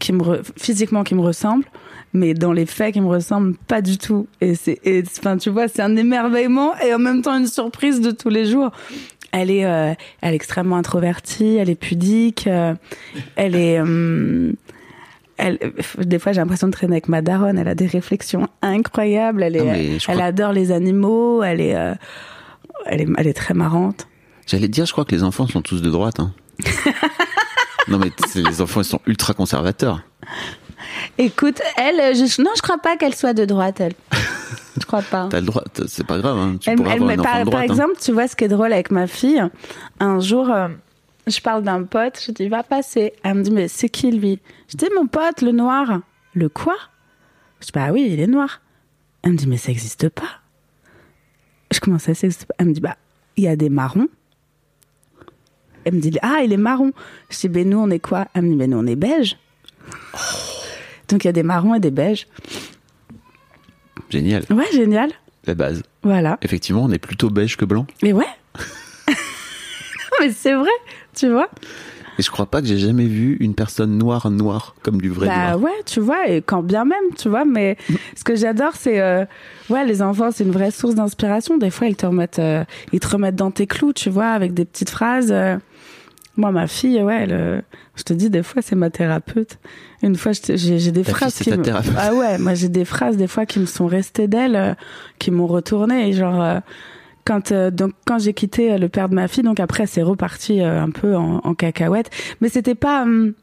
qui 0.00 0.12
me 0.12 0.20
re- 0.22 0.42
physiquement 0.58 1.04
qui 1.04 1.14
me 1.14 1.20
ressemble, 1.22 1.64
mais 2.12 2.34
dans 2.34 2.52
les 2.52 2.66
faits 2.66 2.94
qui 2.94 3.00
me 3.00 3.06
ressemble 3.08 3.56
pas 3.68 3.80
du 3.82 3.96
tout. 3.98 4.26
Et 4.40 4.54
c'est, 4.54 4.80
enfin, 5.18 5.36
tu 5.36 5.50
vois, 5.50 5.68
c'est 5.68 5.82
un 5.82 5.96
émerveillement 5.96 6.76
et 6.78 6.92
en 6.94 6.98
même 6.98 7.22
temps 7.22 7.36
une 7.36 7.46
surprise 7.46 8.00
de 8.00 8.10
tous 8.10 8.28
les 8.30 8.46
jours. 8.46 8.70
Elle 9.32 9.50
est, 9.50 9.64
euh, 9.64 9.92
elle 10.22 10.32
est 10.32 10.36
extrêmement 10.36 10.76
introvertie, 10.76 11.54
elle 11.56 11.70
est 11.70 11.76
pudique, 11.76 12.48
euh, 12.48 12.74
elle 13.36 13.54
est, 13.54 13.80
hum, 13.80 14.54
elle, 15.36 15.58
des 15.98 16.18
fois 16.18 16.32
j'ai 16.32 16.40
l'impression 16.40 16.66
de 16.66 16.72
traîner 16.72 16.94
avec 16.94 17.08
ma 17.08 17.22
daronne. 17.22 17.56
Elle 17.58 17.68
a 17.68 17.76
des 17.76 17.86
réflexions 17.86 18.48
incroyables. 18.60 19.42
Elle 19.44 19.56
est, 19.56 19.64
Non, 19.64 19.72
elle 19.72 19.98
crois- 20.00 20.24
adore 20.24 20.52
les 20.52 20.72
animaux. 20.72 21.42
Elle 21.44 21.60
est, 21.60 21.76
euh, 21.76 21.94
elle 22.86 23.02
est, 23.02 23.08
elle 23.18 23.26
est 23.28 23.32
très 23.34 23.54
marrante. 23.54 24.08
J'allais 24.48 24.66
dire, 24.68 24.84
je 24.84 24.90
crois 24.92 25.04
que 25.04 25.14
les 25.14 25.22
enfants 25.22 25.46
sont 25.46 25.62
tous 25.62 25.80
de 25.80 25.90
droite. 25.90 26.18
Hein. 26.18 26.32
non 27.88 27.98
mais 27.98 28.10
les 28.34 28.60
enfants 28.60 28.80
ils 28.80 28.84
sont 28.84 29.00
ultra 29.06 29.32
conservateurs. 29.32 30.02
Écoute, 31.20 31.60
elle, 31.76 32.00
euh, 32.00 32.14
je, 32.14 32.40
non, 32.40 32.50
je 32.56 32.62
crois 32.62 32.78
pas 32.78 32.96
qu'elle 32.96 33.14
soit 33.14 33.34
de 33.34 33.44
droite. 33.44 33.78
Elle, 33.80 33.92
je 34.80 34.86
crois 34.86 35.02
pas. 35.02 35.28
T'as 35.30 35.40
le 35.40 35.46
droit, 35.46 35.62
c'est 35.86 36.06
pas 36.06 36.18
grave. 36.18 36.38
Hein. 36.38 36.56
Tu 36.58 36.70
Elle- 36.70 36.76
pourras 36.76 36.94
elle 36.94 37.02
avoir 37.02 37.12
enfant 37.12 37.22
par, 37.22 37.38
de 37.40 37.44
droite. 37.44 37.52
par 37.52 37.60
hein. 37.60 37.64
exemple, 37.64 38.00
tu 38.00 38.12
vois 38.12 38.26
ce 38.26 38.34
qui 38.34 38.44
est 38.44 38.48
drôle 38.48 38.72
avec 38.72 38.90
ma 38.90 39.06
fille? 39.06 39.42
Un 40.00 40.18
jour, 40.18 40.50
euh, 40.50 40.68
je 41.26 41.38
parle 41.40 41.62
d'un 41.62 41.82
pote, 41.82 42.18
je 42.26 42.32
dis 42.32 42.48
va 42.48 42.62
passer. 42.62 43.12
Elle 43.22 43.34
me 43.34 43.42
dit 43.42 43.50
mais 43.50 43.68
c'est 43.68 43.90
qui 43.90 44.10
lui? 44.10 44.40
Je 44.68 44.78
dis 44.78 44.86
mon 44.96 45.06
pote, 45.06 45.42
le 45.42 45.52
noir. 45.52 46.00
Le 46.32 46.48
quoi? 46.48 46.76
Je 47.60 47.66
dis 47.66 47.72
bah 47.74 47.88
oui, 47.92 48.08
il 48.10 48.18
est 48.18 48.26
noir. 48.26 48.62
Elle 49.22 49.32
me 49.32 49.36
dit 49.36 49.46
mais 49.46 49.58
ça 49.58 49.70
existe 49.70 50.08
pas. 50.08 50.40
Je 51.70 51.80
commence 51.80 52.08
à 52.08 52.14
ça 52.14 52.26
existe 52.26 52.46
pas? 52.46 52.54
Elle 52.56 52.68
me 52.68 52.72
dit 52.72 52.80
bah 52.80 52.96
il 53.36 53.44
y 53.44 53.48
a 53.48 53.56
des 53.56 53.68
marrons. 53.68 54.08
Elle 55.84 55.94
me 55.94 56.00
dit 56.00 56.16
ah 56.22 56.40
il 56.42 56.52
est 56.54 56.56
marron. 56.56 56.92
Je 57.28 57.38
dis 57.40 57.48
ben 57.50 57.68
nous 57.68 57.78
on 57.78 57.90
est 57.90 57.98
quoi? 58.00 58.26
Elle 58.32 58.42
me 58.42 58.48
dit 58.52 58.56
ben 58.56 58.70
nous 58.70 58.78
on 58.78 58.86
est 58.86 58.96
beige. 58.96 59.36
Donc 61.10 61.24
il 61.24 61.26
y 61.26 61.28
a 61.28 61.32
des 61.32 61.42
marrons 61.42 61.74
et 61.74 61.80
des 61.80 61.90
beiges. 61.90 62.26
Génial, 64.10 64.44
Ouais 64.50 64.66
génial. 64.72 65.10
la 65.46 65.54
base. 65.54 65.82
Voilà. 66.02 66.38
Effectivement, 66.42 66.82
on 66.84 66.90
est 66.90 66.98
plutôt 66.98 67.30
beige 67.30 67.56
que 67.56 67.64
blanc. 67.64 67.86
Mais 68.02 68.12
ouais. 68.12 68.26
Mais 70.20 70.30
c'est 70.30 70.52
vrai, 70.54 70.70
tu 71.14 71.28
vois. 71.30 71.48
Et 72.18 72.22
je 72.22 72.30
crois 72.30 72.44
pas 72.46 72.60
que 72.60 72.66
j'ai 72.66 72.76
jamais 72.76 73.06
vu 73.06 73.36
une 73.40 73.54
personne 73.54 73.96
noire 73.96 74.30
noire 74.30 74.74
comme 74.82 75.00
du 75.00 75.08
vrai 75.08 75.26
bah 75.28 75.52
noir. 75.52 75.60
ouais, 75.62 75.82
tu 75.86 76.00
vois, 76.00 76.28
et 76.28 76.42
quand 76.42 76.62
bien 76.62 76.84
même, 76.84 77.14
tu 77.16 77.28
vois. 77.30 77.44
Mais 77.46 77.78
ce 78.16 78.24
que 78.24 78.34
j'adore, 78.36 78.72
c'est 78.74 79.00
euh, 79.00 79.24
ouais, 79.70 79.86
les 79.86 80.02
enfants, 80.02 80.30
c'est 80.30 80.44
une 80.44 80.50
vraie 80.50 80.70
source 80.70 80.94
d'inspiration. 80.94 81.56
Des 81.56 81.70
fois, 81.70 81.86
ils 81.86 81.96
te 81.96 82.04
remettent, 82.04 82.38
euh, 82.38 82.64
ils 82.92 83.00
te 83.00 83.08
remettent 83.08 83.36
dans 83.36 83.50
tes 83.50 83.66
clous, 83.66 83.94
tu 83.94 84.10
vois, 84.10 84.26
avec 84.28 84.52
des 84.52 84.64
petites 84.66 84.90
phrases. 84.90 85.32
euh. 85.32 85.56
Moi, 86.36 86.52
ma 86.52 86.66
fille, 86.66 87.02
ouais, 87.02 87.22
elle, 87.24 87.32
euh, 87.32 87.60
je 87.96 88.02
te 88.02 88.12
dis, 88.12 88.30
des 88.30 88.42
fois, 88.42 88.62
c'est 88.62 88.76
ma 88.76 88.88
thérapeute. 88.88 89.58
Une 90.02 90.16
fois, 90.16 90.32
j'ai 90.32 90.90
des 90.92 91.02
Ta 91.02 91.10
phrases 91.12 91.34
fille, 91.34 91.52
qui 91.52 91.58
me... 91.58 91.62
thérapeute. 91.62 91.92
Ah 91.98 92.14
ouais, 92.14 92.38
moi, 92.38 92.54
j'ai 92.54 92.68
des 92.68 92.84
phrases 92.84 93.16
des 93.16 93.26
fois 93.26 93.46
qui 93.46 93.58
me 93.58 93.66
sont 93.66 93.86
restées 93.86 94.28
d'elle, 94.28 94.56
euh, 94.56 94.74
qui 95.18 95.30
m'ont 95.30 95.46
retourné. 95.46 96.08
Et 96.08 96.12
genre, 96.12 96.40
euh, 96.40 96.60
quand 97.24 97.52
euh, 97.52 97.70
donc 97.70 97.92
quand 98.06 98.18
j'ai 98.18 98.32
quitté 98.32 98.78
le 98.78 98.88
père 98.88 99.08
de 99.08 99.14
ma 99.14 99.28
fille, 99.28 99.42
donc 99.42 99.60
après, 99.60 99.86
c'est 99.86 100.02
reparti 100.02 100.62
un 100.62 100.90
peu 100.90 101.16
en, 101.16 101.40
en 101.44 101.54
cacahuète. 101.54 102.10
Mais 102.40 102.48
c'était 102.48 102.74
pas. 102.76 103.02
hum, 103.02 103.34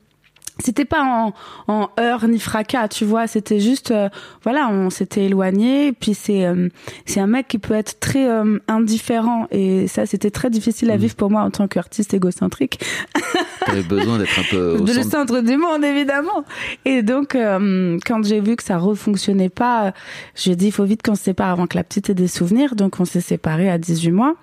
c'était 0.59 0.85
pas 0.85 1.03
en, 1.03 1.33
en 1.67 1.89
heurts 1.99 2.27
ni 2.27 2.39
fracas, 2.39 2.87
tu 2.87 3.05
vois. 3.05 3.27
C'était 3.27 3.59
juste, 3.59 3.91
euh, 3.91 4.09
voilà, 4.43 4.69
on 4.69 4.89
s'était 4.89 5.25
éloigné. 5.25 5.93
Puis 5.93 6.13
c'est, 6.13 6.45
euh, 6.45 6.69
c'est 7.05 7.19
un 7.19 7.27
mec 7.27 7.47
qui 7.47 7.57
peut 7.59 7.73
être 7.73 7.99
très 7.99 8.27
euh, 8.27 8.59
indifférent 8.67 9.47
et 9.51 9.87
ça, 9.87 10.05
c'était 10.05 10.31
très 10.31 10.49
difficile 10.49 10.89
à 10.91 10.95
Mhm. 10.95 11.01
vivre 11.01 11.15
pour 11.15 11.29
moi 11.29 11.41
en 11.41 11.51
tant 11.51 11.67
qu'artiste 11.67 12.13
égocentrique. 12.13 12.79
T'avais 13.65 13.83
besoin 13.83 14.17
d'être 14.17 14.39
un 14.39 14.43
peu 14.49 14.77
au 14.77 14.81
de 14.81 14.93
le 14.93 15.01
centre. 15.03 15.11
centre 15.17 15.41
du 15.41 15.57
monde, 15.57 15.83
évidemment. 15.83 16.43
Et 16.85 17.01
donc, 17.03 17.35
euh, 17.35 17.97
quand 18.05 18.23
j'ai 18.25 18.39
vu 18.39 18.55
que 18.55 18.63
ça 18.63 18.77
refonctionnait 18.77 19.49
pas, 19.49 19.93
j'ai 20.35 20.55
dit, 20.55 20.67
il 20.67 20.71
faut 20.71 20.85
vite 20.85 21.01
qu'on 21.03 21.15
se 21.15 21.23
sépare 21.23 21.49
avant 21.49 21.67
que 21.67 21.75
la 21.75 21.83
petite 21.83 22.09
ait 22.09 22.13
des 22.13 22.27
souvenirs. 22.27 22.75
Donc, 22.75 22.99
on 22.99 23.05
s'est 23.05 23.21
séparés 23.21 23.69
à 23.69 23.77
18 23.77 24.11
mois. 24.11 24.35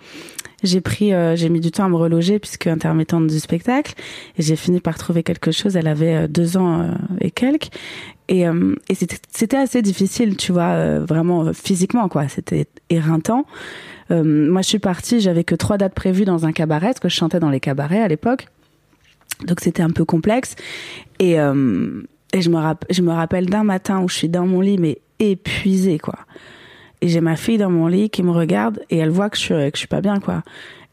J'ai 0.65 0.81
pris, 0.81 1.13
euh, 1.13 1.37
j'ai 1.37 1.49
mis 1.51 1.61
du 1.61 1.71
temps 1.71 1.85
à 1.85 1.89
me 1.89 1.95
reloger 1.97 2.41
puisque 2.41 2.67
intermittente 2.67 3.29
du 3.29 3.39
spectacle. 3.39 3.95
Et 4.37 4.43
j'ai 4.43 4.57
fini 4.57 4.81
par 4.81 4.99
trouver 4.99 5.23
quelque 5.23 5.53
chose. 5.53 5.77
Elle 5.77 5.87
avait 5.87 6.15
euh, 6.25 6.27
deux 6.27 6.57
ans 6.57 6.81
euh, 6.81 6.93
et 7.21 7.31
quelques. 7.31 7.69
Et, 8.29 8.49
euh, 8.49 8.75
et 8.89 8.95
c'était- 8.95 9.57
assez 9.57 9.83
difficile, 9.83 10.37
tu 10.37 10.51
vois, 10.51 10.99
vraiment 11.01 11.53
physiquement, 11.53 12.09
quoi. 12.09 12.27
C'était 12.29 12.67
éreintant. 12.91 13.45
Moi, 14.11 14.63
je 14.63 14.69
suis 14.69 14.79
partie, 14.79 15.21
j'avais 15.21 15.45
que 15.45 15.55
trois 15.55 15.77
dates 15.79 15.95
prévues 15.95 16.25
dans 16.25 16.45
un 16.47 16.53
cabaret, 16.53 16.89
parce 16.89 17.01
que 17.01 17.09
je 17.09 17.15
chantais 17.15 17.41
dans 17.41 17.51
les 17.51 17.61
cabarets 17.61 18.01
à 18.01 18.09
l'époque. 18.09 18.49
Donc 19.47 19.61
c'était 19.61 19.83
un 19.83 19.91
peu 19.91 20.05
complexe. 20.05 20.55
Et, 21.19 21.39
euh, 21.41 22.03
et 22.33 22.41
je, 22.41 22.51
me 22.51 22.59
je 22.91 23.03
me 23.03 23.13
rappelle 23.13 23.47
d'un 23.47 23.65
matin 23.65 24.01
où 24.01 24.09
je 24.09 24.15
suis 24.17 24.29
dans 24.29 24.47
mon 24.47 24.61
lit, 24.61 24.79
mais 24.79 24.99
épuisée, 25.19 25.99
quoi. 25.99 26.19
Et 27.05 27.09
j'ai 27.09 27.21
ma 27.21 27.37
fille 27.37 27.59
dans 27.59 27.69
mon 27.69 27.87
lit 27.87 28.09
qui 28.09 28.23
me 28.23 28.31
regarde 28.31 28.81
et 28.89 28.97
elle 28.97 29.11
voit 29.11 29.29
que 29.29 29.37
je 29.37 29.43
suis, 29.43 29.55
que 29.55 29.71
je 29.75 29.79
suis 29.79 29.87
pas 29.87 30.01
bien, 30.01 30.21
quoi. 30.21 30.43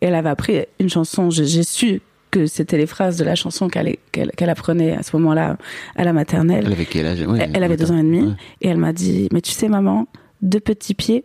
Et 0.02 0.08
elle 0.08 0.16
avait 0.16 0.30
appris 0.30 0.66
une 0.80 0.90
chanson, 0.90 1.30
j'ai 1.30 1.64
su 1.64 2.02
que 2.32 2.48
c'était 2.48 2.78
les 2.78 2.86
phrases 2.86 3.16
de 3.18 3.24
la 3.24 3.36
chanson 3.36 3.70
qu'elle 3.70 3.96
qu'elle 4.12 4.32
qu'elle 4.32 4.50
apprenait 4.50 4.94
à 4.96 5.04
ce 5.04 5.16
moment-là 5.16 5.58
à 5.96 6.04
la 6.04 6.12
maternelle. 6.12 6.64
Elle 6.66 6.74
avait 6.74 6.86
quel 6.86 7.06
âge? 7.06 7.22
Ouais, 7.22 7.40
Elle, 7.42 7.52
elle 7.56 7.64
avait 7.64 7.78
deux 7.78 7.92
ans 7.92 7.98
et 7.98 8.04
demi. 8.04 8.24
Ouais. 8.24 8.34
Et 8.62 8.68
elle 8.68 8.78
m'a 8.78 8.92
dit, 8.92 9.30
mais 9.32 9.40
tu 9.42 9.52
sais, 9.52 9.70
maman, 9.70 10.08
deux 10.42 10.60
petits 10.60 10.94
pieds. 10.96 11.24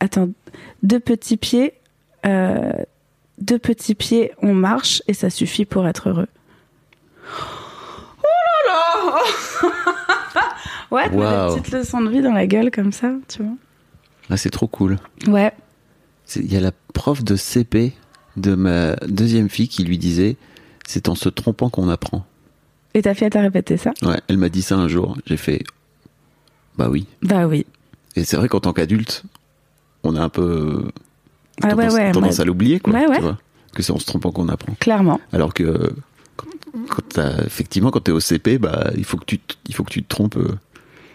Attends, 0.00 0.30
deux 0.82 1.00
petits 1.00 1.36
pieds. 1.36 1.74
Euh, 2.26 2.72
deux 3.40 3.58
petits 3.60 3.94
pieds, 3.94 4.32
on 4.42 4.52
marche 4.52 5.00
et 5.06 5.14
ça 5.14 5.30
suffit 5.30 5.64
pour 5.64 5.86
être 5.86 6.08
heureux. 6.08 6.26
Oh 8.20 8.68
là 8.68 9.12
là 9.12 10.44
Ouais, 10.90 11.08
Waouh. 11.10 11.54
des 11.54 11.60
petites 11.60 11.72
leçons 11.74 12.00
de 12.00 12.10
vie 12.10 12.22
dans 12.22 12.32
la 12.32 12.46
gueule 12.48 12.70
comme 12.72 12.90
ça, 12.92 13.12
tu 13.28 13.42
vois. 13.44 13.52
Ah, 14.30 14.36
c'est 14.36 14.50
trop 14.50 14.66
cool. 14.66 14.98
Ouais. 15.26 15.52
Il 16.36 16.52
y 16.52 16.56
a 16.56 16.60
la 16.60 16.72
prof 16.92 17.24
de 17.24 17.36
CP 17.36 17.92
de 18.36 18.54
ma 18.54 18.94
deuxième 19.08 19.48
fille 19.48 19.68
qui 19.68 19.84
lui 19.84 19.98
disait 19.98 20.36
c'est 20.86 21.08
en 21.08 21.14
se 21.14 21.28
trompant 21.28 21.70
qu'on 21.70 21.88
apprend. 21.88 22.26
Et 22.94 23.02
ta 23.02 23.14
fille 23.14 23.28
t'a 23.30 23.40
répété 23.40 23.76
ça? 23.76 23.92
Ouais, 24.02 24.20
elle 24.28 24.38
m'a 24.38 24.48
dit 24.48 24.62
ça 24.62 24.76
un 24.76 24.88
jour. 24.88 25.16
J'ai 25.26 25.36
fait 25.36 25.62
bah 26.76 26.88
oui. 26.90 27.06
Bah 27.22 27.46
oui. 27.46 27.66
Et 28.16 28.24
c'est 28.24 28.36
vrai 28.36 28.48
qu'en 28.48 28.60
tant 28.60 28.72
qu'adulte, 28.72 29.24
on 30.04 30.14
a 30.16 30.20
un 30.22 30.28
peu 30.28 30.88
Ah 31.62 31.68
tendance, 31.70 31.94
ouais. 31.94 32.12
tendance 32.12 32.36
moi, 32.36 32.42
à 32.42 32.44
l'oublier, 32.44 32.78
quoi. 32.80 32.92
Ouais, 32.94 33.06
ouais. 33.06 33.16
tu 33.16 33.22
vois, 33.22 33.38
que 33.74 33.82
c'est 33.82 33.92
en 33.92 33.98
se 33.98 34.06
trompant 34.06 34.30
qu'on 34.32 34.48
apprend. 34.48 34.74
Clairement. 34.80 35.20
Alors 35.32 35.54
que 35.54 35.92
quand, 36.36 36.46
quand 36.88 37.18
effectivement, 37.44 37.90
quand 37.90 38.00
t'es 38.00 38.12
au 38.12 38.20
CP, 38.20 38.58
bah 38.58 38.90
il 38.96 39.04
faut 39.04 39.16
que 39.16 39.24
tu 39.24 39.38
te- 39.38 39.54
il 39.66 39.74
faut 39.74 39.84
que 39.84 39.90
tu 39.92 40.02
te 40.02 40.08
trompes 40.08 40.36
euh, 40.36 40.56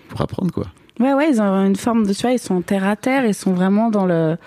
pour 0.10 0.22
apprendre, 0.22 0.52
quoi. 0.52 0.68
Ouais, 1.00 1.14
ouais, 1.14 1.30
ils 1.32 1.42
ont 1.42 1.66
une 1.66 1.76
forme 1.76 2.06
de, 2.06 2.14
tu 2.14 2.22
vois, 2.22 2.32
ils 2.32 2.40
sont 2.40 2.62
terre 2.62 2.86
à 2.88 2.96
terre, 2.96 3.26
ils 3.26 3.34
sont 3.34 3.54
vraiment 3.54 3.90
dans 3.90 4.06
le, 4.06 4.38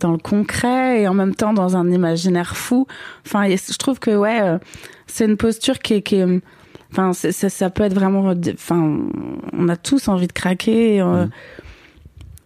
dans 0.00 0.10
le 0.10 0.18
concret 0.18 1.02
et 1.02 1.08
en 1.08 1.14
même 1.14 1.34
temps 1.34 1.52
dans 1.52 1.76
un 1.76 1.88
imaginaire 1.90 2.56
fou. 2.56 2.86
Enfin, 3.24 3.44
et 3.44 3.56
je 3.56 3.78
trouve 3.78 4.00
que, 4.00 4.10
ouais, 4.16 4.40
euh, 4.42 4.58
c'est 5.06 5.24
une 5.26 5.36
posture 5.36 5.78
qui 5.78 5.94
est, 5.94 6.02
qui 6.02 6.16
est- 6.16 6.40
enfin, 6.90 7.12
ça, 7.12 7.30
ça 7.48 7.70
peut 7.70 7.84
être 7.84 7.94
vraiment, 7.94 8.34
enfin, 8.52 8.98
on 9.52 9.68
a 9.68 9.76
tous 9.76 10.08
envie 10.08 10.26
de 10.26 10.32
craquer, 10.32 11.00
euh, 11.00 11.26
Mm. 11.26 11.30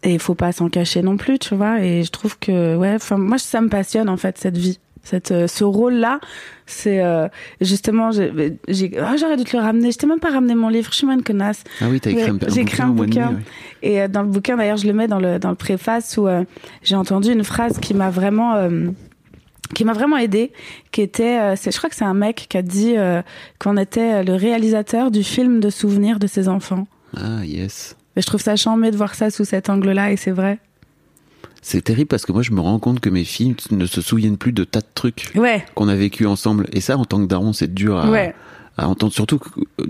et 0.02 0.12
il 0.14 0.20
faut 0.20 0.34
pas 0.34 0.52
s'en 0.52 0.68
cacher 0.68 1.00
non 1.02 1.16
plus, 1.16 1.38
tu 1.38 1.54
vois. 1.54 1.80
Et 1.80 2.02
je 2.04 2.10
trouve 2.10 2.38
que, 2.38 2.76
ouais, 2.76 2.94
enfin, 2.94 3.16
moi, 3.16 3.38
ça 3.38 3.60
me 3.62 3.68
passionne, 3.70 4.08
en 4.10 4.16
fait, 4.18 4.36
cette 4.38 4.58
vie. 4.58 4.78
Cette, 5.06 5.30
euh, 5.30 5.46
ce 5.46 5.62
rôle-là, 5.62 6.18
c'est 6.66 7.00
euh, 7.00 7.28
justement, 7.60 8.10
j'ai, 8.10 8.90
ah, 9.00 9.14
j'aurais 9.16 9.36
dû 9.36 9.44
te 9.44 9.56
le 9.56 9.62
ramener. 9.62 9.92
Je 9.92 9.98
t'ai 9.98 10.06
même 10.08 10.18
pas 10.18 10.30
ramené 10.30 10.56
mon 10.56 10.68
livre. 10.68 10.88
Je 10.90 10.96
suis 10.96 11.06
moins 11.06 11.14
une 11.14 11.22
connasse. 11.22 11.62
Ah 11.80 11.84
oui, 11.88 12.00
t'as 12.00 12.10
écrit 12.10 12.30
un, 12.30 12.38
j'ai 12.48 12.62
écrit 12.62 12.82
un 12.82 12.88
bouquin. 12.88 13.28
ouais. 13.28 13.42
Et 13.82 14.02
euh, 14.02 14.08
dans 14.08 14.22
le 14.22 14.28
bouquin, 14.28 14.56
d'ailleurs, 14.56 14.76
je 14.78 14.86
le 14.88 14.92
mets 14.92 15.06
dans 15.06 15.20
le 15.20 15.38
dans 15.38 15.50
le 15.50 15.54
préface 15.54 16.16
où 16.16 16.26
euh, 16.26 16.42
j'ai 16.82 16.96
entendu 16.96 17.30
une 17.30 17.44
phrase 17.44 17.78
qui 17.78 17.94
m'a 17.94 18.10
vraiment 18.10 18.56
euh, 18.56 18.88
qui 19.74 19.84
m'a 19.84 19.92
vraiment 19.92 20.16
aidé, 20.16 20.52
qui 20.90 21.02
était, 21.02 21.38
euh, 21.40 21.54
c'est, 21.56 21.70
je 21.72 21.78
crois 21.78 21.90
que 21.90 21.96
c'est 21.96 22.04
un 22.04 22.14
mec 22.14 22.46
qui 22.48 22.56
a 22.56 22.62
dit 22.62 22.94
euh, 22.96 23.22
qu'on 23.60 23.76
était 23.76 24.24
le 24.24 24.34
réalisateur 24.34 25.10
du 25.12 25.22
film 25.22 25.60
de 25.60 25.70
souvenirs 25.70 26.18
de 26.18 26.26
ses 26.26 26.48
enfants. 26.48 26.86
Ah 27.16 27.44
yes. 27.44 27.96
Et 28.16 28.22
je 28.22 28.26
trouve 28.26 28.40
ça 28.40 28.56
charmé 28.56 28.90
de 28.90 28.96
voir 28.96 29.14
ça 29.14 29.30
sous 29.30 29.44
cet 29.44 29.68
angle-là, 29.70 30.10
et 30.10 30.16
c'est 30.16 30.30
vrai. 30.30 30.58
C'est 31.68 31.82
terrible 31.82 32.06
parce 32.06 32.24
que 32.24 32.30
moi 32.30 32.42
je 32.42 32.52
me 32.52 32.60
rends 32.60 32.78
compte 32.78 33.00
que 33.00 33.10
mes 33.10 33.24
filles 33.24 33.56
ne 33.72 33.86
se 33.86 34.00
souviennent 34.00 34.36
plus 34.36 34.52
de 34.52 34.62
tas 34.62 34.78
de 34.82 34.86
trucs 34.94 35.32
Ouais, 35.34 35.64
qu'on 35.74 35.88
a 35.88 35.96
vécu 35.96 36.24
ensemble. 36.24 36.68
Et 36.72 36.80
ça, 36.80 36.96
en 36.96 37.04
tant 37.04 37.20
que 37.20 37.26
daron, 37.26 37.52
c'est 37.52 37.74
dur 37.74 37.96
à, 37.98 38.08
ouais, 38.08 38.36
à 38.78 38.86
entendre. 38.88 39.12
Surtout, 39.12 39.40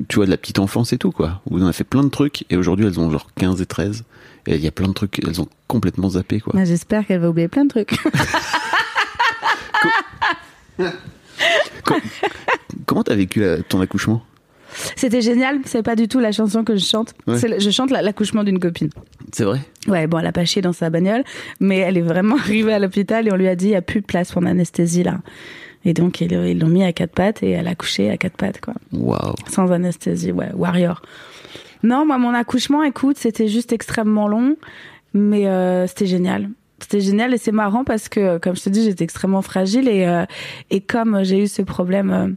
tu 0.09 0.17
vois, 0.17 0.25
de 0.25 0.31
la 0.31 0.39
petite 0.39 0.59
enfance 0.59 0.95
et 0.95 0.99
tout, 0.99 1.13
quoi. 1.13 1.43
Où 1.51 1.59
on 1.59 1.67
a 1.67 1.75
fait 1.75 1.85
plein 1.85 2.03
de 2.03 2.09
trucs 2.09 2.47
et 2.49 2.57
aujourd'hui 2.57 2.87
elles 2.87 2.99
ont 2.99 3.11
genre 3.11 3.27
15 3.37 3.61
et 3.61 3.67
13. 3.67 4.05
Et 4.47 4.55
il 4.55 4.63
y 4.63 4.67
a 4.67 4.71
plein 4.71 4.89
de 4.89 4.95
trucs, 4.95 5.21
elles 5.23 5.39
ont 5.43 5.49
complètement 5.69 6.09
zappé, 6.09 6.41
quoi. 6.41 6.55
Bah, 6.57 6.65
j'espère 6.65 7.07
qu'elle 7.07 7.21
va 7.21 7.29
oublier 7.29 7.49
plein 7.49 7.65
de 7.67 7.69
trucs. 7.69 7.95
Comment 12.87 13.03
t'as 13.03 13.15
vécu 13.17 13.41
la- 13.41 13.63
ton 13.63 13.83
accouchement? 13.83 14.23
C'était 14.97 15.21
génial, 15.21 15.61
c'est 15.65 15.83
pas 15.83 15.97
du 15.97 16.09
tout 16.09 16.19
la 16.21 16.33
chanson 16.33 16.65
que 16.65 16.77
je 16.77 16.85
chante. 16.85 17.15
Ouais. 17.27 17.39
C'est 17.39 17.49
le- 17.49 17.59
je 17.61 17.71
chante 17.71 17.91
la- 17.91 18.03
l'accouchement 18.03 18.45
d'une 18.45 18.59
copine. 18.59 18.91
C'est 19.33 19.45
vrai? 19.45 19.61
Ouais, 19.89 20.07
bon, 20.07 20.19
elle 20.19 20.27
a 20.27 20.33
pas 20.33 20.45
chié 20.45 20.63
dans 20.63 20.73
sa 20.73 20.91
bagnole, 20.91 21.25
mais 21.61 21.79
elle 21.79 21.97
est 21.97 22.03
vraiment 22.03 22.37
arrivée 22.39 22.73
à 22.73 22.79
l'hôpital 22.79 23.27
et 23.29 23.33
on 23.33 23.37
lui 23.37 23.49
a 23.49 23.57
dit, 23.57 23.67
il 23.67 23.71
n'y 23.71 23.77
a 23.77 23.83
plus 23.83 24.01
de 24.01 24.07
place 24.07 24.33
pour 24.33 24.41
l'anesthésie 24.43 25.03
là. 25.03 25.21
Et 25.85 25.93
donc, 25.95 26.21
ils 26.21 26.33
ils 26.33 26.59
l'ont 26.59 26.67
mis 26.69 26.83
à 26.85 26.93
quatre 26.93 27.13
pattes 27.13 27.43
et 27.45 27.51
elle 27.51 27.69
a 27.69 27.75
couché 27.77 28.11
à 28.11 28.17
quatre 28.17 28.37
pattes, 28.37 28.61
quoi. 28.61 28.75
Waouh. 28.93 29.35
Sans 29.49 29.71
anesthésie, 29.71 30.33
ouais, 30.33 30.51
warrior. 30.55 31.01
Non, 31.85 32.05
moi, 32.05 32.19
mon 32.19 32.35
accouchement, 32.35 32.83
écoute, 32.83 33.19
c'était 33.19 33.47
juste 33.47 33.73
extrêmement 33.73 34.27
long, 34.27 34.57
mais 35.15 35.47
euh, 35.47 35.87
c'était 35.87 36.07
génial. 36.07 36.49
C'était 36.81 37.01
génial 37.01 37.33
et 37.35 37.39
c'est 37.39 37.53
marrant 37.53 37.85
parce 37.85 38.09
que, 38.09 38.39
comme 38.39 38.57
je 38.57 38.65
te 38.65 38.69
dis, 38.69 38.83
j'étais 38.85 39.05
extrêmement 39.05 39.43
fragile 39.43 39.89
et, 39.89 40.07
euh, 40.07 40.25
et 40.71 40.81
comme 40.81 41.23
j'ai 41.23 41.39
eu 41.43 41.47
ce 41.47 41.63
problème 41.63 42.11
euh, 42.11 42.29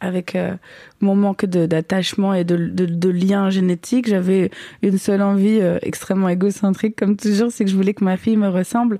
avec 0.00 0.34
euh, 0.34 0.54
mon 1.00 1.14
manque 1.14 1.46
d'attachement 1.46 2.34
et 2.34 2.44
de, 2.44 2.56
de, 2.56 2.86
de 2.86 3.08
lien 3.08 3.50
génétique, 3.50 4.08
j'avais 4.08 4.50
une 4.82 4.98
seule 4.98 5.22
envie 5.22 5.58
euh, 5.60 5.78
extrêmement 5.82 6.28
égocentrique, 6.28 6.96
comme 6.96 7.16
toujours, 7.16 7.50
c'est 7.50 7.64
que 7.64 7.70
je 7.70 7.76
voulais 7.76 7.94
que 7.94 8.04
ma 8.04 8.16
fille 8.16 8.36
me 8.36 8.48
ressemble. 8.48 8.98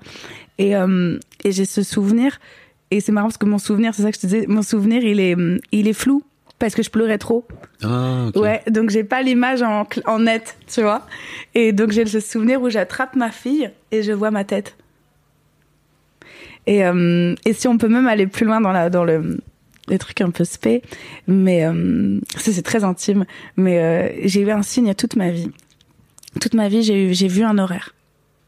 Et, 0.59 0.75
euh, 0.75 1.19
et 1.45 1.53
j'ai 1.53 1.67
ce 1.67 1.83
souvenir, 1.83 2.39
et 2.91 3.01
c'est 3.01 3.13
marrant 3.13 3.29
parce 3.29 3.39
que 3.39 3.47
mon 3.47 3.59
souvenir, 3.59 3.95
c'est 3.95 4.03
ça 4.03 4.11
que 4.11 4.17
je 4.17 4.23
te 4.23 4.27
disais, 4.27 4.47
mon 4.47 4.63
souvenir, 4.63 5.05
il 5.05 5.21
est, 5.21 5.37
il 5.73 5.89
est 5.89 5.93
flou 5.93 6.23
parce 6.59 6.75
que 6.75 6.83
je 6.83 6.89
pleurais 6.89 7.19
trop. 7.19 7.47
Ah, 7.83 8.29
ok. 8.29 8.37
Ouais, 8.37 8.63
donc 8.71 8.89
j'ai 8.89 9.05
pas 9.05 9.21
l'image 9.21 9.63
en, 9.63 10.19
net, 10.19 10.57
tu 10.67 10.81
vois. 10.81 11.03
Et 11.55 11.73
donc 11.73 11.91
j'ai 11.91 12.07
ce 12.07 12.21
souvenir 12.21 12.63
où 12.63 12.71
j'attrape 12.71 13.15
ma 13.15 13.31
fille 13.31 13.71
et 13.93 14.03
je 14.03 14.13
vois 14.13 14.31
ma 14.31 14.45
tête. 14.45 14.77
Et, 16.67 16.81
et 16.81 17.53
si 17.53 17.69
on 17.69 17.77
peut 17.77 17.89
même 17.89 18.07
aller 18.07 18.27
plus 18.27 18.47
loin 18.47 18.63
dans, 18.63 18.73
la, 18.73 18.89
dans 18.89 19.05
le, 19.05 19.39
les 19.89 19.99
trucs 19.99 20.21
un 20.21 20.31
peu 20.31 20.45
spé, 20.45 20.83
mais 21.27 21.65
euh, 21.65 22.19
ça 22.37 22.53
c'est 22.53 22.63
très 22.63 22.85
intime, 22.85 23.25
mais 23.57 23.79
euh, 23.79 24.09
j'ai 24.25 24.41
eu 24.41 24.51
un 24.51 24.63
signe 24.63 24.95
toute 24.95 25.17
ma 25.17 25.31
vie. 25.31 25.51
Toute 26.41 26.55
ma 26.55 26.69
vie, 26.69 26.83
j'ai 26.83 27.29
vu 27.29 27.43
un 27.45 27.57
horaire. 27.59 27.95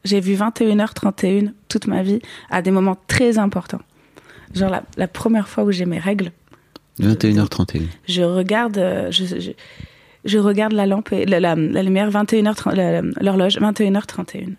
J'ai 0.05 0.21
vu 0.21 0.35
21h31 0.35 1.53
toute 1.69 1.87
ma 1.87 2.03
vie 2.03 2.21
à 2.51 2.63
des 2.63 2.71
moments 2.71 2.97
très 3.09 3.39
importants. 3.39 3.81
Genre 4.55 4.71
la, 4.71 4.83
la 4.97 5.09
première 5.09 5.49
fois 5.49 5.65
où 5.65 5.71
j'ai 5.73 5.85
mes 5.87 5.99
règles, 5.99 6.31
21h31. 7.01 7.83
je 8.09 8.23
regarde, 8.23 8.79
euh, 8.79 9.11
je, 9.11 9.25
je, 9.25 9.51
je 10.25 10.39
regarde 10.39 10.73
la 10.73 10.87
lampe, 10.87 11.13
et, 11.13 11.25
la, 11.27 11.41
la, 11.41 11.55
la 11.55 11.83
lumière 11.83 12.11
21h, 12.11 12.75
la- 12.75 13.01
la- 13.03 13.09
l'horloge 13.21 13.59
21h31. 13.59 14.55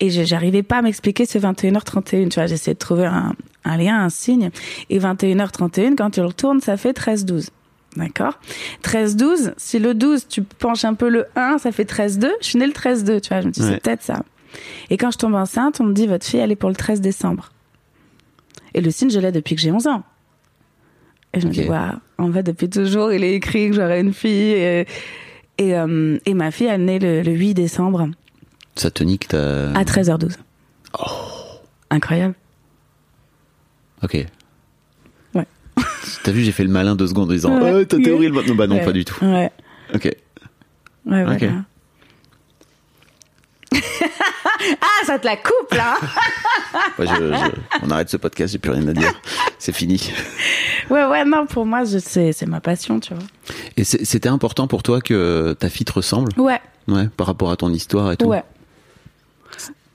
Et 0.00 0.10
j'arrivais 0.10 0.62
pas 0.62 0.78
à 0.78 0.82
m'expliquer 0.82 1.26
ce 1.26 1.38
21h31. 1.38 2.28
Tu 2.28 2.34
vois, 2.36 2.46
j'essayais 2.46 2.74
de 2.74 2.78
trouver 2.78 3.04
un, 3.06 3.34
un 3.64 3.76
lien, 3.76 4.02
un 4.04 4.08
signe. 4.08 4.50
Et 4.88 4.98
21h31, 4.98 5.94
quand 5.96 6.10
tu 6.10 6.20
le 6.20 6.26
retournes, 6.26 6.60
ça 6.60 6.76
fait 6.76 6.92
13-12. 6.92 7.48
D'accord? 7.96 8.38
13-12, 8.84 9.52
si 9.56 9.78
le 9.80 9.94
12, 9.94 10.28
tu 10.28 10.42
penches 10.42 10.84
un 10.84 10.94
peu 10.94 11.08
le 11.08 11.26
1, 11.36 11.58
ça 11.58 11.72
fait 11.72 11.84
13-2. 11.90 12.28
Je 12.40 12.46
suis 12.46 12.58
née 12.58 12.66
le 12.66 12.72
13-2, 12.72 13.20
tu 13.20 13.28
vois, 13.28 13.40
je 13.40 13.46
me 13.48 13.52
dis, 13.52 13.60
Ouais. 13.62 13.70
c'est 13.72 13.80
peut-être 13.82 14.02
ça. 14.02 14.22
Et 14.90 14.96
quand 14.96 15.10
je 15.10 15.18
tombe 15.18 15.34
enceinte, 15.34 15.80
on 15.80 15.84
me 15.84 15.92
dit, 15.92 16.06
votre 16.06 16.24
fille, 16.26 16.40
elle 16.40 16.52
est 16.52 16.56
pour 16.56 16.68
le 16.70 16.76
13 16.76 17.00
décembre. 17.00 17.50
Et 18.74 18.80
le 18.80 18.90
signe, 18.92 19.10
je 19.10 19.18
l'ai 19.18 19.32
depuis 19.32 19.56
que 19.56 19.60
j'ai 19.60 19.72
11 19.72 19.86
ans. 19.88 20.02
Et 21.34 21.40
je 21.40 21.46
me 21.46 21.50
Ok. 21.52 21.58
dis, 21.58 21.68
waouh, 21.68 21.94
en 22.18 22.32
fait, 22.32 22.42
depuis 22.44 22.68
toujours, 22.70 23.12
il 23.12 23.22
est 23.24 23.34
écrit 23.34 23.70
que 23.70 23.76
j'aurai 23.76 24.00
une 24.00 24.12
fille. 24.14 24.52
Et, 24.52 24.86
et, 25.58 25.76
euh, 25.76 26.18
et 26.26 26.34
ma 26.34 26.50
fille, 26.52 26.66
elle 26.68 26.84
naît 26.84 26.98
le, 27.00 27.22
le 27.22 27.32
8 27.32 27.54
décembre 27.54 28.08
Ça 28.76 28.90
te 28.92 29.02
nique 29.04 29.28
ta. 29.28 29.72
à 29.72 29.82
13h12. 29.84 30.36
Incroyable. 31.90 32.34
Ok. 34.02 34.26
Ouais. 35.34 35.46
T'as 36.24 36.32
vu, 36.32 36.42
j'ai 36.42 36.52
fait 36.52 36.64
le 36.64 36.70
malin 36.70 36.94
deux 36.96 37.06
secondes 37.08 37.30
en 37.30 37.32
disant 37.32 37.60
Ouais. 37.60 37.84
Ta 37.86 37.98
théorie, 37.98 38.30
non, 38.30 38.54
bah 38.54 38.66
non, 38.66 38.76
Ouais. 38.76 38.84
pas 38.84 38.92
du 38.92 39.04
tout. 39.04 39.22
Ouais, 39.24 39.50
Ok. 39.94 40.04
ouais, 41.06 41.22
Ok. 41.24 41.38
voilà. 41.38 41.52
ah, 44.80 45.06
ça 45.06 45.18
te 45.18 45.26
la 45.26 45.36
coupe, 45.36 45.72
là 45.72 45.96
Ouais, 46.98 47.06
je- 47.06 47.14
je- 47.14 47.60
On 47.82 47.90
arrête 47.90 48.08
ce 48.10 48.16
podcast, 48.16 48.52
j'ai 48.52 48.58
plus 48.58 48.70
rien 48.72 48.86
à 48.88 48.92
dire. 48.92 49.12
C'est 49.58 49.72
fini. 49.72 50.12
Ouais, 50.90 51.04
ouais, 51.06 51.24
non, 51.24 51.46
pour 51.46 51.66
moi, 51.66 51.84
c'est, 51.86 52.46
ma 52.46 52.60
passion, 52.60 52.98
tu 53.00 53.14
vois. 53.14 53.22
Et 53.76 53.84
c'était 53.84 54.28
important 54.28 54.66
pour 54.66 54.82
toi 54.82 55.00
que 55.00 55.54
ta 55.58 55.68
fille 55.68 55.84
te 55.84 55.92
ressemble? 55.92 56.32
Ouais, 56.36 56.60
Ouais, 56.88 57.06
par 57.16 57.26
rapport 57.28 57.50
à 57.52 57.56
ton 57.56 57.70
histoire 57.72 58.10
et 58.12 58.16
tout? 58.16 58.26
ouais. 58.26 58.42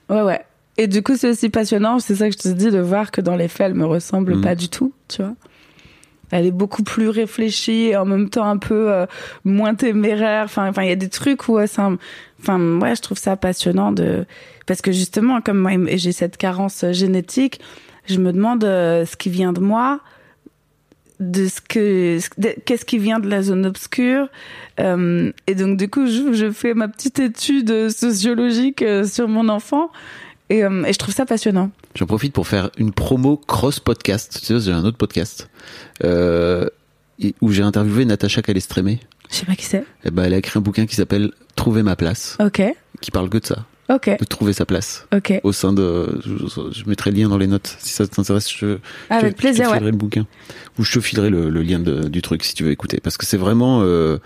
Ouais, 0.09 0.21
ouais. 0.21 0.45
Et 0.77 0.87
du 0.87 1.01
coup, 1.03 1.15
c'est 1.15 1.29
aussi 1.29 1.49
passionnant, 1.49 1.99
c'est 1.99 2.15
ça 2.15 2.29
que 2.29 2.33
je 2.33 2.49
te 2.49 2.49
dis, 2.49 2.69
de 2.69 2.79
voir 2.79 3.11
que 3.11 3.21
dans 3.21 3.35
les 3.35 3.47
faits, 3.47 3.67
elle 3.67 3.75
me 3.75 3.85
ressemble 3.85 4.35
Mhm. 4.35 4.41
pas 4.41 4.55
du 4.55 4.67
tout, 4.69 4.91
tu 5.07 5.21
vois. 5.21 5.33
Elle 6.31 6.47
est 6.47 6.51
beaucoup 6.51 6.83
plus 6.83 7.07
réfléchie 7.07 7.89
et 7.89 7.95
en 7.97 8.03
même 8.05 8.29
temps 8.29 8.45
un 8.45 8.57
peu 8.57 8.91
euh, 8.91 9.05
moins 9.45 9.75
téméraire. 9.75 10.45
Enfin, 10.45 10.67
enfin, 10.67 10.81
il 10.83 10.89
y 10.89 10.91
a 10.91 10.95
des 10.97 11.07
trucs 11.07 11.47
où, 11.47 11.57
euh, 11.59 11.65
enfin, 11.65 12.79
ouais, 12.79 12.95
je 12.95 13.01
trouve 13.01 13.17
ça 13.17 13.37
passionnant 13.37 13.91
de, 13.91 14.25
parce 14.65 14.81
que 14.81 14.91
justement, 14.91 15.39
comme 15.41 15.59
moi, 15.59 15.71
j'ai 15.95 16.11
cette 16.11 16.35
carence 16.37 16.83
euh, 16.83 16.91
génétique, 16.93 17.61
je 18.07 18.17
me 18.19 18.33
demande 18.33 18.63
euh, 18.63 19.05
ce 19.05 19.15
qui 19.15 19.29
vient 19.29 19.53
de 19.53 19.59
moi, 19.61 20.01
de 21.19 21.47
ce 21.47 21.61
que, 21.61 22.17
qu'est-ce 22.65 22.85
qui 22.85 22.97
vient 22.97 23.19
de 23.19 23.29
la 23.29 23.41
zone 23.43 23.65
obscure. 23.65 24.27
Euh, 24.79 25.31
et 25.47 25.55
donc, 25.55 25.77
du 25.77 25.89
coup, 25.89 26.07
je, 26.07 26.33
je 26.33 26.51
fais 26.51 26.73
ma 26.73 26.87
petite 26.87 27.19
étude 27.19 27.89
sociologique 27.89 28.83
sur 29.05 29.27
mon 29.29 29.47
enfant. 29.47 29.91
Et, 30.49 30.63
euh, 30.63 30.83
et 30.85 30.93
je 30.93 30.97
trouve 30.99 31.13
ça 31.13 31.25
passionnant. 31.25 31.71
J'en 31.95 32.05
profite 32.05 32.33
pour 32.33 32.47
faire 32.47 32.69
une 32.77 32.91
promo 32.93 33.37
cross 33.37 33.79
podcast. 33.79 34.37
Tu 34.39 34.45
sais, 34.45 34.59
j'ai 34.59 34.71
un 34.71 34.83
autre 34.85 34.97
podcast 34.97 35.49
euh, 36.03 36.67
et- 37.19 37.33
où 37.41 37.51
j'ai 37.51 37.63
interviewé 37.63 38.05
Natacha 38.05 38.41
Calestrémé. 38.41 38.99
Je 39.31 39.35
sais 39.37 39.45
pas 39.45 39.55
qui 39.55 39.65
c'est. 39.65 39.83
Eh 40.03 40.11
ben, 40.11 40.23
elle 40.23 40.33
a 40.33 40.37
écrit 40.37 40.59
un 40.59 40.61
bouquin 40.61 40.85
qui 40.85 40.95
s'appelle 40.95 41.31
Trouver 41.55 41.81
ma 41.83 41.95
place, 41.95 42.37
Ok, 42.39 42.61
qui 43.01 43.11
parle 43.11 43.29
que 43.29 43.37
de 43.39 43.45
ça, 43.45 43.65
ok, 43.89 44.17
de 44.19 44.25
trouver 44.25 44.51
sa 44.53 44.65
place. 44.65 45.07
ok. 45.15 45.39
Au 45.43 45.51
sein 45.53 45.71
de, 45.73 46.19
je, 46.23 46.71
je 46.73 46.83
mettrai 46.87 47.11
le 47.11 47.17
lien 47.17 47.29
dans 47.29 47.37
les 47.37 47.47
notes 47.47 47.75
si 47.79 47.93
ça 47.93 48.05
t'intéresse. 48.05 48.51
Je, 48.55 48.77
Avec 49.09 49.31
je, 49.31 49.35
plaisir, 49.37 49.63
je 49.63 49.69
te 49.69 49.71
ouais. 49.71 49.77
filerai 49.77 49.91
le 49.91 49.97
bouquin 49.97 50.27
ou 50.77 50.83
je 50.83 50.91
te 50.91 50.99
filerai 50.99 51.29
le, 51.29 51.49
le 51.49 51.61
lien 51.63 51.79
de- 51.79 52.07
du 52.09 52.21
truc 52.21 52.43
si 52.43 52.53
tu 52.53 52.65
veux 52.65 52.71
écouter 52.71 52.99
parce 53.01 53.15
que 53.17 53.25
c'est 53.25 53.37
vraiment 53.37 53.81
euh, 53.83 54.17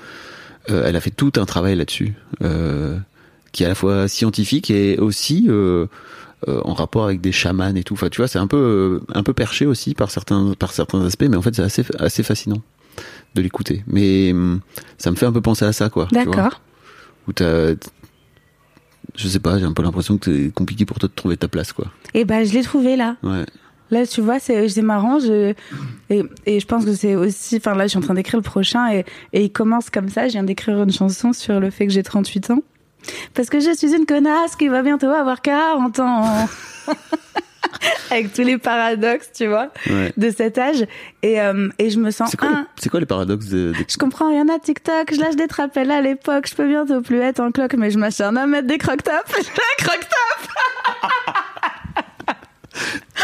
euh, 0.71 0.83
elle 0.87 0.95
a 0.95 1.01
fait 1.01 1.11
tout 1.11 1.31
un 1.37 1.45
travail 1.45 1.75
là-dessus, 1.75 2.15
euh, 2.41 2.97
qui 3.51 3.63
est 3.63 3.65
à 3.65 3.69
la 3.69 3.75
fois 3.75 4.07
scientifique 4.07 4.69
et 4.71 4.97
aussi 4.97 5.45
euh, 5.49 5.87
euh, 6.47 6.61
en 6.63 6.73
rapport 6.73 7.05
avec 7.05 7.21
des 7.21 7.31
chamans 7.31 7.75
et 7.75 7.83
tout. 7.83 7.93
Enfin, 7.93 8.09
tu 8.09 8.17
vois, 8.21 8.27
c'est 8.27 8.39
un 8.39 8.47
peu 8.47 8.57
euh, 8.57 9.13
un 9.13 9.23
peu 9.23 9.33
perché 9.33 9.65
aussi 9.65 9.93
par 9.93 10.11
certains 10.11 10.53
par 10.57 10.71
certains 10.71 11.03
aspects, 11.05 11.27
mais 11.29 11.37
en 11.37 11.41
fait, 11.41 11.55
c'est 11.55 11.63
assez 11.63 11.85
assez 11.99 12.23
fascinant 12.23 12.61
de 13.35 13.41
l'écouter. 13.41 13.83
Mais 13.87 14.31
hum, 14.31 14.61
ça 14.97 15.11
me 15.11 15.15
fait 15.15 15.25
un 15.25 15.31
peu 15.31 15.41
penser 15.41 15.65
à 15.65 15.73
ça, 15.73 15.89
quoi. 15.89 16.07
D'accord. 16.11 16.61
Où 17.27 17.33
t'as 17.33 17.73
je 19.15 19.27
sais 19.27 19.39
pas, 19.39 19.57
j'ai 19.57 19.65
un 19.65 19.73
peu 19.73 19.83
l'impression 19.83 20.17
que 20.17 20.31
c'est 20.31 20.53
compliqué 20.53 20.85
pour 20.85 20.99
toi 20.99 21.09
de 21.09 21.13
trouver 21.13 21.35
ta 21.35 21.47
place, 21.47 21.73
quoi. 21.73 21.87
Et 22.13 22.25
ben, 22.25 22.45
je 22.45 22.53
l'ai 22.53 22.61
trouvé 22.61 22.95
là. 22.95 23.17
Ouais. 23.23 23.45
Là, 23.91 24.05
tu 24.05 24.21
vois, 24.21 24.39
c'est 24.39 24.69
c'est 24.69 24.83
marrant. 24.83 25.19
Je, 25.19 25.53
et, 26.09 26.23
et 26.45 26.59
je 26.59 26.65
pense 26.65 26.85
que 26.85 26.93
c'est 26.93 27.15
aussi. 27.15 27.57
Enfin, 27.57 27.75
là, 27.75 27.85
je 27.85 27.89
suis 27.89 27.97
en 27.97 28.01
train 28.01 28.13
d'écrire 28.13 28.37
le 28.37 28.43
prochain 28.43 28.91
et, 28.93 29.03
et 29.33 29.45
il 29.45 29.51
commence 29.51 29.89
comme 29.89 30.09
ça. 30.09 30.27
Je 30.27 30.33
viens 30.33 30.43
d'écrire 30.43 30.81
une 30.83 30.91
chanson 30.91 31.33
sur 31.33 31.59
le 31.59 31.69
fait 31.71 31.87
que 31.87 31.93
j'ai 31.93 32.03
38 32.03 32.51
ans. 32.51 32.63
Parce 33.33 33.49
que 33.49 33.59
je 33.59 33.73
suis 33.75 33.93
une 33.95 34.05
connasse 34.05 34.55
qui 34.55 34.67
va 34.67 34.81
bientôt 34.81 35.07
avoir 35.09 35.41
40 35.41 35.99
ans. 35.99 36.47
Avec 38.11 38.33
tous 38.33 38.41
les 38.41 38.57
paradoxes, 38.57 39.29
tu 39.33 39.45
vois, 39.47 39.69
Ouais. 39.89 40.11
de 40.17 40.29
cet 40.31 40.57
âge. 40.57 40.85
Et, 41.21 41.39
euh, 41.39 41.69
et 41.77 41.89
je 41.91 41.99
me 41.99 42.09
sens. 42.11 42.31
C'est 42.31 42.37
quoi, 42.37 42.49
les- 42.49 42.55
un, 42.55 42.67
c'est 42.77 42.89
quoi 42.89 42.99
les 42.99 43.05
paradoxes 43.05 43.45
de, 43.47 43.71
de- 43.71 43.85
je 43.87 43.97
comprends 43.97 44.29
rien 44.29 44.49
à 44.49 44.57
TikTok, 44.59 45.13
je 45.13 45.19
lâche 45.19 45.35
des 45.35 45.47
trapelles 45.47 45.91
à 45.91 46.01
l'époque, 46.01 46.47
je 46.49 46.55
peux 46.55 46.67
bientôt 46.67 47.01
plus 47.01 47.19
être 47.19 47.39
en 47.39 47.51
cloque, 47.51 47.75
mais 47.75 47.91
je 47.91 47.99
m'acharne 47.99 48.37
à 48.37 48.47
mettre 48.47 48.67
des 48.67 48.77
croque-tops. 48.79 49.33
Un 49.37 49.83
croque-top 49.83 50.49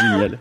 Génial. 0.00 0.38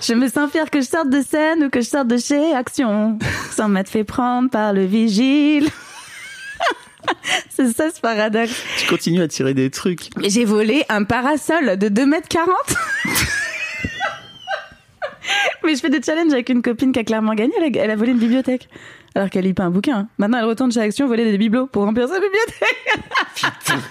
Je 0.00 0.14
me 0.14 0.28
sens 0.28 0.50
fière 0.50 0.70
que 0.70 0.80
je 0.80 0.86
sorte 0.86 1.08
de 1.08 1.22
scène 1.22 1.64
ou 1.64 1.70
que 1.70 1.80
je 1.80 1.86
sorte 1.88 2.08
de 2.08 2.16
chez 2.18 2.54
Action, 2.54 3.18
sans 3.50 3.68
m'être 3.68 3.88
fait 3.90 4.04
prendre 4.04 4.50
par 4.50 4.72
le 4.72 4.84
vigile. 4.84 5.68
C'est 7.50 7.68
ça 7.72 7.90
ce 7.94 8.00
paradoxe. 8.00 8.62
Tu 8.78 8.86
continues 8.86 9.22
à 9.22 9.28
tirer 9.28 9.54
des 9.54 9.70
trucs. 9.70 10.08
J'ai 10.22 10.44
volé 10.44 10.84
un 10.88 11.04
parasol 11.04 11.76
de 11.76 11.88
2 11.88 12.06
mètres 12.06 12.28
40. 12.28 12.54
Mais 15.64 15.76
je 15.76 15.80
fais 15.80 15.90
des 15.90 16.02
challenges 16.02 16.32
avec 16.32 16.48
une 16.48 16.62
copine 16.62 16.90
qui 16.92 16.98
a 16.98 17.04
clairement 17.04 17.34
gagné. 17.34 17.52
Elle 17.58 17.76
a, 17.78 17.82
elle 17.84 17.90
a 17.90 17.96
volé 17.96 18.10
une 18.12 18.18
bibliothèque. 18.18 18.68
Alors 19.14 19.30
qu'elle 19.30 19.44
lit 19.44 19.52
pas 19.54 19.64
un 19.64 19.70
bouquin. 19.70 19.96
hein. 19.96 20.08
Maintenant, 20.18 20.38
elle 20.38 20.46
retourne 20.46 20.72
chez 20.72 20.80
Action 20.80 21.06
voler 21.06 21.24
des 21.30 21.38
bibelots 21.38 21.66
pour 21.66 21.84
remplir 21.84 22.08
sa 22.08 22.14
bibliothèque. 22.18 22.98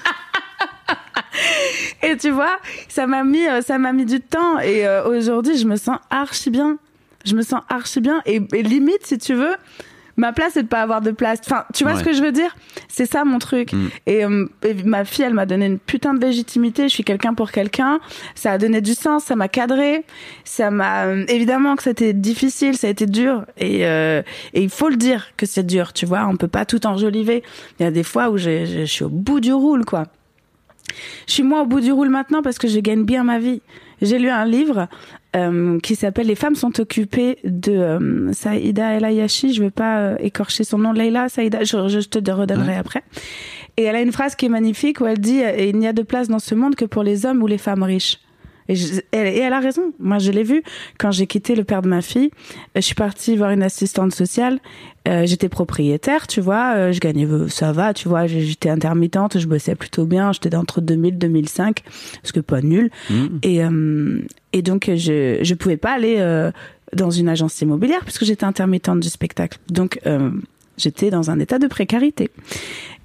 Et 2.04 2.18
tu 2.18 2.32
vois, 2.32 2.60
ça 2.90 3.08
m'a 3.08 3.24
mis, 3.24 3.48
euh, 3.48 3.62
ça 3.62 3.78
m'a 3.78 3.94
mis 3.94 4.06
du 4.06 4.20
temps. 4.20 4.60
Et 4.60 4.86
euh, 4.88 5.06
aujourd'hui, 5.08 5.58
je 5.58 5.66
me 5.66 5.76
sens 5.78 5.98
archi 6.10 6.50
bien. 6.50 6.78
Je 7.26 7.36
me 7.36 7.44
sens 7.44 7.62
archi 7.70 8.02
bien. 8.02 8.22
Et, 8.26 8.42
et 8.54 8.64
limite, 8.64 9.06
si 9.06 9.18
tu 9.18 9.34
veux, 9.36 9.56
ma 10.18 10.34
place, 10.34 10.52
c'est 10.54 10.64
de 10.64 10.68
pas 10.68 10.82
avoir 10.82 11.02
de 11.02 11.12
place. 11.12 11.40
Enfin, 11.46 11.66
tu 11.74 11.84
vois 11.84 11.94
Ouais. 11.94 12.00
ce 12.00 12.04
que 12.04 12.14
je 12.14 12.22
veux 12.22 12.32
dire? 12.32 12.56
C'est 12.88 13.06
ça 13.06 13.24
mon 13.24 13.40
truc. 13.40 13.74
Mm. 13.74 13.88
Et, 14.08 14.26
euh, 14.26 14.46
et 14.64 14.74
ma 14.86 15.06
fille, 15.06 15.26
elle 15.26 15.34
m'a 15.34 15.46
donné 15.46 15.66
une 15.66 15.80
putain 15.80 16.14
de 16.14 16.20
légitimité. 16.20 16.84
Je 16.84 16.94
suis 16.94 17.04
quelqu'un 17.04 17.34
pour 17.34 17.52
quelqu'un. 17.52 18.00
Ça 18.36 18.52
a 18.52 18.58
donné 18.58 18.82
du 18.82 18.94
sens. 18.94 19.24
Ça 19.26 19.36
m'a 19.36 19.48
cadré. 19.48 20.04
Ça 20.44 20.72
m'a 20.72 21.06
euh, 21.06 21.26
évidemment 21.28 21.76
que 21.76 21.84
c'était 21.84 22.14
difficile. 22.14 22.76
Ça 22.78 22.88
a 22.88 22.90
été 22.90 23.06
dur. 23.06 23.46
Et, 23.58 23.86
euh, 23.86 24.22
et 24.54 24.62
il 24.64 24.70
faut 24.70 24.90
le 24.90 24.98
dire 24.98 25.28
que 25.38 25.46
c'est 25.46 25.66
dur. 25.66 25.94
Tu 25.94 26.06
vois, 26.06 26.26
on 26.28 26.36
peut 26.38 26.48
pas 26.48 26.66
tout 26.66 26.86
enjoliver. 26.86 27.44
Il 27.80 27.84
y 27.84 27.86
a 27.86 27.92
des 27.92 28.04
fois 28.04 28.30
où 28.30 28.38
j'ai- 28.38 28.66
j'ai- 28.66 28.86
je 28.86 28.92
suis 28.92 29.04
au 29.06 29.10
bout 29.10 29.40
du 29.40 29.54
roule, 29.54 29.86
quoi. 29.86 30.06
Je 31.28 31.34
suis 31.34 31.44
moins 31.44 31.62
au 31.62 31.66
bout 31.66 31.80
du 31.80 31.92
roule 31.92 32.10
maintenant 32.10 32.42
parce 32.42 32.58
que 32.58 32.68
je 32.68 32.80
gagne 32.80 33.04
bien 33.06 33.24
ma 33.24 33.40
vie. 33.40 33.62
J'ai 34.02 34.18
lu 34.20 34.30
un 34.30 34.46
livre 34.46 34.88
euh, 35.36 35.80
qui 35.80 35.96
s'appelle 35.96 36.28
Les 36.28 36.36
femmes 36.36 36.56
sont 36.56 36.80
occupées 36.80 37.38
de 37.44 37.72
euh, 37.72 38.34
Saïda 38.34 38.94
El 38.96 39.06
Ayashi. 39.06 39.54
Je 39.54 39.64
veux 39.64 39.72
pas 39.72 40.00
euh, 40.00 40.16
écorcher 40.20 40.64
son 40.64 40.78
nom, 40.78 40.92
Leila 40.92 41.30
Saïda. 41.30 41.64
Je, 41.64 41.88
je 41.88 42.00
te 42.00 42.32
redonnerai 42.32 42.76
après. 42.76 43.04
Et 43.78 43.84
elle 43.84 43.96
a 43.96 44.02
une 44.02 44.12
phrase 44.12 44.36
qui 44.36 44.46
est 44.46 44.50
magnifique 44.50 45.02
où 45.02 45.06
elle 45.06 45.20
dit 45.20 45.44
euh, 45.44 45.56
Il 45.58 45.78
n'y 45.78 45.88
a 45.88 45.94
de 45.94 46.04
place 46.04 46.28
dans 46.28 46.40
ce 46.40 46.56
monde 46.56 46.76
que 46.76 46.86
pour 46.86 47.04
les 47.04 47.26
hommes 47.26 47.42
ou 47.42 47.48
les 47.48 47.58
femmes 47.58 47.84
riches. 47.84 48.20
Et, 48.72 48.76
je- 48.76 49.02
elle, 49.12 49.28
et 49.28 49.40
elle 49.40 49.54
a 49.54 49.60
raison. 49.60 49.92
Moi, 50.00 50.18
je 50.20 50.32
l'ai 50.32 50.44
vu 50.44 50.64
quand 50.98 51.12
j'ai 51.12 51.28
quitté 51.28 51.56
le 51.56 51.64
père 51.64 51.82
de 51.82 51.90
ma 51.90 52.02
fille. 52.02 52.30
euh, 52.34 52.58
Je 52.76 52.82
suis 52.82 52.96
partie 52.96 53.36
voir 53.36 53.52
une 53.52 53.64
assistante 53.64 54.14
sociale. 54.16 54.60
Euh, 55.08 55.26
j'étais 55.26 55.50
propriétaire, 55.50 56.28
tu 56.28 56.42
vois. 56.42 56.74
euh, 56.76 56.92
je 56.92 57.00
gagnais, 57.00 57.28
ça 57.50 57.72
va, 57.72 57.94
tu 57.94 58.08
vois. 58.08 58.28
J'étais 58.28 58.70
intermittente, 58.70 59.40
je 59.40 59.48
bossais 59.48 59.76
plutôt 59.76 60.06
bien. 60.06 60.32
J'étais 60.32 60.56
entre 60.56 60.80
2000 60.80 61.18
2005, 61.18 61.82
parce 62.22 62.32
que 62.32 62.40
pas 62.40 62.62
nul. 62.62 62.90
Mhm. 63.10 63.40
Et, 63.44 63.64
euh, 63.64 64.20
et 64.54 64.62
donc, 64.62 64.90
je 64.96 65.40
je 65.42 65.54
pouvais 65.56 65.78
pas 65.78 65.92
aller 65.92 66.18
dans 66.96 67.10
une 67.12 67.30
agence 67.30 67.60
immobilière 67.62 68.02
puisque 68.04 68.26
j'étais 68.26 68.46
intermittente 68.46 69.00
du 69.00 69.10
spectacle. 69.10 69.58
Donc, 69.70 70.00
j'étais 70.78 71.10
dans 71.10 71.30
un 71.32 71.40
état 71.40 71.60
de 71.60 71.68
précarité. 71.68 72.30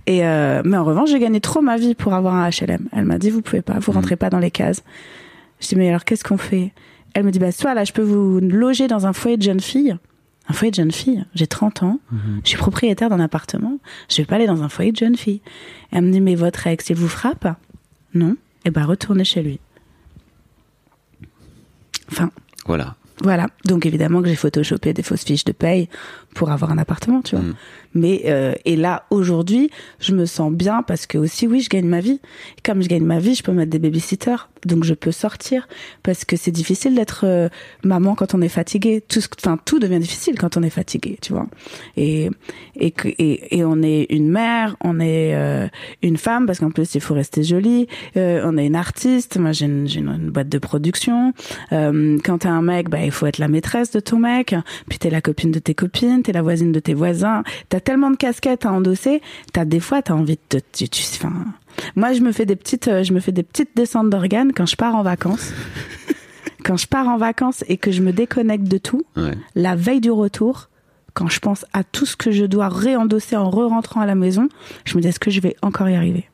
Et 0.09 0.25
euh, 0.25 0.63
mais 0.65 0.77
en 0.77 0.85
revanche, 0.85 1.11
j'ai 1.11 1.19
gagné 1.19 1.41
trop 1.41 1.61
ma 1.63 1.77
vie 1.77 1.95
pour 1.97 2.15
avoir 2.15 2.35
un 2.35 2.49
HLM. 2.49 2.87
Elle 2.93 3.05
m'a 3.07 3.19
dit, 3.19 3.31
vous 3.31 3.43
pouvez 3.43 3.63
pas, 3.63 3.79
vous 3.81 3.91
rentrez 3.93 4.15
pas 4.17 4.31
dans 4.31 4.39
les 4.39 4.53
cases. 4.53 4.85
Je 5.61 5.69
dis, 5.69 5.77
mais 5.77 5.89
alors 5.89 6.05
qu'est-ce 6.05 6.25
qu'on 6.25 6.37
fait? 6.39 6.73
Elle 7.15 7.25
me 7.25 7.31
dit, 7.31 7.39
bah 7.39 7.53
soit 7.53 7.75
là, 7.75 7.85
je 7.85 7.93
peux 7.93 8.03
vous 8.03 8.41
loger 8.41 8.89
dans 8.89 9.07
un 9.07 9.13
foyer 9.13 9.37
de 9.37 9.43
jeunes 9.43 9.61
filles. 9.61 9.97
Un 10.49 10.53
foyer 10.53 10.71
de 10.71 10.77
jeunes 10.77 10.93
filles. 10.93 11.25
J'ai 11.35 11.47
30 11.47 11.83
ans. 11.83 11.99
Je 12.45 12.49
suis 12.51 12.59
propriétaire 12.59 13.09
d'un 13.09 13.19
appartement. 13.21 13.79
Je 14.09 14.19
vais 14.19 14.27
pas 14.27 14.37
aller 14.37 14.47
dans 14.47 14.63
un 14.63 14.69
foyer 14.69 14.93
de 14.93 14.97
jeunes 14.97 15.17
filles. 15.17 15.41
Elle 15.91 16.03
me 16.05 16.13
dit, 16.13 16.21
mais 16.21 16.35
votre 16.35 16.67
ex, 16.67 16.89
il 16.91 16.97
vous 16.97 17.09
frappe? 17.09 17.57
Non. 18.15 18.37
Eh 18.65 18.71
ben, 18.71 18.85
retournez 18.85 19.25
chez 19.25 19.43
lui. 19.43 19.59
Enfin, 22.13 22.31
Voilà. 22.67 22.95
voilà. 23.23 23.49
Donc 23.65 23.87
évidemment 23.87 24.23
que 24.23 24.29
j'ai 24.29 24.37
photoshopé 24.37 24.93
des 24.93 25.03
fausses 25.03 25.25
fiches 25.25 25.45
de 25.45 25.53
paye 25.53 25.89
pour 26.37 26.51
avoir 26.51 26.71
un 26.71 26.79
appartement, 26.79 27.23
tu 27.23 27.35
vois. 27.35 27.45
Mm. 27.45 27.55
Mais 27.95 28.23
euh, 28.27 28.53
et 28.67 28.77
là 28.77 29.05
aujourd'hui, 29.11 29.71
je 30.01 30.13
me 30.15 30.27
sens 30.27 30.53
bien 30.53 30.83
parce 30.83 31.07
que 31.07 31.17
aussi 31.17 31.47
oui, 31.47 31.61
je 31.63 31.71
gagne 31.71 31.87
ma 31.87 32.01
vie. 32.01 32.21
Et 32.59 32.61
comme 32.63 32.83
je 32.83 32.89
gagne 32.89 33.05
ma 33.05 33.19
vie, 33.19 33.35
je 33.35 33.43
peux 33.43 33.53
mettre 33.53 33.71
des 33.71 33.79
babysitters, 33.79 34.51
donc 34.67 34.85
je 34.85 34.93
peux 34.93 35.13
sortir 35.13 35.67
parce 36.03 36.27
que 36.27 36.37
c'est 36.37 36.51
difficile 36.51 36.95
d'être 36.95 37.25
euh, 37.25 37.49
maman 37.85 38.15
quand 38.15 38.35
on 38.35 38.43
est 38.43 38.51
fatigué. 38.51 39.03
Tout, 39.09 39.21
enfin 39.39 39.59
tout 39.65 39.79
devient 39.79 39.99
difficile 39.99 40.39
quand 40.39 40.59
on 40.59 40.63
est 40.63 40.71
fatigué, 40.71 41.19
tu 41.23 41.33
vois. 41.33 41.47
Et 41.97 42.29
et 42.79 42.93
et, 43.19 43.59
et 43.59 43.65
on 43.65 43.83
est 43.83 44.07
une 44.11 44.29
mère, 44.29 44.77
on 44.85 45.01
est 45.01 45.35
euh, 45.35 45.67
une 46.03 46.19
femme 46.19 46.45
parce 46.45 46.59
qu'en 46.59 46.71
plus 46.71 46.95
il 46.95 47.01
faut 47.01 47.15
rester 47.15 47.43
jolie. 47.43 47.87
Euh, 48.19 48.43
on 48.45 48.59
est 48.59 48.67
une 48.67 48.77
artiste. 48.77 49.39
Moi 49.39 49.53
j'ai 49.53 49.65
une, 49.65 49.89
une, 49.89 50.09
une 50.09 50.31
boîte 50.31 50.51
de 50.51 50.59
production. 50.59 51.33
Euh, 51.73 52.19
quand 52.23 52.39
t'es 52.39 52.49
un 52.49 52.63
mec, 52.63 52.91
bah 52.91 53.03
il 53.03 53.11
faut 53.11 53.27
être 53.27 53.39
la 53.39 53.49
maîtresse 53.49 53.91
de 53.91 54.01
ton 54.01 54.19
mec. 54.19 54.55
Puis 54.91 54.99
t'es 54.99 55.09
la 55.09 55.23
copine 55.23 55.51
de 55.51 55.61
tes 55.61 55.75
copines, 55.75 56.23
t'es 56.27 56.33
la 56.33 56.43
voisine 56.43 56.73
de 56.73 56.81
tes 56.81 56.95
voisins. 56.95 57.43
T'as 57.69 57.81
tellement 57.81 58.11
de 58.11 58.17
casquettes 58.17 58.67
à 58.67 58.73
endosser. 58.73 59.23
T'as 59.53 59.65
des 59.65 59.81
fois 59.81 60.03
t'as 60.03 60.15
envie 60.15 60.35
de 60.51 60.59
te, 60.59 60.65
tu, 60.73 60.89
tu- 60.89 61.03
enfin. 61.17 61.33
Moi 61.95 62.13
je 62.13 62.21
me 62.21 62.33
fais 62.33 62.47
des 62.47 62.57
petites, 62.57 62.89
euh, 62.89 63.03
je 63.05 63.13
me 63.13 63.21
fais 63.21 63.33
des 63.33 63.43
petites 63.43 63.71
descentes 63.77 64.11
d'organes 64.11 64.53
quand 64.53 64.67
je 64.67 64.77
pars 64.77 64.95
en 64.95 65.03
vacances. 65.03 65.53
quand 66.65 66.77
je 66.77 66.87
pars 66.87 67.07
en 67.09 67.17
vacances 67.19 67.65
et 67.69 67.77
que 67.77 67.91
je 67.93 68.03
me 68.03 68.13
déconnecte 68.13 68.65
de 68.65 68.79
tout, 68.79 69.05
Ouais. 69.17 69.37
la 69.55 69.77
veille 69.77 70.01
du 70.01 70.11
retour, 70.11 70.69
quand 71.15 71.29
je 71.29 71.39
pense 71.39 71.65
à 71.73 71.85
tout 71.85 72.07
ce 72.07 72.17
que 72.17 72.31
je 72.31 72.45
dois 72.45 72.69
réendosser 72.69 73.37
en 73.37 73.49
re-rentrant 73.51 74.01
à 74.01 74.07
la 74.07 74.15
maison, 74.15 74.49
je 74.85 74.97
me 74.97 75.03
dis 75.03 75.09
est-ce 75.09 75.21
que 75.21 75.31
je 75.31 75.41
vais 75.41 75.57
encore 75.63 75.89
y 75.89 75.95
arriver? 75.95 76.29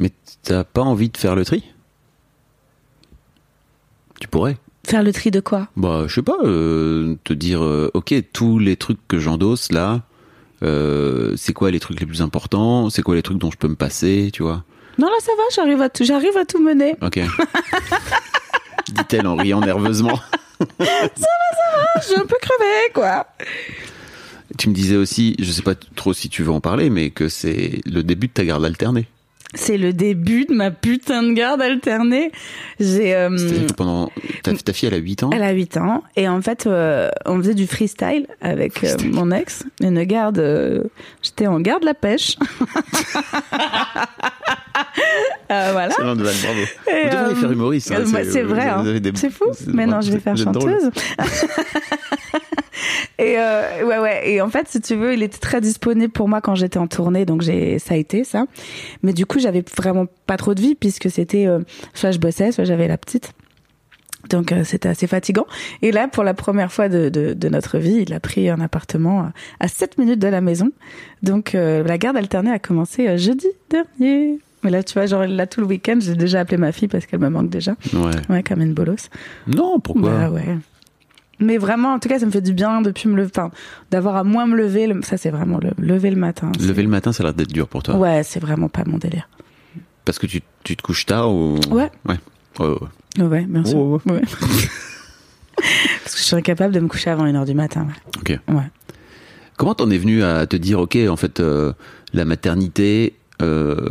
Mais 0.00 0.10
t'as 0.42 0.64
pas 0.64 0.82
envie 0.82 1.08
de 1.10 1.16
faire 1.16 1.34
le 1.36 1.44
tri? 1.44 1.64
Tu 4.20 4.26
pourrais. 4.28 4.56
Faire 4.86 5.02
le 5.02 5.12
tri 5.12 5.30
de 5.30 5.40
quoi? 5.40 5.68
Bah, 5.76 6.04
je 6.06 6.14
sais 6.14 6.22
pas, 6.22 6.38
euh, 6.44 7.16
te 7.24 7.32
dire, 7.32 7.62
euh, 7.62 7.90
ok, 7.94 8.14
tous 8.32 8.58
les 8.58 8.76
trucs 8.76 8.98
que 9.06 9.18
j'endosse 9.18 9.70
là, 9.72 10.02
euh, 10.62 11.34
c'est 11.36 11.52
quoi 11.52 11.70
les 11.70 11.80
trucs 11.80 12.00
les 12.00 12.06
plus 12.06 12.22
importants? 12.22 12.90
C'est 12.90 13.02
quoi 13.02 13.14
les 13.14 13.22
trucs 13.22 13.38
dont 13.38 13.50
je 13.50 13.58
peux 13.58 13.68
me 13.68 13.76
passer, 13.76 14.30
tu 14.32 14.42
vois? 14.42 14.64
Non 14.98 15.06
là 15.06 15.16
ça 15.20 15.30
va, 15.36 15.42
j'arrive 15.54 15.80
à 15.80 15.88
tout, 15.88 16.04
j'arrive 16.04 16.36
à 16.36 16.44
tout 16.44 16.60
mener. 16.60 16.96
Ok. 17.02 17.20
Dit-elle 18.88 19.26
en 19.28 19.36
riant 19.36 19.60
nerveusement. 19.60 20.18
Je 20.60 22.04
suis 22.04 22.16
un 22.16 22.26
peu 22.26 22.36
crevée 22.40 22.92
quoi. 22.92 23.26
Tu 24.56 24.68
me 24.68 24.74
disais 24.74 24.96
aussi, 24.96 25.36
je 25.38 25.50
sais 25.52 25.62
pas 25.62 25.74
trop 25.74 26.12
si 26.12 26.28
tu 26.28 26.42
veux 26.42 26.50
en 26.50 26.60
parler, 26.60 26.90
mais 26.90 27.10
que 27.10 27.28
c'est 27.28 27.80
le 27.86 28.02
début 28.02 28.28
de 28.28 28.32
ta 28.32 28.44
garde 28.44 28.64
alternée. 28.64 29.06
C'est 29.54 29.78
le 29.78 29.94
début 29.94 30.44
de 30.44 30.52
ma 30.52 30.70
putain 30.70 31.22
de 31.22 31.32
garde 31.32 31.62
alternée. 31.62 32.32
J'ai 32.78 33.14
euh, 33.14 33.66
pendant. 33.76 34.10
Ta, 34.42 34.54
ta 34.54 34.72
fille, 34.72 34.88
elle 34.88 34.94
a 34.94 34.98
8 34.98 35.22
ans 35.22 35.30
Elle 35.32 35.42
a 35.42 35.52
8 35.52 35.76
ans 35.78 36.02
et 36.16 36.28
en 36.28 36.42
fait 36.42 36.66
euh, 36.66 37.08
on 37.24 37.38
faisait 37.38 37.54
du 37.54 37.66
freestyle 37.66 38.26
avec 38.40 38.84
euh, 38.84 38.94
mon 39.04 39.30
ex, 39.30 39.64
une 39.80 40.02
garde 40.04 40.38
euh, 40.38 40.84
j'étais 41.22 41.46
en 41.46 41.60
garde 41.60 41.84
la 41.84 41.94
pêche. 41.94 42.36
Euh, 45.50 45.68
voilà. 45.72 45.90
C'est 45.96 46.02
bravo. 46.02 46.20
Vous 46.20 46.24
devriez 46.24 46.66
euh, 47.14 47.34
faire 47.34 47.52
humoriste. 47.52 47.90
hein, 47.92 48.04
euh, 48.14 48.24
c'est 48.30 48.42
vrai, 48.42 48.68
hein. 48.68 48.82
des- 49.00 49.12
c'est 49.14 49.30
fou. 49.30 49.46
Mais 49.66 49.86
non, 49.86 50.00
je 50.00 50.12
vais 50.12 50.20
faire 50.20 50.36
chanteuse. 50.36 50.90
et 53.18 53.36
euh, 53.38 53.84
ouais, 53.86 53.98
ouais. 53.98 54.30
Et 54.30 54.40
en 54.40 54.48
fait, 54.48 54.68
si 54.68 54.80
tu 54.80 54.94
veux, 54.94 55.14
il 55.14 55.22
était 55.22 55.38
très 55.38 55.60
disponible 55.60 56.12
pour 56.12 56.28
moi 56.28 56.40
quand 56.40 56.54
j'étais 56.54 56.78
en 56.78 56.86
tournée, 56.86 57.24
donc 57.24 57.42
j'ai, 57.42 57.78
ça 57.78 57.94
a 57.94 57.96
été 57.96 58.24
ça. 58.24 58.44
Mais 59.02 59.12
du 59.12 59.26
coup, 59.26 59.38
j'avais 59.40 59.64
vraiment 59.76 60.06
pas 60.26 60.36
trop 60.36 60.54
de 60.54 60.60
vie 60.60 60.74
puisque 60.74 61.10
c'était 61.10 61.46
soit 61.94 62.12
je 62.12 62.18
bossais, 62.18 62.52
soit 62.52 62.64
j'avais 62.64 62.88
la 62.88 62.98
petite. 62.98 63.32
Donc 64.30 64.52
euh, 64.52 64.62
c'était 64.64 64.88
assez 64.88 65.06
fatigant. 65.06 65.46
Et 65.80 65.92
là, 65.92 66.08
pour 66.08 66.22
la 66.24 66.34
première 66.34 66.72
fois 66.72 66.88
de, 66.88 67.08
de, 67.08 67.32
de, 67.32 67.48
notre 67.48 67.78
vie, 67.78 68.04
il 68.06 68.12
a 68.12 68.20
pris 68.20 68.50
un 68.50 68.60
appartement 68.60 69.30
à 69.60 69.68
7 69.68 69.96
minutes 69.96 70.18
de 70.18 70.28
la 70.28 70.40
maison. 70.40 70.70
Donc 71.22 71.54
euh, 71.54 71.82
la 71.84 71.98
garde 71.98 72.16
alternée 72.16 72.50
a 72.50 72.58
commencé 72.58 73.16
jeudi 73.16 73.46
dernier. 73.70 74.38
Mais 74.62 74.70
là, 74.70 74.82
tu 74.82 74.94
vois, 74.94 75.06
genre 75.06 75.24
là 75.26 75.46
tout 75.46 75.60
le 75.60 75.66
week-end, 75.66 75.98
j'ai 76.00 76.14
déjà 76.16 76.40
appelé 76.40 76.56
ma 76.56 76.72
fille 76.72 76.88
parce 76.88 77.06
qu'elle 77.06 77.20
me 77.20 77.28
manque 77.28 77.48
déjà. 77.50 77.76
Ouais. 77.92 78.10
Ouais, 78.28 78.42
comme 78.42 78.60
une 78.62 78.74
bolos. 78.74 79.08
Non, 79.46 79.78
pourquoi 79.80 80.10
Bah 80.10 80.30
ouais. 80.30 80.58
Mais 81.40 81.56
vraiment, 81.58 81.92
en 81.94 81.98
tout 82.00 82.08
cas, 82.08 82.18
ça 82.18 82.26
me 82.26 82.32
fait 82.32 82.40
du 82.40 82.52
bien 82.52 82.80
depuis 82.82 83.08
me 83.08 83.14
lever, 83.16 83.30
enfin, 83.32 83.52
d'avoir 83.92 84.16
à 84.16 84.24
moins 84.24 84.46
me 84.46 84.56
lever. 84.56 84.88
le- 84.88 85.02
Ça, 85.02 85.16
c'est 85.16 85.30
vraiment 85.30 85.58
le 85.58 85.70
lever 85.78 86.10
le 86.10 86.16
matin. 86.16 86.50
Lever 86.60 86.82
le 86.82 86.88
matin, 86.88 87.12
ça 87.12 87.22
a 87.22 87.26
l'air 87.26 87.34
d'être 87.34 87.52
dur 87.52 87.68
pour 87.68 87.84
toi. 87.84 87.94
Ouais, 87.96 88.22
c'est 88.24 88.40
vraiment 88.40 88.68
pas 88.68 88.82
mon 88.84 88.98
délire. 88.98 89.28
Parce 90.04 90.18
que 90.18 90.26
tu, 90.26 90.42
tu 90.64 90.76
te 90.76 90.82
couches 90.82 91.06
tard 91.06 91.32
ou... 91.32 91.60
Ouais. 91.70 91.90
Ouais. 92.08 92.16
Ouais, 92.58 92.66
ouais. 93.18 93.22
Ouais, 93.24 93.44
bien 93.44 93.64
sûr. 93.64 93.78
Oh, 93.78 94.00
Ouais. 94.06 94.22
Parce 95.56 96.14
que 96.14 96.18
je 96.20 96.24
suis 96.24 96.36
incapable 96.36 96.72
de 96.74 96.80
me 96.80 96.88
coucher 96.88 97.10
avant 97.10 97.26
1h 97.26 97.44
du 97.46 97.54
matin. 97.54 97.86
ouais. 97.86 98.20
Ok. 98.36 98.38
Ouais. 98.54 98.62
Comment 99.56 99.74
t'en 99.74 99.90
es 99.90 99.98
venu 99.98 100.22
à 100.22 100.46
te 100.46 100.56
dire, 100.56 100.78
ok, 100.80 100.96
en 101.08 101.16
fait, 101.16 101.40
euh, 101.40 101.72
la 102.12 102.24
maternité, 102.24 103.14
euh, 103.42 103.88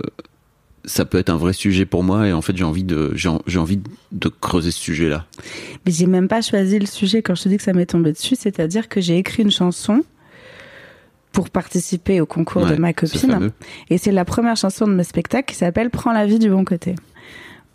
ça 0.87 1.05
peut 1.05 1.19
être 1.19 1.29
un 1.29 1.37
vrai 1.37 1.53
sujet 1.53 1.85
pour 1.85 2.03
moi 2.03 2.27
et 2.27 2.33
en 2.33 2.41
fait, 2.41 2.57
j'ai 2.57 2.63
envie 2.63 2.83
de, 2.83 3.11
j'ai 3.13 3.29
en- 3.29 3.41
j'ai 3.45 3.59
envie 3.59 3.79
de 4.11 4.27
creuser 4.29 4.71
ce 4.71 4.79
sujet-là. 4.79 5.25
Mais 5.85 5.91
j'ai 5.91 6.07
même 6.07 6.27
pas 6.27 6.41
choisi 6.41 6.79
le 6.79 6.85
sujet 6.87 7.21
quand 7.21 7.35
je 7.35 7.43
te 7.43 7.49
dis 7.49 7.57
que 7.57 7.63
ça 7.63 7.73
m'est 7.73 7.85
tombé 7.85 8.11
dessus. 8.13 8.35
C'est-à-dire 8.35 8.89
que 8.89 8.99
j'ai 9.01 9.17
écrit 9.17 9.43
une 9.43 9.51
chanson 9.51 10.03
pour 11.31 11.49
participer 11.51 12.19
au 12.21 12.25
concours 12.25 12.63
Ouais, 12.63 12.71
de 12.75 12.81
ma 12.81 12.93
copine. 12.93 13.51
Et 13.91 13.97
c'est 13.99 14.11
la 14.11 14.25
première 14.25 14.57
chanson 14.57 14.87
de 14.87 14.93
mes 14.93 15.03
spectacles 15.03 15.51
qui 15.51 15.57
s'appelle 15.59 15.89
Prends 15.91 16.11
la 16.13 16.25
vie 16.25 16.39
du 16.39 16.49
bon 16.49 16.65
côté. 16.65 16.95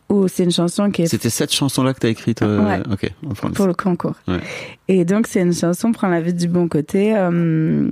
Où 0.09 0.27
c'est 0.29 0.45
une 0.45 0.51
chanson 0.51 0.91
qui 0.91 1.03
est 1.03 1.07
C'était 1.07 1.31
cette 1.31 1.53
chanson-là 1.55 1.95
que 1.95 2.01
t'as 2.01 2.09
écrite 2.09 2.43
euh, 2.43 2.61
Ouais. 2.67 2.83
Ok. 2.93 3.11
Pour 3.55 3.67
le 3.67 3.73
concours. 3.75 4.15
Ouais. 4.27 4.41
Et 4.89 5.05
donc 5.05 5.27
c'est 5.27 5.41
une 5.41 5.55
chanson 5.55 5.93
Prends 5.93 6.09
la 6.09 6.21
vie 6.21 6.35
du 6.35 6.49
bon 6.49 6.67
côté. 6.69 7.15
euh, 7.17 7.89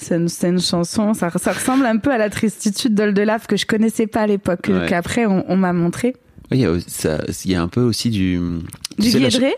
c'est 0.00 0.16
une, 0.16 0.28
une 0.42 0.60
chanson, 0.60 1.14
ça, 1.14 1.30
ça 1.36 1.52
ressemble 1.52 1.86
un 1.86 1.98
peu 1.98 2.10
à 2.10 2.18
la 2.18 2.30
tristitude 2.30 2.94
d'Oldelaf 2.94 3.46
que 3.46 3.56
je 3.56 3.66
connaissais 3.66 4.06
pas 4.06 4.22
à 4.22 4.26
l'époque, 4.26 4.66
Ouais. 4.68 4.86
qu'après 4.88 5.26
on, 5.26 5.44
on 5.48 5.56
m'a 5.56 5.72
montré. 5.72 6.16
Il 6.52 6.58
y, 6.58 6.64
a, 6.66 6.72
ça- 6.88 7.20
il 7.44 7.50
y 7.52 7.54
a 7.54 7.62
un 7.62 7.68
peu 7.68 7.80
aussi 7.82 8.10
du. 8.10 8.40
Du 8.98 9.10
la 9.18 9.28
Guédré? 9.28 9.54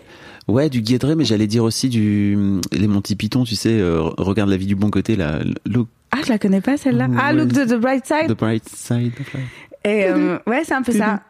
Ouais, 0.49 0.69
du 0.69 0.83
guédré, 0.83 1.15
mais 1.15 1.25
j'allais 1.25 1.47
dire 1.47 1.65
aussi 1.65 1.89
du. 1.89 2.37
Les 2.73 2.87
Monty 2.89 3.15
Python, 3.17 3.45
tu 3.45 3.55
sais, 3.57 3.71
euh, 3.81 4.03
regarde 4.19 4.51
la 4.51 4.57
vie 4.57 4.67
du 4.67 4.75
bon 4.75 4.91
côté, 4.91 5.17
là. 5.17 5.39
Look 5.65 5.89
Ah, 6.11 6.19
je 6.25 6.29
la 6.31 6.39
connais 6.39 6.61
pas 6.61 6.77
celle-là. 6.77 7.07
Ah. 7.19 7.33
Look 7.33 7.53
to 7.55 7.65
the 7.65 7.81
Bright 7.81 8.05
Side. 8.07 8.27
the 8.29 8.37
bright 8.39 8.69
side 8.69 9.13
of 9.21 9.33
life. 9.33 9.69
Et 9.85 10.07
euh, 10.07 10.39
ouais, 10.47 10.63
c'est 10.65 10.75
un 10.75 10.83
peu 10.83 10.93
ça. 10.93 11.21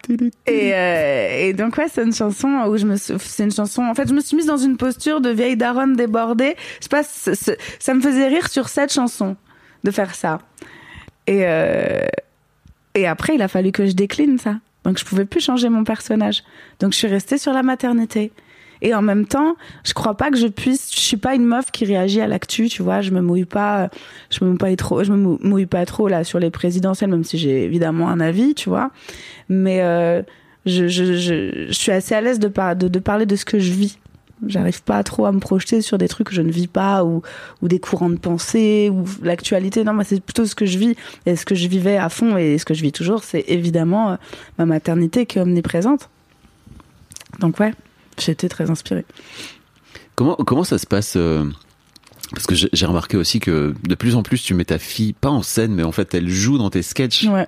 Et, 0.47 0.73
euh, 0.75 1.49
et 1.49 1.53
donc 1.55 1.77
ouais, 1.79 1.87
c'est 1.91 2.03
une 2.03 2.13
chanson 2.13 2.49
où 2.69 2.77
je 2.77 2.85
me, 2.85 2.97
suis- 2.97 3.15
c'est 3.19 3.45
une 3.45 3.53
chanson. 3.53 3.83
En 3.83 3.95
fait, 3.95 4.07
je 4.09 4.13
me 4.15 4.21
suis 4.21 4.37
mise 4.37 4.47
dans 4.47 4.59
une 4.59 4.77
posture 4.77 5.21
de 5.23 5.31
vieille 5.31 5.57
daronne 5.57 5.97
débordée. 5.97 6.55
Je 6.79 6.85
sais 6.85 6.89
pas, 6.91 7.03
ça 7.03 7.95
me 7.95 8.01
faisait 8.03 8.29
rire 8.29 8.49
sur 8.51 8.69
cette 8.69 8.93
chanson 8.93 9.37
de 9.85 9.91
faire 9.91 10.15
ça. 10.15 10.39
Et 11.27 11.47
euh, 11.47 12.05
et 12.95 13.07
après, 13.07 13.37
il 13.37 13.43
a 13.43 13.49
fallu 13.49 13.73
que 13.73 13.87
je 13.87 13.93
décline 13.93 14.39
ça. 14.39 14.57
Donc 14.85 14.99
je 14.99 15.05
pouvais 15.05 15.25
plus 15.25 15.41
changer 15.43 15.69
mon 15.71 15.85
personnage. 15.85 16.43
Donc 16.81 16.93
je 16.93 16.99
suis 16.99 17.09
restée 17.09 17.39
sur 17.39 17.53
la 17.55 17.63
maternité. 17.63 18.33
Et 18.85 18.95
en 18.95 19.01
même 19.01 19.27
temps, 19.27 19.57
je 19.85 19.95
crois 19.95 20.17
pas 20.17 20.31
que 20.31 20.37
je 20.37 20.49
puisse. 20.49 20.93
Je 20.93 20.99
suis 21.01 21.17
pas 21.17 21.35
une 21.35 21.47
meuf 21.47 21.71
qui 21.71 21.85
réagit 21.85 22.21
à 22.21 22.27
l'actu, 22.27 22.69
tu 22.69 22.83
vois. 22.83 23.01
Je 23.01 23.13
me 23.13 23.21
mouille 23.21 23.45
pas. 23.45 23.89
Je 24.31 24.45
me 24.45 24.51
mouille 24.51 24.59
pas 24.59 24.75
trop. 24.77 25.05
Je 25.05 25.13
me 25.13 25.17
mou- 25.17 25.39
mouille 25.41 25.67
pas 25.67 25.87
trop 25.87 26.09
là 26.09 26.25
sur 26.25 26.41
les 26.41 26.51
présidentielles, 26.51 27.11
même 27.11 27.23
si 27.25 27.39
j'ai 27.39 27.65
évidemment 27.65 28.09
un 28.09 28.19
avis, 28.19 28.55
tu 28.55 28.69
vois. 28.69 28.91
Mais 29.49 29.83
euh, 29.83 30.23
je, 30.67 31.69
suis 31.71 31.93
assez 31.93 32.15
à 32.15 32.21
l'aise 32.21 32.41
de, 32.41 32.49
par- 32.49 32.75
de, 32.75 32.89
de 32.89 32.99
parler 32.99 33.25
de 33.25 33.37
ce 33.37 33.45
que 33.45 33.61
je 33.61 33.71
vis. 33.73 33.99
J'arrive 34.49 34.83
pas 34.83 35.05
trop 35.05 35.27
à 35.27 35.31
me 35.31 35.39
projeter 35.39 35.81
sur 35.83 35.99
des 35.99 36.09
trucs 36.09 36.27
que 36.31 36.35
je 36.35 36.43
ne 36.43 36.51
vis 36.51 36.67
pas 36.67 37.05
ou, 37.05 37.23
ou 37.63 37.69
des 37.69 37.79
courants 37.79 38.11
de 38.11 38.17
pensée 38.19 38.91
ou 38.93 39.05
l'actualité. 39.23 39.85
Non, 39.85 39.93
moi, 39.93 40.03
c'est 40.03 40.21
plutôt 40.21 40.45
ce 40.47 40.57
que 40.57 40.67
je 40.67 40.79
vis 40.79 40.97
et 41.27 41.37
ce 41.37 41.45
que 41.45 41.55
je 41.55 41.69
vivais 41.69 41.97
à 41.97 42.09
fond 42.09 42.37
et 42.37 42.59
ce 42.59 42.65
que 42.65 42.75
je 42.75 42.83
vis 42.83 42.91
toujours, 42.91 43.23
c'est 43.23 43.45
évidemment 43.47 44.11
euh, 44.11 44.17
ma 44.59 44.67
maternité 44.67 45.27
qui 45.27 45.39
est 45.39 45.43
omniprésente. 45.43 46.09
Donc 47.39 47.61
ouais, 47.61 47.73
j'ai 48.25 48.33
été 48.33 48.49
très 48.49 48.71
inspirée. 48.71 49.05
Comment, 50.15 50.37
comment 50.37 50.65
ça 50.65 50.79
se 50.79 50.87
passe 50.87 51.15
euh, 51.17 51.45
Parce 52.33 52.47
que 52.47 52.55
j'ai 52.55 52.87
remarqué 52.87 53.17
aussi 53.17 53.41
que 53.41 53.75
de 53.83 53.95
plus 53.95 54.15
en 54.15 54.23
plus, 54.23 54.43
tu 54.43 54.55
mets 54.55 54.65
ta 54.65 54.79
fille, 54.79 55.13
pas 55.15 55.31
en 55.31 55.43
scène, 55.43 55.75
mais 55.75 55.83
en 55.83 55.93
fait, 55.93 56.15
elle 56.15 56.29
joue 56.29 56.59
dans 56.59 56.71
tes 56.71 56.83
sketchs. 56.83 57.25
Ouais. 57.25 57.47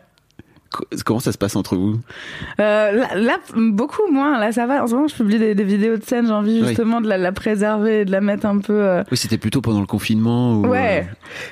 Co- 0.73 0.85
Comment 1.05 1.21
ça 1.21 1.31
se 1.31 1.39
passe 1.39 1.55
entre 1.55 1.77
vous? 1.77 2.01
Euh, 2.59 2.91
là, 2.91 3.15
là, 3.15 3.37
beaucoup 3.55 4.11
moins. 4.11 4.41
Là, 4.41 4.51
ça 4.51 4.67
va. 4.67 4.83
En 4.83 4.89
ce 4.89 4.95
moment, 4.95 5.07
je 5.07 5.15
publie 5.15 5.39
des, 5.39 5.55
des 5.55 5.63
vidéos 5.63 5.97
de 5.99 6.03
scène. 6.03 6.27
J'ai 6.27 6.33
envie 6.33 6.61
Oui. 6.63 6.67
justement 6.69 7.01
de 7.01 7.07
la, 7.09 7.17
la 7.17 7.31
préserver, 7.31 8.01
et 8.01 8.05
de 8.05 8.11
la 8.11 8.21
mettre 8.21 8.45
un 8.47 8.59
peu. 8.59 8.73
euh, 8.73 9.05
Oui, 9.13 9.17
c'était 9.17 9.39
plutôt 9.39 9.61
pendant 9.61 9.81
le 9.81 9.87
confinement 9.87 10.55
ou, 10.57 10.67
Ouais, 10.67 11.07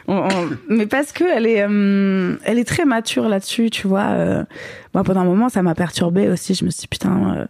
On- 0.08 0.26
on- 0.28 0.50
mais 0.68 0.86
parce 0.86 1.12
que 1.12 1.22
elle 1.22 1.46
est, 1.46 1.62
euh, 1.68 2.36
elle 2.44 2.58
est 2.58 2.64
très 2.64 2.84
mature 2.84 3.28
là-dessus, 3.28 3.70
tu 3.70 3.86
vois. 3.86 4.06
euh. 4.10 4.44
moi, 4.92 5.04
pendant 5.04 5.20
un 5.20 5.24
moment, 5.24 5.48
ça 5.50 5.62
m'a 5.62 5.76
perturbée 5.76 6.28
aussi. 6.28 6.54
Je 6.54 6.64
me 6.64 6.70
suis 6.70 6.80
dit, 6.80 6.88
putain. 6.88 7.46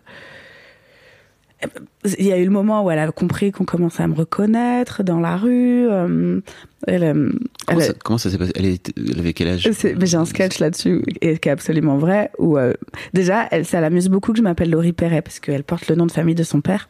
Il 2.19 2.27
y 2.27 2.33
a 2.33 2.39
eu 2.39 2.45
le 2.45 2.51
moment 2.51 2.85
où 2.85 2.91
elle 2.91 2.99
a 2.99 3.11
compris 3.13 3.53
qu'on 3.53 3.65
commençait 3.65 4.03
à 4.03 4.09
me 4.09 4.15
reconnaître 4.15 5.03
dans 5.03 5.21
la 5.21 5.37
rue. 5.37 5.89
euh, 5.89 6.41
elle, 6.89 7.05
euh, 7.05 7.31
Comment, 7.67 7.81
elle- 7.81 7.87
ça, 7.87 7.93
comment 8.05 8.19
ça 8.19 8.29
s'est 8.31 8.39
passé? 8.39 8.53
Elle, 8.57 8.65
est- 8.67 8.93
elle 8.97 9.19
avait 9.21 9.33
quel 9.33 9.49
âge? 9.49 9.69
J'ai 9.73 10.17
un 10.17 10.25
sketch 10.25 10.59
là-dessus 10.59 11.03
et 11.21 11.39
qui 11.39 11.49
est 11.49 11.53
absolument 11.53 11.99
vrai 11.99 12.31
où 12.39 12.59
euh, 12.59 12.73
déjà 13.15 13.47
elle 13.53 13.65
ça 13.65 13.81
l'amuse 13.81 14.09
beaucoup 14.09 14.33
que 14.33 14.39
je 14.39 14.43
m'appelle 14.43 14.71
Laurie 14.71 14.93
Perret 14.93 15.23
parce 15.23 15.39
qu'elle 15.39 15.63
porte 15.63 15.87
le 15.89 15.95
nom 15.95 16.07
de 16.07 16.13
famille 16.13 16.35
de 16.35 16.43
son 16.43 16.61
père. 16.61 16.89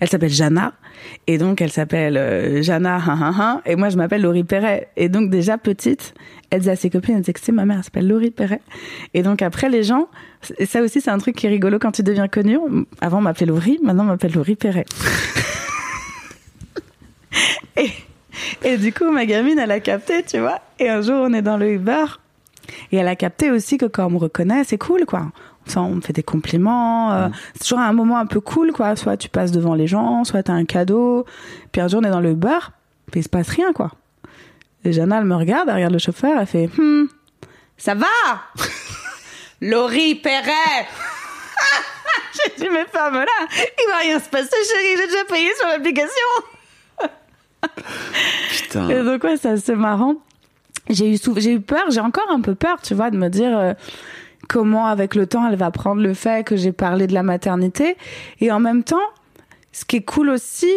Elle 0.00 0.08
s'appelle 0.08 0.30
Jana 0.30 0.74
et 1.26 1.38
donc 1.38 1.60
elle 1.60 1.70
s'appelle 1.70 2.16
euh, 2.16 2.62
Jana 2.62 2.96
hein, 2.96 3.02
hein, 3.08 3.34
hein, 3.38 3.62
et 3.64 3.76
moi 3.76 3.88
je 3.88 3.96
m'appelle 3.96 4.22
Laurie 4.22 4.44
Perret 4.44 4.88
et 4.96 5.08
donc 5.08 5.30
déjà 5.30 5.58
petite 5.58 6.14
elle 6.50 6.60
disait 6.60 6.72
à 6.72 6.76
ses 6.76 6.90
copines 6.90 7.14
elle 7.14 7.20
disait 7.20 7.32
que 7.32 7.40
c'est 7.40 7.52
ma 7.52 7.64
mère 7.64 7.78
elle 7.78 7.84
s'appelle 7.84 8.08
Laurie 8.08 8.30
Perret 8.30 8.60
et 9.14 9.22
donc 9.22 9.42
après 9.42 9.68
les 9.68 9.82
gens 9.82 10.08
ça 10.66 10.82
aussi 10.82 11.00
c'est 11.00 11.10
un 11.10 11.18
truc 11.18 11.36
qui 11.36 11.46
est 11.46 11.50
rigolo 11.50 11.78
quand 11.78 11.92
tu 11.92 12.02
deviens 12.02 12.28
connu 12.28 12.58
avant 13.00 13.18
on 13.18 13.22
m'appelait 13.22 13.46
Laurie 13.46 13.78
maintenant 13.82 14.04
on 14.04 14.08
m'appelle 14.08 14.32
Laurie 14.32 14.56
Perret 14.56 14.84
et, 17.76 17.90
et 18.64 18.76
du 18.76 18.92
coup, 18.92 19.10
ma 19.10 19.26
gamine, 19.26 19.58
elle 19.58 19.70
a 19.70 19.80
capté, 19.80 20.22
tu 20.22 20.38
vois. 20.38 20.60
Et 20.78 20.88
un 20.88 21.02
jour, 21.02 21.16
on 21.16 21.32
est 21.32 21.42
dans 21.42 21.56
le 21.56 21.72
Uber. 21.72 22.04
Et 22.92 22.96
elle 22.96 23.08
a 23.08 23.16
capté 23.16 23.50
aussi 23.50 23.78
que 23.78 23.86
quand 23.86 24.06
on 24.06 24.10
me 24.10 24.18
reconnaît, 24.18 24.64
c'est 24.64 24.78
cool, 24.78 25.04
quoi. 25.06 25.30
Enfin, 25.66 25.82
on 25.82 25.96
me 25.96 26.00
fait 26.00 26.12
des 26.12 26.22
compliments. 26.22 27.12
euh, 27.12 27.28
C'est 27.54 27.62
toujours 27.64 27.80
un 27.80 27.92
moment 27.92 28.18
un 28.18 28.26
peu 28.26 28.40
cool, 28.40 28.72
quoi. 28.72 28.94
Soit 28.96 29.16
tu 29.16 29.28
passes 29.28 29.50
devant 29.52 29.74
les 29.74 29.86
gens, 29.86 30.24
soit 30.24 30.42
t'as 30.44 30.52
un 30.52 30.64
cadeau. 30.64 31.24
Puis 31.72 31.80
un 31.80 31.88
jour, 31.88 32.00
on 32.02 32.06
est 32.06 32.10
dans 32.10 32.20
le 32.20 32.30
Uber, 32.30 32.58
puis 33.10 33.20
il 33.20 33.22
se 33.24 33.28
passe 33.28 33.48
rien, 33.48 33.72
quoi. 33.72 33.90
Et 34.84 34.92
Jana, 34.92 35.18
elle 35.18 35.24
me 35.24 35.34
regarde, 35.34 35.68
elle 35.68 35.74
regarde 35.76 35.92
le 35.92 35.98
chauffeur, 35.98 36.38
elle 36.40 36.46
fait 36.46 36.70
Hum, 36.78 37.08
ça 37.76 37.94
va? 37.94 38.06
Laurie 39.60 40.14
Perret 40.14 40.86
J'ai 42.34 42.62
dit, 42.64 42.68
mais 42.70 42.84
ferme-la 42.92 43.24
Il 43.50 43.90
va 43.90 43.96
rien 44.02 44.20
se 44.20 44.28
passer, 44.28 44.48
chérie, 44.50 44.96
j'ai 44.98 45.06
déjà 45.06 45.24
payé 45.24 45.48
sur 45.58 45.66
l'application 45.66 46.08
Putain. 48.50 48.88
et 48.90 49.02
donc 49.02 49.24
ouais, 49.24 49.36
ça 49.36 49.56
c'est 49.56 49.74
marrant. 49.74 50.16
J'ai 50.88 51.12
eu 51.14 51.18
j'ai 51.38 51.52
eu 51.54 51.60
peur, 51.60 51.84
j'ai 51.90 52.00
encore 52.00 52.30
un 52.30 52.40
peu 52.40 52.54
peur, 52.54 52.76
tu 52.82 52.94
vois, 52.94 53.10
de 53.10 53.16
me 53.16 53.28
dire 53.28 53.56
euh, 53.58 53.72
comment 54.48 54.86
avec 54.86 55.14
le 55.14 55.26
temps 55.26 55.48
elle 55.48 55.56
va 55.56 55.70
prendre 55.70 56.02
le 56.02 56.14
fait 56.14 56.46
que 56.46 56.56
j'ai 56.56 56.72
parlé 56.72 57.06
de 57.06 57.14
la 57.14 57.22
maternité 57.22 57.96
et 58.40 58.50
en 58.50 58.60
même 58.60 58.84
temps, 58.84 58.96
ce 59.72 59.84
qui 59.84 59.96
est 59.96 60.04
cool 60.04 60.30
aussi, 60.30 60.72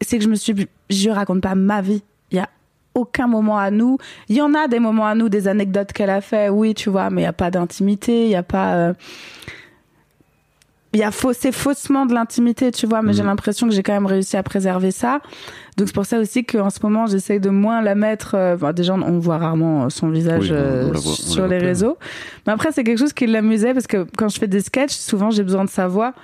c'est 0.00 0.18
que 0.18 0.24
je 0.24 0.28
me 0.28 0.34
suis 0.34 0.68
je 0.90 1.10
raconte 1.10 1.42
pas 1.42 1.54
ma 1.54 1.80
vie. 1.82 2.02
Il 2.30 2.36
y 2.36 2.40
a 2.40 2.48
aucun 2.94 3.26
moment 3.26 3.58
à 3.58 3.70
nous. 3.70 3.98
Il 4.28 4.36
y 4.36 4.40
en 4.40 4.54
a 4.54 4.68
des 4.68 4.78
moments 4.78 5.06
à 5.06 5.14
nous, 5.14 5.28
des 5.28 5.48
anecdotes 5.48 5.92
qu'elle 5.92 6.10
a 6.10 6.20
fait, 6.20 6.48
oui, 6.48 6.74
tu 6.74 6.90
vois, 6.90 7.10
mais 7.10 7.22
il 7.22 7.24
y 7.24 7.28
a 7.28 7.32
pas 7.32 7.50
d'intimité, 7.50 8.24
il 8.24 8.30
y 8.30 8.36
a 8.36 8.42
pas 8.42 8.74
euh, 8.74 8.94
il 10.94 11.00
y 11.00 11.02
a 11.02 11.10
faux, 11.10 11.32
c'est 11.34 11.52
faussement 11.52 12.06
de 12.06 12.14
l'intimité, 12.14 12.70
tu 12.70 12.86
vois, 12.86 13.02
mais 13.02 13.12
j'ai 13.12 13.22
l'impression 13.22 13.68
que 13.68 13.74
j'ai 13.74 13.82
quand 13.82 13.92
même 13.92 14.06
réussi 14.06 14.36
à 14.38 14.42
préserver 14.42 14.90
ça. 14.90 15.20
Donc 15.76 15.88
c'est 15.88 15.94
pour 15.94 16.06
ça 16.06 16.18
aussi 16.18 16.44
qu'en 16.44 16.70
ce 16.70 16.78
moment, 16.82 17.06
j'essaye 17.06 17.40
de 17.40 17.50
moins 17.50 17.82
la 17.82 17.94
mettre. 17.94 18.34
euh, 18.34 18.54
enfin, 18.56 18.72
déjà, 18.72 18.94
on 18.94 19.18
voit 19.18 19.36
rarement 19.38 19.90
son 19.90 20.08
visage 20.08 20.44
Oui, 20.44 20.48
euh, 20.52 20.90
voit- 20.92 21.00
sur 21.00 21.46
les 21.46 21.58
réseaux. 21.58 21.98
Mais 22.46 22.52
après, 22.54 22.72
c'est 22.72 22.84
quelque 22.84 22.98
chose 22.98 23.12
qui 23.12 23.26
l'amusait 23.26 23.74
parce 23.74 23.86
que 23.86 24.06
quand 24.16 24.28
je 24.28 24.38
fais 24.38 24.46
des 24.48 24.60
sketchs, 24.60 24.92
souvent 24.96 25.30
j'ai 25.30 25.42
besoin 25.44 25.64
de 25.64 25.70
sa 25.70 25.88
voix. 25.88 26.14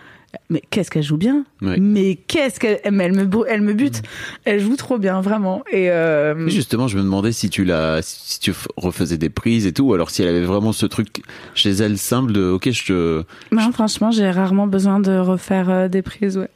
Mais 0.50 0.62
qu'est-ce 0.70 0.90
qu'elle 0.90 1.02
joue 1.02 1.16
bien. 1.16 1.44
Mais 1.60 2.16
qu'est-ce 2.16 2.60
qu'elle 2.60 2.80
mais 2.90 3.04
elle 3.04 3.12
me 3.12 3.28
elle 3.48 3.62
me 3.62 3.72
bute. 3.72 4.02
Elle 4.44 4.60
joue 4.60 4.76
trop 4.76 4.98
bien, 4.98 5.20
vraiment. 5.20 5.62
Et 5.70 5.90
euh, 5.90 6.48
Justement, 6.48 6.88
je 6.88 6.96
me 6.98 7.02
demandais 7.02 7.32
si 7.32 7.50
tu 7.50 7.64
la, 7.64 8.00
si 8.02 8.40
tu 8.40 8.52
refaisais 8.76 9.18
des 9.18 9.30
prises 9.30 9.66
et 9.66 9.72
tout, 9.72 9.84
ou 9.84 9.94
alors 9.94 10.10
si 10.10 10.22
elle 10.22 10.28
avait 10.28 10.44
vraiment 10.44 10.72
ce 10.72 10.86
truc 10.86 11.22
chez 11.54 11.70
elle 11.70 11.98
simple 11.98 12.32
de, 12.32 12.50
ok, 12.50 12.70
je 12.70 12.84
te, 12.84 13.24
non, 13.52 13.72
franchement, 13.72 14.10
j'ai 14.10 14.30
rarement 14.30 14.66
besoin 14.66 15.00
de 15.00 15.16
refaire 15.16 15.70
euh, 15.70 15.88
des 15.88 16.02
prises, 16.02 16.36
ouais. 16.36 16.48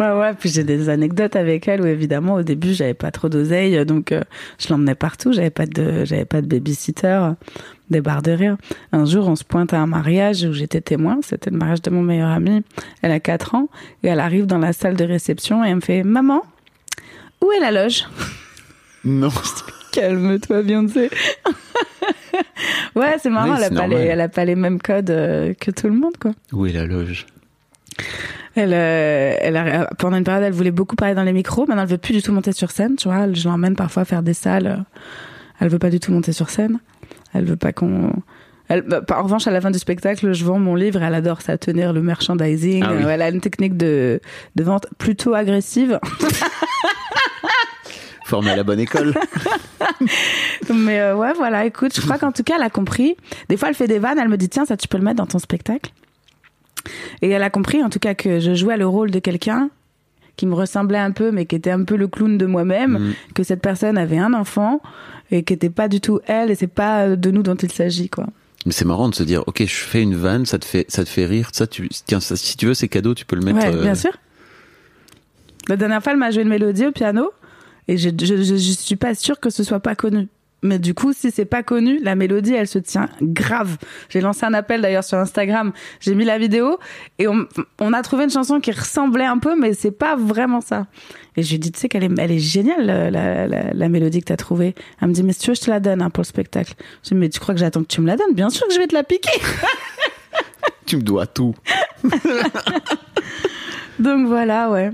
Ouais, 0.00 0.12
ouais. 0.12 0.34
Puis 0.34 0.48
j'ai 0.48 0.64
des 0.64 0.88
anecdotes 0.88 1.36
avec 1.36 1.68
elle 1.68 1.82
où 1.82 1.86
évidemment 1.86 2.34
au 2.34 2.42
début 2.42 2.74
j'avais 2.74 2.94
pas 2.94 3.10
trop 3.10 3.28
d'oseille, 3.28 3.84
donc 3.84 4.12
euh, 4.12 4.22
je 4.58 4.68
l'emmenais 4.70 4.94
partout. 4.94 5.32
J'avais 5.32 5.50
pas 5.50 5.66
de, 5.66 6.04
j'avais 6.04 6.24
pas 6.24 6.40
de 6.40 6.46
babysitter, 6.46 7.32
des 7.90 8.00
barres 8.00 8.22
de 8.22 8.32
rire. 8.32 8.56
Un 8.92 9.04
jour, 9.04 9.28
on 9.28 9.36
se 9.36 9.44
pointe 9.44 9.72
à 9.72 9.80
un 9.80 9.86
mariage 9.86 10.44
où 10.44 10.52
j'étais 10.52 10.80
témoin. 10.80 11.18
C'était 11.22 11.50
le 11.50 11.58
mariage 11.58 11.82
de 11.82 11.90
mon 11.90 12.02
meilleur 12.02 12.30
ami. 12.30 12.62
Elle 13.02 13.12
a 13.12 13.20
4 13.20 13.54
ans 13.54 13.68
et 14.02 14.08
elle 14.08 14.20
arrive 14.20 14.46
dans 14.46 14.58
la 14.58 14.72
salle 14.72 14.96
de 14.96 15.04
réception 15.04 15.64
et 15.64 15.68
elle 15.68 15.76
me 15.76 15.80
fait 15.80 16.02
Maman, 16.02 16.42
où 17.42 17.50
est 17.50 17.60
la 17.60 17.72
loge? 17.72 18.06
Non. 19.04 19.30
Calme-toi, 19.92 20.62
Beyoncé. 20.62 21.10
ouais, 22.94 23.16
c'est 23.18 23.30
marrant. 23.30 23.50
Oui, 23.50 23.58
elle, 23.58 23.64
a 23.64 23.80
pas 23.80 23.86
les, 23.88 23.96
elle 23.96 24.20
a 24.20 24.28
pas 24.28 24.44
les 24.44 24.54
mêmes 24.54 24.80
codes 24.80 25.10
euh, 25.10 25.52
que 25.54 25.70
tout 25.70 25.88
le 25.88 25.94
monde, 25.94 26.16
quoi. 26.20 26.32
Où 26.52 26.66
est 26.66 26.72
la 26.72 26.86
loge? 26.86 27.26
Elle, 28.54 28.72
euh, 28.74 29.34
elle 29.40 29.56
a, 29.56 29.86
pendant 29.98 30.16
une 30.16 30.24
période, 30.24 30.44
elle 30.44 30.52
voulait 30.52 30.70
beaucoup 30.70 30.96
parler 30.96 31.14
dans 31.14 31.22
les 31.22 31.32
micros. 31.32 31.66
Maintenant, 31.66 31.82
elle 31.82 31.88
veut 31.88 31.98
plus 31.98 32.12
du 32.12 32.22
tout 32.22 32.32
monter 32.32 32.52
sur 32.52 32.70
scène. 32.70 32.96
Tu 32.96 33.08
vois, 33.08 33.32
je 33.32 33.48
l'emmène 33.48 33.76
parfois 33.76 34.04
faire 34.04 34.22
des 34.22 34.34
salles. 34.34 34.84
Elle 35.60 35.68
veut 35.68 35.78
pas 35.78 35.90
du 35.90 36.00
tout 36.00 36.12
monter 36.12 36.32
sur 36.32 36.50
scène. 36.50 36.78
Elle 37.32 37.44
veut 37.44 37.56
pas 37.56 37.72
qu'on. 37.72 38.12
Elle, 38.68 38.82
bah, 38.82 39.02
en 39.10 39.22
revanche, 39.22 39.46
à 39.46 39.50
la 39.50 39.60
fin 39.60 39.70
du 39.70 39.78
spectacle, 39.78 40.32
je 40.32 40.44
vends 40.44 40.58
mon 40.58 40.74
livre. 40.74 41.02
Elle 41.02 41.14
adore 41.14 41.40
ça, 41.40 41.56
tenir 41.58 41.92
le 41.92 42.02
merchandising. 42.02 42.82
Ah 42.86 42.92
oui. 42.94 43.04
Euh, 43.04 43.08
Elle 43.08 43.22
a 43.22 43.28
une 43.30 43.40
technique 43.40 43.76
de, 43.76 44.20
de 44.56 44.62
vente 44.64 44.86
plutôt 44.98 45.34
agressive. 45.34 45.98
Formé 48.24 48.50
à 48.50 48.56
la 48.56 48.64
bonne 48.64 48.80
école. 48.80 49.14
Mais 50.74 51.00
euh, 51.00 51.16
ouais, 51.16 51.32
voilà, 51.34 51.66
écoute, 51.66 51.92
je 51.94 52.00
crois 52.00 52.18
qu'en 52.18 52.32
tout 52.32 52.42
cas, 52.42 52.54
elle 52.56 52.62
a 52.62 52.70
compris. 52.70 53.16
Des 53.48 53.56
fois, 53.56 53.68
elle 53.68 53.74
fait 53.74 53.88
des 53.88 53.98
vannes, 53.98 54.18
elle 54.18 54.28
me 54.28 54.36
dit, 54.36 54.48
tiens, 54.48 54.64
ça, 54.64 54.76
tu 54.76 54.88
peux 54.88 54.96
le 54.96 55.04
mettre 55.04 55.16
dans 55.16 55.26
ton 55.26 55.38
spectacle. 55.38 55.92
Et 57.22 57.28
elle 57.30 57.42
a 57.42 57.50
compris, 57.50 57.82
en 57.82 57.90
tout 57.90 57.98
cas, 57.98 58.14
que 58.14 58.40
je 58.40 58.54
jouais 58.54 58.76
le 58.76 58.86
rôle 58.86 59.10
de 59.10 59.18
quelqu'un 59.18 59.70
qui 60.36 60.46
me 60.46 60.54
ressemblait 60.54 60.98
un 60.98 61.10
peu, 61.10 61.30
mais 61.30 61.44
qui 61.46 61.54
était 61.56 61.70
un 61.70 61.84
peu 61.84 61.94
le 61.96 62.08
clown 62.08 62.38
de 62.38 62.46
moi-même, 62.46 62.92
Mm. 62.98 63.12
que 63.34 63.42
cette 63.42 63.60
personne 63.60 63.98
avait 63.98 64.18
un 64.18 64.32
enfant 64.32 64.80
et 65.30 65.42
qui 65.44 65.52
n'était 65.52 65.70
pas 65.70 65.88
du 65.88 66.00
tout 66.00 66.20
elle, 66.26 66.50
et 66.50 66.54
c'est 66.54 66.66
pas 66.66 67.16
de 67.16 67.30
nous 67.30 67.42
dont 67.42 67.54
il 67.54 67.70
s'agit, 67.70 68.08
quoi. 68.08 68.26
Mais 68.64 68.72
c'est 68.72 68.84
marrant 68.84 69.08
de 69.08 69.14
se 69.14 69.22
dire, 69.24 69.42
ok, 69.46 69.62
je 69.64 69.74
fais 69.74 70.02
une 70.02 70.14
vanne, 70.14 70.46
ça 70.46 70.58
te 70.58 70.64
fait, 70.64 70.86
ça 70.88 71.04
te 71.04 71.08
fait 71.10 71.26
rire, 71.26 71.50
ça, 71.52 71.66
tu, 71.66 71.88
tiens, 72.06 72.20
ça, 72.20 72.36
si 72.36 72.56
tu 72.56 72.66
veux, 72.66 72.74
c'est 72.74 72.88
cadeau, 72.88 73.14
tu 73.14 73.24
peux 73.26 73.36
le 73.36 73.42
mettre. 73.42 73.58
Ouais, 73.58 73.74
euh, 73.74 73.82
bien 73.82 73.94
sûr. 73.94 74.12
La 75.68 75.76
dernière 75.76 76.02
fois, 76.02 76.12
elle 76.12 76.18
m'a 76.18 76.30
joué 76.30 76.42
une 76.42 76.48
mélodie 76.48 76.86
au 76.86 76.92
piano 76.92 77.30
et 77.88 77.96
je, 77.96 78.08
je, 78.10 78.36
je, 78.36 78.42
je 78.42 78.72
suis 78.72 78.96
pas 78.96 79.14
sûre 79.14 79.38
que 79.40 79.50
ce 79.50 79.62
soit 79.64 79.80
pas 79.80 79.94
connu. 79.94 80.28
Mais 80.62 80.78
du 80.78 80.94
coup, 80.94 81.12
si 81.12 81.30
c'est 81.30 81.44
pas 81.44 81.62
connu, 81.62 81.98
la 82.02 82.14
mélodie, 82.14 82.54
elle 82.54 82.68
se 82.68 82.78
tient 82.78 83.08
grave. 83.20 83.78
J'ai 84.08 84.20
lancé 84.20 84.46
un 84.46 84.54
appel 84.54 84.80
d'ailleurs 84.80 85.02
sur 85.04 85.18
Instagram. 85.18 85.72
J'ai 86.00 86.14
mis 86.14 86.24
la 86.24 86.38
vidéo 86.38 86.78
et 87.18 87.26
on, 87.26 87.46
on 87.80 87.92
a 87.92 88.02
trouvé 88.02 88.24
une 88.24 88.30
chanson 88.30 88.60
qui 88.60 88.70
ressemblait 88.70 89.24
un 89.24 89.38
peu, 89.38 89.58
mais 89.58 89.74
c'est 89.74 89.90
pas 89.90 90.14
vraiment 90.16 90.60
ça. 90.60 90.86
Et 91.36 91.42
je 91.42 91.48
lui 91.48 91.56
ai 91.56 91.58
dit, 91.58 91.72
tu 91.72 91.80
sais 91.80 91.88
qu'elle 91.88 92.04
est, 92.04 92.10
elle 92.18 92.30
est 92.30 92.38
géniale, 92.38 92.86
la, 92.86 93.10
la, 93.10 93.46
la, 93.46 93.72
la 93.72 93.88
mélodie 93.88 94.20
que 94.20 94.26
t'as 94.26 94.36
trouvée. 94.36 94.74
Elle 95.00 95.08
me 95.08 95.12
dit, 95.14 95.22
mais 95.22 95.32
si 95.32 95.40
tu 95.40 95.50
veux, 95.50 95.54
je 95.56 95.62
te 95.62 95.70
la 95.70 95.80
donne 95.80 96.00
hein, 96.02 96.10
pour 96.10 96.22
le 96.22 96.26
spectacle. 96.26 96.74
Je 97.02 97.08
dis, 97.08 97.14
mais 97.14 97.28
tu 97.28 97.40
crois 97.40 97.54
que 97.54 97.60
j'attends 97.60 97.82
que 97.82 97.88
tu 97.88 98.00
me 98.00 98.06
la 98.06 98.16
donnes? 98.16 98.34
Bien 98.34 98.50
sûr 98.50 98.66
que 98.68 98.74
je 98.74 98.78
vais 98.78 98.86
te 98.86 98.94
la 98.94 99.02
piquer. 99.02 99.40
Tu 100.86 100.96
me 100.96 101.02
dois 101.02 101.26
tout. 101.26 101.54
Donc 103.98 104.26
voilà, 104.26 104.70
ouais. 104.70 104.90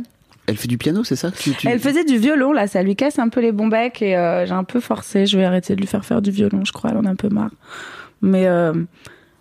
Elle 0.48 0.56
fait 0.56 0.66
du 0.66 0.78
piano, 0.78 1.04
c'est 1.04 1.14
ça 1.14 1.30
tu, 1.30 1.52
tu- 1.52 1.68
Elle 1.68 1.78
faisait 1.78 2.04
du 2.04 2.16
violon, 2.18 2.52
là, 2.52 2.66
ça 2.66 2.82
lui 2.82 2.96
casse 2.96 3.18
un 3.20 3.28
peu 3.28 3.40
les 3.40 3.52
bons 3.52 3.68
becs 3.68 4.02
et 4.02 4.16
euh, 4.16 4.44
j'ai 4.46 4.52
un 4.52 4.64
peu 4.64 4.80
forcé. 4.80 5.26
Je 5.26 5.36
vais 5.38 5.44
arrêter 5.44 5.76
de 5.76 5.80
lui 5.80 5.86
faire 5.86 6.04
faire 6.04 6.20
du 6.22 6.30
violon, 6.30 6.64
je 6.64 6.72
crois, 6.72 6.90
elle 6.90 6.96
en 6.96 7.04
a 7.04 7.10
un 7.10 7.14
peu 7.16 7.28
marre. 7.28 7.50
Mais 8.22 8.46
euh, 8.48 8.72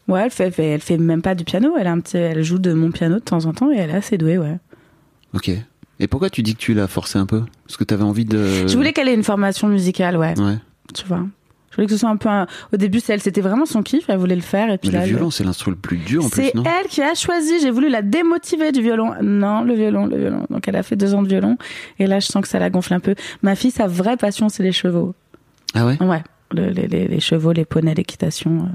ouais, 0.07 0.21
elle 0.25 0.31
fait, 0.31 0.51
fait- 0.51 0.65
elle 0.71 0.81
fait 0.81 0.97
même 0.97 1.21
pas 1.21 1.33
du 1.33 1.43
piano, 1.45 1.75
elle, 1.79 1.87
a 1.87 1.91
un 1.91 1.99
petit, 2.01 2.17
elle 2.17 2.43
joue 2.43 2.59
de 2.59 2.73
mon 2.73 2.91
piano 2.91 3.15
de 3.15 3.21
temps 3.23 3.45
en 3.45 3.53
temps 3.53 3.71
et 3.71 3.77
elle 3.77 3.89
est 3.89 3.95
assez 3.95 4.17
douée, 4.17 4.37
ouais. 4.37 4.57
Ok. 5.33 5.49
Et 5.99 6.07
pourquoi 6.07 6.29
tu 6.29 6.43
dis 6.43 6.53
que 6.53 6.59
tu 6.59 6.73
l'as 6.75 6.87
forcé 6.87 7.17
un 7.17 7.25
peu? 7.25 7.41
Parce 7.65 7.77
que 7.77 7.83
t'avais 7.83 8.03
envie 8.03 8.25
de. 8.25 8.67
Je 8.67 8.75
voulais 8.75 8.93
qu'elle 8.93 9.07
ait 9.07 9.15
une 9.15 9.23
formation 9.23 9.67
musicale, 9.67 10.15
ouais, 10.17 10.39
Ouais. 10.39 10.57
tu 10.93 11.05
vois. 11.07 11.25
Je 11.69 11.75
voulais 11.75 11.85
que 11.87 11.91
ce 11.93 11.97
soit 11.99 12.09
un 12.09 12.15
peu 12.17 12.29
un... 12.29 12.47
Au 12.73 12.77
début, 12.77 12.99
c'est 12.99 13.13
elle, 13.13 13.21
c'était 13.21 13.41
vraiment 13.41 13.65
son 13.65 13.83
kiff, 13.83 14.05
elle 14.07 14.17
voulait 14.17 14.35
le 14.35 14.41
faire 14.41 14.71
et 14.71 14.77
puis 14.77 14.87
Mais 14.89 14.93
le 14.95 14.99
là, 15.01 15.05
violon, 15.05 15.29
c'est 15.31 15.43
l'instrument 15.43 15.75
le 15.75 15.81
plus 15.81 15.97
dur 15.97 16.25
en 16.25 16.29
plus, 16.29 16.43
C'est 16.43 16.53
elle 16.55 16.87
qui 16.87 17.01
a 17.01 17.13
choisi. 17.13 17.59
J'ai 17.61 17.71
voulu 17.71 17.89
la 17.89 18.01
démotiver 18.01 18.71
du 18.71 18.81
violon. 18.81 19.13
Non, 19.21 19.63
le 19.63 19.73
violon, 19.75 20.05
le 20.05 20.17
violon. 20.17 20.45
Donc 20.49 20.67
elle 20.67 20.75
a 20.77 20.83
fait 20.83 20.95
deux 20.95 21.13
ans 21.13 21.21
de 21.21 21.27
violon. 21.27 21.57
Et 21.99 22.07
là, 22.07 22.19
je 22.19 22.25
sens 22.27 22.41
que 22.41 22.47
ça 22.47 22.57
la 22.59 22.69
gonfle 22.69 22.93
un 22.93 22.99
peu. 22.99 23.15
Ma 23.43 23.55
fille, 23.55 23.71
sa 23.71 23.85
vraie 23.87 24.17
passion, 24.17 24.49
c'est 24.49 24.63
les 24.63 24.71
chevaux. 24.71 25.13
Ah 25.75 25.85
ouais? 25.85 26.01
Ouais, 26.01 26.23
le- 26.51 26.69
les, 26.69 26.87
les- 26.87 27.07
les 27.07 27.19
chevaux, 27.19 27.51
les 27.51 27.65
poneys, 27.65 27.93
l'équitation. 27.95 28.69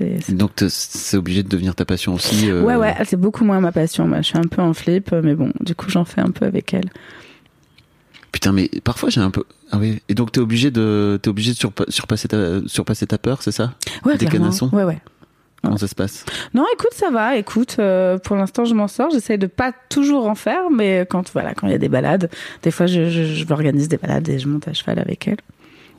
euh, 0.00 0.18
Donc 0.28 0.52
c'est 0.68 1.16
obligé 1.16 1.42
de 1.42 1.48
devenir 1.48 1.74
ta 1.74 1.84
passion 1.84 2.14
aussi. 2.14 2.48
euh, 2.48 2.62
Ouais, 2.62 2.76
ouais, 2.76 2.94
c'est 3.04 3.16
beaucoup 3.18 3.44
moins 3.44 3.60
ma 3.60 3.72
passion. 3.72 4.06
Moi, 4.06 4.18
je 4.18 4.28
suis 4.28 4.38
un 4.38 4.42
peu 4.48 4.62
en 4.62 4.72
flip, 4.72 5.10
mais 5.12 5.34
bon, 5.34 5.52
du 5.60 5.74
coup, 5.74 5.90
j'en 5.90 6.04
fais 6.04 6.20
un 6.20 6.30
peu 6.30 6.44
avec 6.46 6.72
elle. 6.74 6.90
Putain, 8.32 8.52
mais 8.52 8.70
parfois 8.84 9.10
j'ai 9.10 9.20
un 9.20 9.30
peu. 9.30 9.44
Ah 9.72 9.78
oui. 9.78 10.00
Et 10.08 10.14
donc 10.14 10.32
t'es 10.32 10.40
obligé 10.40 10.70
de, 10.70 11.18
t'es 11.22 11.28
obligé 11.28 11.52
de 11.52 11.56
surpa- 11.56 11.90
surpasser 11.90 12.28
ta, 12.28 12.60
surpasser 12.66 13.06
ta 13.06 13.18
peur, 13.18 13.42
c'est 13.42 13.52
ça? 13.52 13.72
Ouais, 14.04 14.16
Des 14.16 14.26
clairement. 14.26 14.46
canassons 14.46 14.70
Ouais, 14.72 14.84
ouais. 14.84 14.98
Comment 15.62 15.76
ça 15.76 15.88
se 15.88 15.94
passe? 15.94 16.24
Non, 16.54 16.64
écoute, 16.72 16.92
ça 16.94 17.10
va. 17.10 17.36
Écoute, 17.36 17.76
euh, 17.80 18.16
pour 18.18 18.34
l'instant, 18.36 18.64
je 18.64 18.72
m'en 18.74 18.88
sors. 18.88 19.10
J'essaye 19.10 19.36
de 19.36 19.46
pas 19.46 19.72
toujours 19.90 20.26
en 20.26 20.34
faire, 20.34 20.70
mais 20.70 21.06
quand 21.10 21.30
voilà, 21.34 21.52
quand 21.52 21.66
il 21.66 21.72
y 21.72 21.74
a 21.74 21.78
des 21.78 21.90
balades, 21.90 22.30
des 22.62 22.70
fois, 22.70 22.86
je, 22.86 23.10
je, 23.10 23.24
je 23.24 23.44
m'organise 23.44 23.86
des 23.88 23.98
balades 23.98 24.26
et 24.30 24.38
je 24.38 24.48
monte 24.48 24.68
à 24.68 24.72
cheval 24.72 24.98
avec 24.98 25.28
elle. 25.28 25.36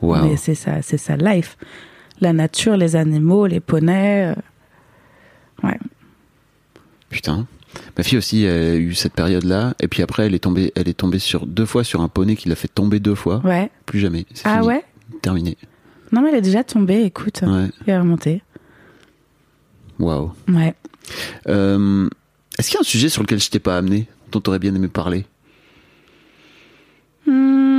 Waouh. 0.00 0.24
Mais 0.26 0.36
c'est 0.36 0.56
ça, 0.56 0.82
c'est 0.82 0.96
ça, 0.96 1.16
life. 1.16 1.56
La 2.20 2.32
nature, 2.32 2.76
les 2.76 2.96
animaux, 2.96 3.46
les 3.46 3.60
poneys. 3.60 4.32
euh, 4.32 4.34
Ouais. 5.62 5.78
Putain. 7.08 7.46
Ma 7.96 8.02
fille 8.04 8.18
aussi 8.18 8.46
a 8.46 8.74
eu 8.74 8.94
cette 8.94 9.14
période-là, 9.14 9.74
et 9.80 9.88
puis 9.88 10.02
après 10.02 10.26
elle 10.26 10.34
est 10.34 10.38
tombée, 10.40 10.72
elle 10.76 10.88
est 10.88 10.94
tombée 10.98 11.18
sur 11.18 11.46
deux 11.46 11.66
fois 11.66 11.84
sur 11.84 12.00
un 12.00 12.08
poney 12.08 12.36
qui 12.36 12.48
l'a 12.48 12.54
fait 12.54 12.68
tomber 12.68 13.00
deux 13.00 13.14
fois. 13.14 13.40
Ouais. 13.44 13.70
Plus 13.86 14.00
jamais. 14.00 14.26
Ah 14.44 14.56
fini. 14.56 14.66
ouais? 14.66 14.84
Terminé. 15.22 15.56
Non, 16.10 16.20
mais 16.22 16.28
elle 16.30 16.36
est 16.36 16.42
déjà 16.42 16.62
tombée, 16.64 17.02
écoute. 17.04 17.40
Ouais. 17.42 17.68
Elle 17.86 17.94
est 17.94 17.98
remontée. 17.98 18.42
Waouh. 19.98 20.32
Ouais. 20.48 20.74
Euh, 21.48 22.08
Est-ce 22.58 22.68
qu'il 22.68 22.74
y 22.74 22.78
a 22.78 22.80
un 22.80 22.84
sujet 22.84 23.08
sur 23.08 23.22
lequel 23.22 23.40
je 23.40 23.48
t'ai 23.50 23.58
pas 23.58 23.76
amené, 23.78 24.06
dont 24.30 24.40
t'aurais 24.40 24.58
bien 24.58 24.74
aimé 24.74 24.88
parler? 24.88 25.24
Hmm. 27.26 27.71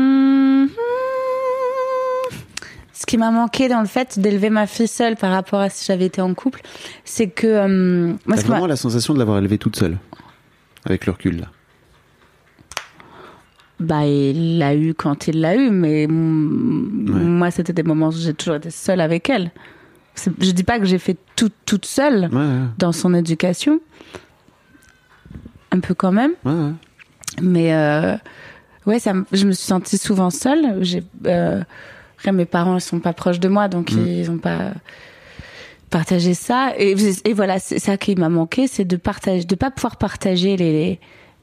Ce 3.03 3.05
qui 3.05 3.17
m'a 3.17 3.31
manqué 3.31 3.67
dans 3.67 3.81
le 3.81 3.85
fait 3.85 4.17
d'élever 4.17 4.49
ma 4.49 4.65
fille 4.65 4.87
seule 4.87 5.17
par 5.17 5.29
rapport 5.31 5.59
à 5.59 5.67
si 5.69 5.83
j'avais 5.85 6.05
été 6.05 6.21
en 6.21 6.33
couple, 6.33 6.61
c'est 7.03 7.27
que 7.27 7.45
euh, 7.47 8.13
moi, 8.25 8.37
ce 8.37 8.45
vraiment 8.47 8.65
la 8.65 8.77
sensation 8.77 9.13
de 9.13 9.19
l'avoir 9.19 9.39
élevée 9.39 9.57
toute 9.57 9.75
seule, 9.75 9.97
avec 10.85 11.05
le 11.05 11.11
recul 11.11 11.41
là? 11.41 11.47
bah 13.81 14.05
il 14.05 14.57
l'a 14.59 14.73
eu 14.75 14.93
quand 14.93 15.27
il 15.27 15.41
l'a 15.41 15.57
eu, 15.57 15.69
mais 15.69 16.05
Ouais. 16.05 16.13
moi 16.13 17.51
c'était 17.51 17.73
des 17.73 17.83
moments 17.83 18.07
où 18.07 18.11
j'ai 18.13 18.33
toujours 18.33 18.55
été 18.55 18.69
seule 18.69 19.01
avec 19.01 19.29
elle. 19.29 19.51
Je 20.39 20.51
dis 20.51 20.63
pas 20.63 20.79
que 20.79 20.85
j'ai 20.85 20.99
fait 20.99 21.17
tout 21.35 21.51
toute 21.65 21.85
seule 21.85 22.29
Ouais, 22.31 22.37
ouais, 22.37 22.59
dans 22.77 22.93
son 22.93 23.13
éducation, 23.13 23.81
un 25.71 25.81
peu 25.81 25.93
quand 25.93 26.13
même. 26.13 26.31
Mais 27.41 27.73
euh, 27.73 28.15
ouais, 28.85 28.99
ça, 28.99 29.11
je 29.33 29.45
me 29.45 29.51
suis 29.51 29.65
sentie 29.65 29.97
souvent 29.97 30.29
seule. 30.29 30.77
J'ai, 30.81 31.03
euh, 31.25 31.61
après, 32.23 32.31
mes 32.31 32.45
parents, 32.45 32.75
ils 32.77 32.81
sont 32.81 33.01
pas 33.01 33.11
proches 33.11 33.41
de 33.41 33.49
moi, 33.49 33.67
donc 33.67 33.91
Mm. 33.91 34.07
ils 34.07 34.31
ont 34.31 34.37
pas 34.37 34.71
partagé 35.89 36.33
ça. 36.33 36.71
Et, 36.77 36.95
et 37.25 37.33
voilà, 37.33 37.59
c'est 37.59 37.79
ça 37.79 37.97
qui 37.97 38.15
m'a 38.15 38.29
manqué, 38.29 38.67
c'est 38.67 38.85
de 38.85 38.95
partager, 38.95 39.43
de 39.43 39.55
pas 39.55 39.71
pouvoir 39.71 39.97
partager 39.97 40.55
les, 40.55 40.71
les, 40.71 40.99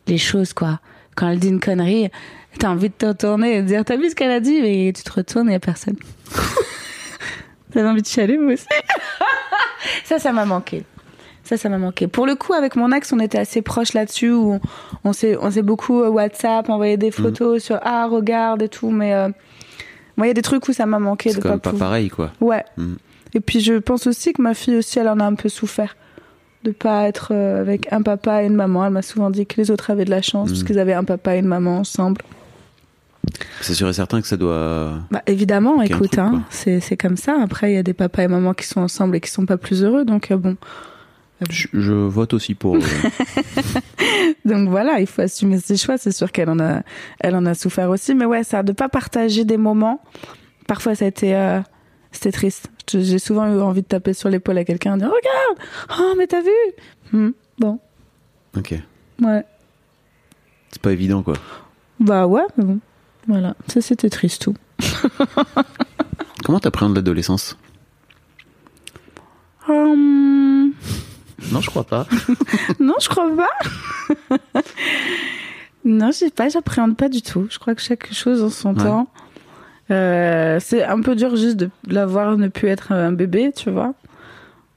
les 0.07 0.17
choses, 0.19 0.55
quoi. 0.55 0.81
Quand 1.17 1.29
elle 1.29 1.39
dit 1.39 1.49
une 1.49 1.61
connerie, 1.61 2.09
t'as 2.59 2.69
envie 2.71 2.89
de 2.89 2.95
te 2.95 3.05
retourner 3.05 3.57
et 3.57 3.63
de 3.63 3.67
dire, 3.67 3.85
t'as 3.85 3.99
vu 3.99 4.09
ce 4.09 4.15
qu'elle 4.15 4.31
a 4.31 4.41
dit, 4.41 4.63
mais 4.63 4.91
tu 4.97 5.03
te 5.03 5.13
retournes 5.13 5.51
et 5.51 5.53
y 5.53 5.57
a 5.57 5.61
personne. 5.61 5.97
T'avais 7.73 7.87
envie 7.87 8.01
de 8.01 8.07
chialer, 8.07 8.39
vous 8.39 8.49
aussi? 8.51 8.65
ça, 10.05 10.19
ça 10.19 10.33
m'a 10.33 10.47
manqué. 10.47 10.85
Ça, 11.45 11.59
ça 11.59 11.69
m'a 11.69 11.77
manqué. 11.79 12.07
Pour 12.09 12.27
le 12.27 12.37
coup, 12.37 12.55
avec 12.55 12.75
mon 12.75 12.91
ex, 12.91 13.13
on 13.13 13.21
était 13.21 13.39
assez 13.39 13.61
proches 13.61 13.93
là-dessus, 13.93 14.33
où 14.33 14.55
on, 15.05 15.11
on 15.11 15.13
s'est, 15.13 15.63
beaucoup 15.63 16.01
euh, 16.03 16.09
WhatsApp, 16.09 16.71
envoyé 16.71 16.97
des 16.97 17.11
photos 17.11 17.63
sur 17.63 17.79
ah 17.83 18.07
regarde 18.07 18.63
et 18.63 18.69
tout, 18.69 18.91
mais 18.91 19.13
euh, 19.13 19.29
moi, 20.21 20.27
il 20.27 20.31
y 20.31 20.33
a 20.33 20.35
des 20.35 20.43
trucs 20.43 20.69
où 20.69 20.73
ça 20.75 20.85
m'a 20.85 20.99
manqué 20.99 21.31
C'est 21.31 21.39
de 21.39 21.43
quand 21.43 21.49
pas 21.49 21.55
même 21.55 21.61
pas 21.61 21.71
pouvoir- 21.71 21.89
pareil 21.89 22.11
quoi. 22.11 22.31
Ouais. 22.43 22.63
Mm. 22.77 22.95
Et 23.33 23.41
puis 23.41 23.61
je 23.61 23.73
pense 23.75 24.07
aussi 24.07 24.35
que 24.35 24.43
ma 24.43 24.53
fille 24.53 24.77
aussi, 24.77 24.99
elle 24.99 25.09
en 25.09 25.19
a 25.19 25.25
un 25.25 25.35
peu 25.35 25.49
souffert 25.49 25.97
de 26.65 26.73
pas 26.73 27.09
être 27.09 27.29
euh, 27.33 27.61
avec 27.63 27.91
un 27.91 28.03
papa 28.03 28.43
et 28.43 28.47
une 28.47 28.55
maman. 28.55 28.85
Elle 28.85 28.93
m'a 28.93 29.01
souvent 29.01 29.31
dit 29.31 29.47
que 29.47 29.57
les 29.59 29.71
autres 29.71 29.91
avaient 29.91 30.05
de 30.05 30.11
la 30.11 30.21
chance 30.21 30.51
parce 30.51 30.63
Mm. 30.63 30.67
qu'ils 30.67 30.79
avaient 30.79 30.93
un 30.93 31.05
papa 31.05 31.37
et 31.37 31.39
une 31.39 31.47
maman 31.47 31.79
ensemble. 31.79 32.21
C'est 33.63 33.75
sûr 33.75 33.89
et 33.89 33.93
certain 33.95 34.21
que 34.21 34.27
ça 34.27 34.37
doit. 34.37 34.99
Bah 35.11 35.23
évidemment, 35.27 35.81
écoute, 35.83 36.13
truc, 36.13 36.19
hein, 36.19 36.43
c'est 36.51 36.81
c'est 36.81 36.97
comme 36.99 37.17
ça. 37.17 37.37
Après, 37.43 37.73
il 37.73 37.75
y 37.75 37.79
a 37.79 37.83
des 37.83 37.93
papas 37.95 38.25
et 38.25 38.29
mamans 38.29 38.53
qui 38.55 38.67
sont 38.67 38.81
ensemble 38.81 39.17
et 39.17 39.21
qui 39.21 39.31
sont 39.31 39.47
pas 39.47 39.57
plus 39.57 39.85
heureux, 39.85 40.05
donc 40.05 40.31
euh, 40.31 40.37
bon. 40.37 40.57
Je, 41.49 41.69
je 41.73 41.93
vote 41.93 42.35
aussi 42.35 42.55
pour. 42.55 42.77
euh, 42.77 42.81
Donc 44.45 44.69
voilà, 44.69 45.01
il 45.01 45.07
faut 45.07 45.23
assumer 45.23 45.59
ses 45.59 45.77
choix. 45.77 45.99
C'est 45.99 46.13
sûr 46.13 46.33
qu'elle 46.33 46.49
en 46.51 46.59
a, 46.61 46.83
elle 47.21 47.37
en 47.37 47.45
a 47.47 47.55
souffert 47.55 47.91
aussi. 47.91 48.15
Mais 48.15 48.25
ouais, 48.25 48.43
ça, 48.45 48.63
de 48.63 48.73
pas 48.73 48.89
partager 48.89 49.45
des 49.45 49.57
moments. 49.59 50.01
Parfois, 50.67 50.95
ça 50.95 51.05
a 51.05 51.09
été, 51.09 51.35
euh, 51.37 51.61
c'était 52.13 52.33
triste. 52.33 52.69
J'ai 52.93 53.19
souvent 53.19 53.47
eu 53.47 53.61
envie 53.61 53.83
de 53.83 53.87
taper 53.87 54.13
sur 54.15 54.29
l'épaule 54.31 54.59
à 54.59 54.65
quelqu'un, 54.65 54.95
de 54.97 55.03
dire 55.03 55.09
regarde, 55.11 56.01
oh 56.01 56.15
mais 56.17 56.27
t'as 56.27 56.41
vu? 56.41 56.51
Hmm, 57.13 57.31
Bon, 57.59 57.79
ok. 58.57 58.75
ouais. 59.23 59.45
C'est 60.73 60.83
pas 60.83 60.93
évident, 60.93 61.23
quoi. 61.23 61.35
Bah 62.01 62.27
ouais, 62.27 62.43
mais 62.57 62.65
bon. 62.65 62.81
Voilà, 63.29 63.55
ça 63.69 63.81
c'était 63.81 64.09
triste 64.11 64.43
tout. 64.43 64.55
Comment 66.45 66.59
t'appréhendes 66.59 66.97
l'adolescence? 66.97 67.57
Hum, 69.69 70.50
Non, 71.53 71.61
je 71.61 71.71
crois 71.71 71.85
pas. 71.85 72.07
non, 72.81 72.95
je 73.01 73.09
crois 73.09 73.29
pas. 73.37 74.31
non, 75.85 76.09
je 76.09 76.17
sais 76.17 76.31
pas, 76.31 76.49
j'appréhende 76.49 76.97
pas 76.97 77.09
du 77.09 77.23
tout. 77.23 77.47
Je 77.51 77.59
crois 77.59 77.75
que 77.75 77.81
chaque 77.83 78.13
chose 78.13 78.43
en 78.43 78.51
son 78.51 78.75
Ouais. 78.75 78.83
temps. 78.85 79.09
Euh, 79.91 80.59
c'est 80.61 80.85
un 80.85 81.01
peu 81.01 81.17
dur 81.17 81.35
juste 81.37 81.57
de 81.57 81.71
l'avoir 81.89 82.37
ne 82.37 82.49
plus 82.49 82.69
être 82.69 82.93
un 82.93 83.11
bébé, 83.13 83.51
tu 83.57 83.71
vois. 83.71 83.95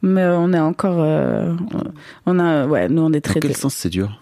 Mais 0.01 0.25
on 0.25 0.51
est 0.53 0.59
encore, 0.59 0.99
euh, 1.01 1.53
on 2.25 2.39
a, 2.39 2.65
ouais, 2.65 2.89
nous 2.89 3.03
on 3.03 3.13
est 3.13 3.21
Dans 3.25 3.31
très. 3.31 3.39
quel 3.39 3.55
sens 3.55 3.75
c'est 3.75 3.89
dur? 3.89 4.19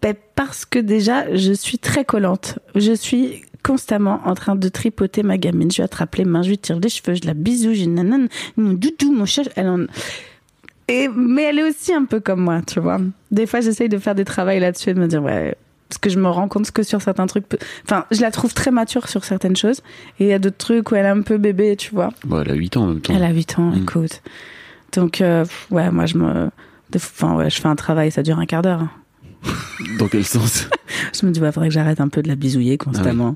Ben, 0.00 0.14
parce 0.34 0.64
que 0.64 0.78
déjà, 0.78 1.32
je 1.36 1.52
suis 1.52 1.78
très 1.78 2.04
collante. 2.04 2.58
Je 2.74 2.92
suis 2.92 3.42
constamment 3.62 4.20
en 4.24 4.34
train 4.34 4.56
de 4.56 4.68
tripoter 4.68 5.22
ma 5.22 5.36
gamine. 5.38 5.70
Je 5.70 5.76
lui 5.76 5.82
attrape 5.84 6.14
les 6.16 6.24
mains, 6.24 6.42
je 6.42 6.48
lui 6.48 6.58
tire 6.58 6.80
les 6.80 6.88
cheveux, 6.88 7.14
je 7.14 7.26
la 7.26 7.34
bisou, 7.34 7.72
j'ai 7.74 7.86
nanane, 7.86 8.28
mon 8.56 8.72
doudou, 8.72 9.12
mon 9.12 9.26
chat. 9.26 9.42
Elle 9.54 9.68
en... 9.68 9.84
Et, 10.88 11.08
mais 11.08 11.42
elle 11.44 11.58
est 11.60 11.68
aussi 11.68 11.92
un 11.94 12.04
peu 12.04 12.20
comme 12.20 12.40
moi, 12.40 12.60
tu 12.66 12.80
vois. 12.80 13.00
Des 13.30 13.46
fois, 13.46 13.60
j'essaye 13.60 13.88
de 13.88 13.98
faire 13.98 14.14
des 14.14 14.24
travails 14.24 14.60
là-dessus 14.60 14.90
et 14.90 14.94
de 14.94 15.00
me 15.00 15.06
dire, 15.06 15.22
ouais, 15.22 15.54
parce 15.88 15.98
que 15.98 16.10
je 16.10 16.18
me 16.18 16.28
rends 16.28 16.48
compte 16.48 16.70
que 16.70 16.82
sur 16.82 17.00
certains 17.02 17.26
trucs, 17.26 17.44
enfin, 17.84 18.04
je 18.10 18.20
la 18.20 18.30
trouve 18.30 18.52
très 18.54 18.70
mature 18.70 19.08
sur 19.08 19.24
certaines 19.24 19.56
choses. 19.56 19.80
Et 20.18 20.24
il 20.24 20.28
y 20.28 20.32
a 20.32 20.38
d'autres 20.38 20.56
trucs 20.56 20.90
où 20.90 20.94
elle 20.96 21.06
est 21.06 21.10
un 21.10 21.22
peu 21.22 21.38
bébé, 21.38 21.76
tu 21.76 21.94
vois. 21.94 22.10
Bon, 22.24 22.40
elle 22.40 22.50
a 22.50 22.54
8 22.54 22.76
ans 22.76 22.82
en 22.84 22.86
même 22.88 23.00
temps. 23.00 23.14
Elle 23.14 23.24
a 23.24 23.30
8 23.32 23.58
ans, 23.58 23.70
Mm. 23.70 23.82
écoute. 23.82 24.22
Donc, 24.94 25.20
euh, 25.20 25.44
ouais, 25.70 25.90
moi, 25.90 26.06
je 26.06 26.18
me. 26.18 26.50
Enfin, 26.94 27.34
ouais, 27.36 27.48
je 27.48 27.60
fais 27.60 27.68
un 27.68 27.76
travail, 27.76 28.10
ça 28.10 28.22
dure 28.22 28.38
un 28.38 28.46
quart 28.46 28.62
d'heure. 28.62 28.86
Dans 29.98 30.08
quel 30.08 30.24
sens? 30.24 30.68
Je 31.18 31.26
me 31.26 31.32
dis, 31.32 31.40
ouais, 31.40 31.50
faudrait 31.50 31.68
que 31.68 31.74
j'arrête 31.74 32.00
un 32.00 32.08
peu 32.08 32.22
de 32.22 32.28
la 32.28 32.36
bisouiller 32.36 32.76
constamment. 32.78 33.34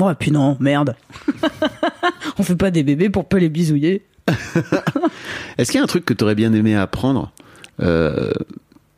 Ouais, 0.00 0.14
puis 0.18 0.30
non, 0.30 0.56
merde. 0.60 0.94
On 2.38 2.42
fait 2.42 2.56
pas 2.56 2.70
des 2.70 2.82
bébés 2.82 3.10
pour 3.10 3.26
pas 3.28 3.38
les 3.38 3.48
bisouiller. 3.48 4.06
Est-ce 5.58 5.70
qu'il 5.70 5.78
y 5.78 5.80
a 5.80 5.84
un 5.84 5.88
truc 5.88 6.04
que 6.04 6.14
t'aurais 6.14 6.34
bien 6.34 6.52
aimé 6.52 6.74
apprendre 6.76 7.32
euh, 7.80 8.32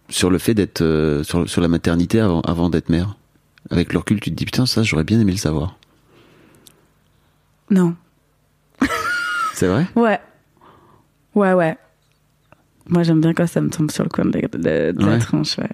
sur 0.09 0.31
le 0.31 0.39
fait 0.39 0.55
d'être 0.55 0.83
euh, 0.83 1.23
sur, 1.25 1.49
sur 1.49 1.61
la 1.61 1.69
maternité 1.69 2.21
avant, 2.21 2.41
avant 2.43 2.69
d'être 2.71 2.89
mère? 2.89 3.17
Avec 3.71 3.93
le 3.93 3.99
recul, 4.01 4.21
tu 4.21 4.31
te 4.31 4.35
dis 4.37 4.45
putain, 4.45 4.67
ça, 4.67 4.83
j'aurais 4.83 5.05
bien 5.05 5.21
aimé 5.21 5.33
le 5.33 5.39
savoir. 5.39 5.77
Non. 7.71 7.95
C'est 9.55 9.69
vrai? 9.69 9.87
Ouais. 9.95 10.21
Ouais, 11.35 11.53
ouais. 11.55 11.77
Moi, 12.89 13.03
j'aime 13.05 13.21
bien 13.21 13.33
quand 13.33 13.47
ça 13.47 13.61
me 13.61 13.71
tombe 13.71 13.91
sur 13.91 14.03
le 14.05 14.11
coin 14.11 14.25
de 14.25 14.31
de 14.41 14.93
la 15.05 15.13
Ouais. 15.13 15.19
tronche, 15.19 15.57
ouais. 15.59 15.71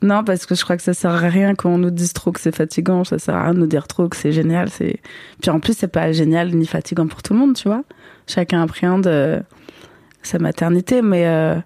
Non, 0.00 0.22
parce 0.22 0.46
que 0.46 0.54
je 0.54 0.62
crois 0.62 0.76
que 0.76 0.82
ça 0.82 0.94
sert 0.94 1.10
à 1.10 1.18
rien 1.18 1.54
qu'on 1.56 1.76
nous 1.78 1.90
dise 1.90 2.12
trop 2.12 2.30
que 2.30 2.38
c'est 2.40 2.54
fatigant. 2.54 3.02
Ça 3.04 3.18
sert 3.18 3.34
à 3.34 3.44
rien 3.44 3.54
de 3.54 3.58
nous 3.58 3.66
dire 3.66 3.88
trop 3.88 4.08
que 4.08 4.16
c'est 4.16 4.30
génial. 4.32 4.68
C'est 4.70 5.00
puis 5.40 5.50
en 5.50 5.58
plus 5.60 5.76
c'est 5.76 5.88
pas 5.88 6.12
génial 6.12 6.54
ni 6.54 6.66
fatigant 6.66 7.06
pour 7.08 7.22
tout 7.22 7.32
le 7.32 7.40
monde, 7.40 7.54
tu 7.56 7.66
vois. 7.68 7.82
Chacun 8.28 8.62
appréhende 8.62 9.06
euh, 9.08 9.40
sa 10.22 10.38
maternité, 10.38 11.02
mais 11.02 11.26
euh, 11.26 11.56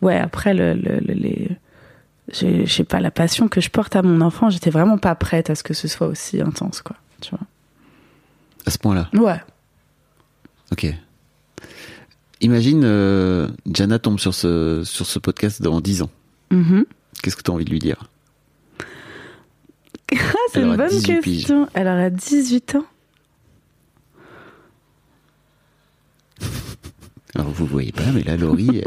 ouais 0.00 0.16
après 0.16 0.54
le, 0.54 0.74
le- 0.74 1.00
le- 1.00 1.14
les 1.14 1.50
j'ai- 2.32 2.64
je 2.66 2.72
sais 2.72 2.84
pas 2.84 3.00
la 3.00 3.10
passion 3.10 3.48
que 3.48 3.60
je 3.60 3.68
porte 3.70 3.96
à 3.96 4.02
mon 4.02 4.20
enfant. 4.20 4.48
J'étais 4.50 4.70
vraiment 4.70 4.98
pas 4.98 5.16
prête 5.16 5.50
à 5.50 5.56
ce 5.56 5.64
que 5.64 5.74
ce 5.74 5.88
soit 5.88 6.06
aussi 6.06 6.40
intense, 6.40 6.82
quoi. 6.82 6.94
Tu 7.20 7.34
À 8.64 8.70
ce 8.70 8.78
point-là? 8.78 9.08
vois. 9.12 9.32
Ouais. 9.32 9.40
Ok. 10.70 10.86
Imagine, 12.42 12.82
euh, 12.84 13.48
Jana 13.70 13.98
tombe 13.98 14.18
sur 14.20 14.34
ce, 14.34 14.82
sur 14.84 15.04
ce 15.06 15.18
podcast 15.18 15.60
dans 15.60 15.80
10 15.80 16.02
ans. 16.02 16.10
Mhm. 16.52 16.84
Qu'est-ce 17.22 17.36
que 17.36 17.42
tu 17.42 17.50
as 17.50 17.54
envie 17.54 17.64
de 17.64 17.70
lui 17.70 17.78
dire? 17.78 18.08
Ah, 20.12 20.16
c'est 20.52 20.62
une 20.62 20.76
bonne 20.76 20.88
18 20.88 21.20
piges. 21.20 21.36
question. 21.38 21.68
Elle 21.74 21.86
aura 21.86 22.10
18 22.10 22.74
ans. 22.76 22.84
Alors 27.34 27.50
vous 27.50 27.66
voyez 27.66 27.92
pas, 27.92 28.10
mais 28.12 28.22
là, 28.24 28.36
Laurie, 28.36 28.82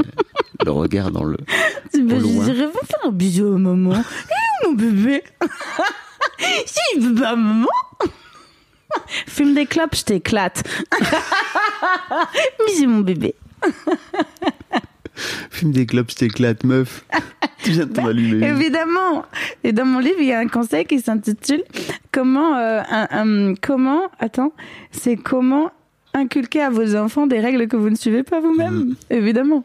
le 0.65 0.71
regard 0.71 1.11
dans 1.11 1.23
le. 1.23 1.37
Ben, 1.93 2.19
je 2.19 2.25
dirais, 2.25 2.65
va 2.65 2.79
faire 2.87 3.05
un 3.05 3.11
bisou 3.11 3.53
à 3.53 3.57
maman. 3.59 3.93
Eh, 3.93 4.67
mon 4.67 4.73
bébé 4.73 5.23
Si, 6.65 6.79
il 6.95 7.01
veut 7.07 7.13
pas 7.21 7.35
maman 7.35 7.67
Fume 9.27 9.53
des 9.53 9.67
clopes, 9.67 9.95
je 9.95 10.03
t'éclate. 10.03 10.63
Bisous, 12.65 12.87
mon 12.87 13.01
bébé. 13.01 13.35
Fume 15.51 15.71
des 15.71 15.85
clopes, 15.85 16.11
je 16.11 16.15
t'éclate, 16.15 16.63
meuf. 16.63 17.05
Tu 17.63 17.71
viens 17.71 17.85
de 17.85 17.93
t'en 17.93 18.07
allumer 18.07 18.37
une. 18.47 18.55
Évidemment. 18.55 19.25
Et 19.63 19.71
dans 19.71 19.85
mon 19.85 19.99
livre, 19.99 20.17
il 20.19 20.25
y 20.27 20.33
a 20.33 20.39
un 20.39 20.47
conseil 20.47 20.85
qui 20.85 20.99
s'intitule 20.99 21.63
Comment, 22.11 22.55
euh, 22.57 22.81
un- 22.89 23.07
un- 23.11 23.55
comment, 23.55 24.01
attends, 24.19 24.53
c'est 24.91 25.15
comment 25.15 25.71
inculquer 26.13 26.61
à 26.61 26.69
vos 26.69 26.95
enfants 26.95 27.25
des 27.27 27.39
règles 27.39 27.67
que 27.67 27.75
vous 27.75 27.89
ne 27.89 27.95
suivez 27.95 28.23
pas 28.23 28.39
vous-même. 28.39 28.95
Évidemment. 29.09 29.63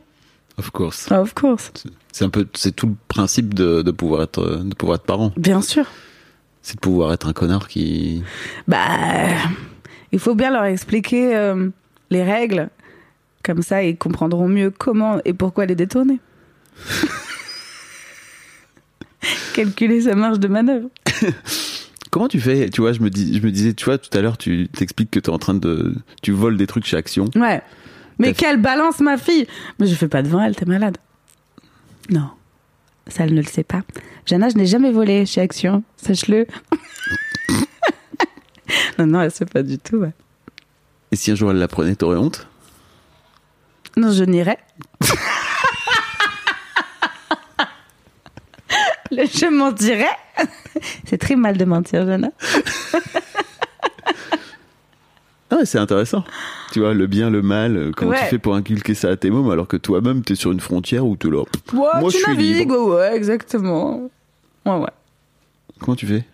Of 0.57 0.71
course. 0.71 1.11
Of 1.13 1.35
course. 1.35 1.73
C'est 2.13 2.25
un 2.25 2.31
peu, 2.31 2.47
c'est 2.55 2.75
tout 2.75 2.87
le 2.87 2.95
principe 3.07 3.55
de, 3.55 3.83
de 3.83 3.91
pouvoir 3.91 4.23
être, 4.23 4.65
de 4.65 4.75
pouvoir 4.75 4.97
être 4.97 5.05
parent. 5.05 5.33
Bien 5.37 5.61
sûr. 5.63 5.85
C'est 6.63 6.75
de 6.77 6.81
pouvoir 6.81 7.13
être 7.13 7.29
un 7.29 7.33
connard 7.33 7.69
qui. 7.69 8.23
Bah, 8.67 9.29
il 10.11 10.19
faut 10.19 10.35
bien 10.35 10.51
leur 10.51 10.65
expliquer 10.65 11.37
euh, 11.37 11.69
les 12.11 12.23
règles. 12.25 12.69
Comme 13.49 13.63
ça, 13.63 13.83
ils 13.83 13.97
comprendront 13.97 14.47
mieux 14.47 14.71
comment 14.71 15.23
et 15.25 15.33
pourquoi 15.33 15.65
les 15.65 15.75
détourner. 15.75 16.21
Calculer 19.55 20.03
sa 20.03 20.15
marge 20.15 20.39
de 20.39 20.49
manœuvre. 20.49 20.91
Comment 22.11 22.29
tu 22.29 22.41
fais? 22.41 22.69
Tu 22.69 22.83
vois, 22.83 22.93
je 22.93 23.01
me 23.01 23.09
dis, 23.09 23.39
je 23.39 23.43
me 23.43 23.51
disais, 23.51 23.73
tu 23.73 23.87
vois, 23.87 23.97
tout 23.97 24.11
à 24.17 24.21
l'heure, 24.21 24.37
tu 24.37 24.69
t'expliques 24.69 25.11
que 25.11 25.19
tu 25.19 25.31
es 25.31 25.33
en 25.33 25.39
train 25.39 25.55
de, 25.55 25.95
tu 26.21 26.33
voles 26.33 26.59
des 26.59 26.67
trucs 26.67 26.85
chez 26.85 26.99
Action. 26.99 27.25
Ouais. 27.37 27.63
Mais 28.19 28.35
quelle 28.35 28.61
balance, 28.61 29.01
ma 29.01 29.17
fille 29.17 29.47
Mais 29.81 29.87
je 29.87 29.95
fais 29.95 30.09
pas 30.09 30.23
devant 30.23 30.43
elle, 30.43 30.55
t'es 30.55 30.67
malade. 30.67 30.99
Non. 32.11 32.29
Ça, 33.07 33.25
elle 33.25 33.33
ne 33.33 33.41
le 33.41 33.47
sait 33.47 33.65
pas. 33.65 33.81
Jana, 34.27 34.51
je 34.51 34.57
n'ai 34.57 34.67
jamais 34.67 34.93
volé 34.93 35.25
chez 35.25 35.41
Action. 35.41 35.83
Sache-le. 35.97 36.47
non, 38.99 39.07
non, 39.07 39.23
elle 39.23 39.31
sait 39.31 39.47
pas 39.47 39.63
du 39.63 39.79
tout. 39.79 39.97
ouais. 39.97 40.13
Et 41.13 41.17
si 41.17 41.31
un 41.31 41.35
jour 41.35 41.51
elle 41.51 41.57
l'apprenait, 41.57 41.95
t'aurais 41.95 42.19
honte? 42.19 42.47
Non, 43.97 44.13
je 44.13 44.25
n'irai. 44.25 44.59
Le- 49.11 49.25
je 49.27 49.47
mentirais. 49.51 50.05
C'est 51.07 51.19
très 51.19 51.35
mal 51.35 51.57
de 51.57 51.65
mentir, 51.65 52.07
Jana. 52.07 52.31
Ah 55.51 55.57
ouais, 55.57 55.65
c'est 55.65 55.79
intéressant. 55.79 56.25
Tu 56.73 56.81
vois, 56.81 56.93
le 56.93 57.07
bien, 57.07 57.31
le 57.31 57.41
mal, 57.41 57.77
euh, 57.77 57.91
comment 57.97 58.13
tu 58.13 58.25
fais 58.25 58.39
pour 58.39 58.55
inculquer 58.55 58.93
ça 58.95 59.09
à 59.09 59.17
tes 59.17 59.31
mômes 59.31 59.51
alors 59.51 59.67
que 59.67 59.79
toi-même, 59.79 60.23
t'es 60.23 60.35
sur 60.35 60.53
une 60.53 60.61
frontière 60.61 61.07
où 61.07 61.17
là. 61.25 61.39
Ouais, 61.39 61.45
Moi, 61.73 62.11
tu 62.11 62.19
je 62.19 62.23
suis 62.23 62.27
navigues, 62.33 62.57
libre. 62.59 62.79
ouais, 62.91 62.97
ouais, 63.11 63.17
exactement. 63.17 64.11
Ouais, 64.67 64.77
ouais. 64.77 64.91
Comment 65.81 65.97
tu 65.97 66.07
fais? 66.07 66.25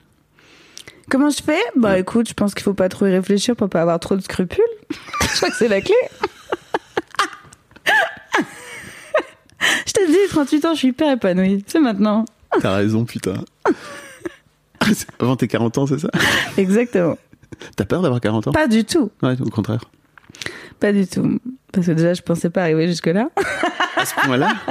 Comment 1.08 1.30
je 1.30 1.40
fais? 1.42 1.60
Bah 1.76 1.98
écoute, 1.98 2.28
je 2.28 2.34
pense 2.34 2.54
qu'il 2.54 2.64
faut 2.64 2.74
pas 2.74 2.88
trop 2.88 3.06
y 3.06 3.10
réfléchir 3.10 3.54
pour 3.54 3.68
pas 3.68 3.82
avoir 3.82 4.00
trop 4.00 4.16
de 4.16 4.20
scrupules. 4.22 4.64
je 4.90 5.36
crois 5.36 5.50
que 5.50 5.56
c'est 5.56 5.68
la 5.68 5.80
clé. 5.80 5.94
Je 9.86 9.92
te 9.92 10.06
dis, 10.06 10.16
38 10.30 10.64
ans, 10.66 10.72
je 10.74 10.78
suis 10.78 10.88
hyper 10.88 11.12
épanouie. 11.12 11.64
C'est 11.66 11.80
maintenant. 11.80 12.24
T'as 12.60 12.76
raison, 12.76 13.04
putain. 13.04 13.34
C'est 14.92 15.06
Avant 15.18 15.36
tes 15.36 15.48
40 15.48 15.78
ans, 15.78 15.86
c'est 15.86 15.98
ça? 15.98 16.10
Exactement. 16.58 17.16
T'as 17.76 17.84
peur 17.86 18.02
d'avoir 18.02 18.20
40 18.20 18.48
ans? 18.48 18.52
Pas 18.52 18.66
du 18.66 18.84
tout. 18.84 19.10
Ouais, 19.22 19.34
au 19.40 19.48
contraire. 19.48 19.80
Pas 20.78 20.92
du 20.92 21.06
tout. 21.06 21.40
Parce 21.72 21.86
que 21.86 21.92
déjà, 21.92 22.12
je 22.12 22.20
pensais 22.20 22.50
pas 22.50 22.62
arriver 22.62 22.86
jusque-là. 22.86 23.30
À 23.96 24.04
ce 24.04 24.14
point-là? 24.24 24.52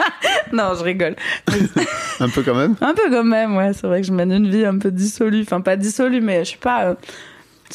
Non, 0.51 0.73
je 0.77 0.83
rigole. 0.83 1.15
Un 2.19 2.29
peu 2.29 2.43
quand 2.43 2.53
même? 2.53 2.75
Un 2.79 2.93
peu 2.93 3.09
quand 3.09 3.23
même, 3.23 3.55
ouais. 3.55 3.73
C'est 3.73 3.87
vrai 3.87 4.01
que 4.01 4.07
je 4.07 4.11
mène 4.13 4.31
une 4.31 4.51
vie 4.51 4.65
un 4.65 4.77
peu 4.77 4.91
dissolue. 4.91 5.41
Enfin, 5.41 5.61
pas 5.61 5.75
dissolue, 5.77 6.21
mais 6.21 6.39
je 6.45 6.49
suis 6.49 6.59
pas. 6.59 6.89
euh, 6.89 6.93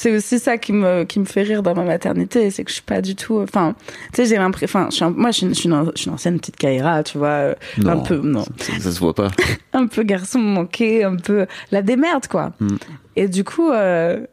C'est 0.00 0.14
aussi 0.14 0.38
ça 0.38 0.58
qui 0.58 0.72
me, 0.72 1.02
qui 1.02 1.18
me 1.18 1.24
fait 1.24 1.42
rire 1.42 1.62
dans 1.64 1.74
ma 1.74 1.82
maternité, 1.82 2.52
c'est 2.52 2.62
que 2.62 2.70
je 2.70 2.74
suis 2.74 2.84
pas 2.84 3.00
du 3.00 3.16
tout. 3.16 3.40
Enfin, 3.40 3.74
tu 4.12 4.22
sais, 4.22 4.26
j'ai 4.26 4.36
l'impression. 4.36 4.86
Enfin, 4.86 5.10
moi, 5.10 5.32
je 5.32 5.38
suis, 5.38 5.46
une, 5.46 5.54
je, 5.54 5.58
suis 5.58 5.68
une, 5.68 5.90
je 5.96 6.00
suis 6.00 6.06
une 6.08 6.14
ancienne 6.14 6.38
petite 6.38 6.54
Kaira, 6.56 7.02
tu 7.02 7.18
vois. 7.18 7.26
euh, 7.28 7.54
Un 7.84 7.98
peu, 7.98 8.18
non. 8.22 8.44
Ça, 8.58 8.72
ça 8.78 8.92
se 8.92 8.98
voit 9.00 9.12
pas. 9.14 9.28
Un 9.72 9.88
peu 9.88 10.04
garçon 10.04 10.38
manqué, 10.38 11.02
un 11.02 11.16
peu 11.16 11.46
la 11.72 11.82
démerde, 11.82 12.28
quoi. 12.28 12.52
Mm. 12.60 12.76
Et 13.16 13.26
du 13.26 13.42
coup, 13.42 13.70
euh, 13.72 14.24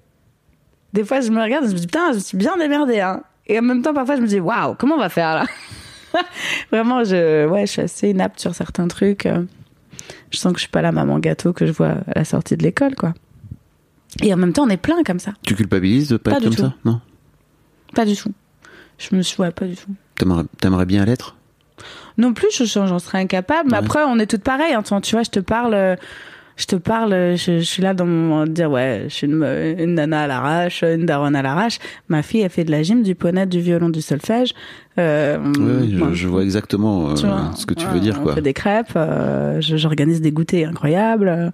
des 0.93 1.03
fois, 1.03 1.22
je 1.22 1.32
me 1.32 1.41
regarde 1.41 1.66
et 1.66 1.70
je 1.70 1.74
me 1.74 1.80
dis, 1.80 1.88
putain, 1.88 2.13
je 2.13 2.20
suis 2.20 2.38
bien 2.38 2.55
démerdée, 2.57 2.99
hein. 2.99 3.24
Et 3.47 3.57
en 3.57 3.63
même 3.63 3.82
temps, 3.82 3.93
parfois, 3.95 4.18
je 4.18 4.22
me 4.22 4.28
dis, 4.28 4.39
waouh, 4.39 4.76
comment 4.76 4.95
on 4.95 4.99
va 4.99 5.09
faire 5.09 5.34
là? 5.34 5.45
Vraiment, 6.72 7.03
je, 7.03 7.47
ouais, 7.47 7.66
je 7.66 7.72
suis 7.72 7.82
assez 7.82 8.09
inapte 8.09 8.39
sur 8.39 8.53
certains 8.55 8.88
trucs. 8.88 9.26
euh. 9.26 9.43
Je 10.32 10.38
sens 10.38 10.51
que 10.53 10.59
je 10.59 10.63
suis 10.63 10.72
pas 10.72 10.82
la 10.84 10.91
maman 10.91 11.18
gâteau 11.20 11.53
que 11.53 11.66
je 11.66 11.72
vois 11.72 11.95
à 12.07 12.20
la 12.20 12.24
sortie 12.26 12.55
de 12.55 12.63
l'école, 12.63 12.93
quoi. 12.95 13.13
Et 14.24 14.34
en 14.34 14.38
même 14.38 14.53
temps, 14.53 14.63
on 14.63 14.70
est 14.70 14.78
plein 14.78 15.03
comme 15.03 15.20
ça. 15.20 15.34
Tu 15.43 15.55
culpabilises 15.55 16.09
de 16.09 16.18
pas, 16.18 16.32
Pas 16.32 16.38
être 16.38 16.43
comme 16.43 16.55
tout. 16.55 16.61
ça 16.61 16.74
Non 16.86 17.01
Pas 17.93 18.05
du 18.05 18.16
tout. 18.16 18.32
Je 18.97 19.16
me 19.16 19.22
suis, 19.22 19.41
ouais, 19.41 19.51
pas 19.51 19.66
du 19.66 19.76
tout. 19.76 19.91
T'aimerais 20.16 20.43
t'aimerais 20.61 20.86
bien 20.86 21.03
l'être 21.05 21.36
Non 22.18 22.34
plus, 22.34 22.47
je- 22.57 22.63
j'en 22.63 22.99
serais 22.99 23.20
incapable. 23.20 23.70
Mais 23.72 23.78
Ouais. 23.78 23.84
après, 23.84 23.99
on 24.07 24.18
est 24.20 24.26
toutes 24.28 24.43
pareilles. 24.43 24.74
hein. 24.74 24.84
Tu 25.01 25.16
vois, 25.16 25.24
je 25.24 25.30
te 25.32 25.39
parle. 25.41 25.97
je 26.57 26.66
te 26.68 26.78
parle, 26.78 27.11
je, 27.36 27.57
je 27.59 27.63
suis 27.66 27.84
là 27.84 27.93
dans 27.93 28.05
mon 28.05 28.30
moment 28.30 28.45
de 28.45 28.51
dire 28.51 28.72
ouais, 28.72 29.07
je 29.09 29.13
suis 29.13 29.28
une, 29.28 29.43
une 29.78 29.95
nana 29.95 30.22
à 30.22 30.28
l'arrache, 30.28 30.84
une 30.84 31.05
daronne 31.05 31.36
à 31.36 31.41
l'arrache. 31.41 31.80
Ma 32.07 32.24
fille, 32.24 32.39
elle 32.43 32.49
fait 32.49 32.63
de 32.63 32.72
la 32.72 32.82
gym, 32.82 33.03
du 33.03 33.13
poney, 33.13 33.45
du 33.45 33.59
violon, 33.59 33.89
du 33.89 34.01
solfège. 34.01 34.53
Euh, 34.97 35.38
Ouais, 35.38 35.89
je, 35.91 35.95
moi, 35.97 36.09
je 36.13 36.28
vois 36.30 36.43
exactement 36.43 37.09
euh, 37.09 37.16
vois, 37.16 37.51
ce 37.57 37.66
que 37.66 37.74
tu 37.74 37.86
ouais, 37.86 37.91
veux 37.91 37.99
dire, 37.99 38.16
On 38.22 38.24
quoi. 38.24 38.36
fait 38.36 38.41
des 38.41 38.53
crêpes, 38.53 38.93
euh, 38.95 39.59
j'organise 39.59 40.22
des 40.22 40.32
goûters 40.32 40.70
incroyables. 40.70 41.51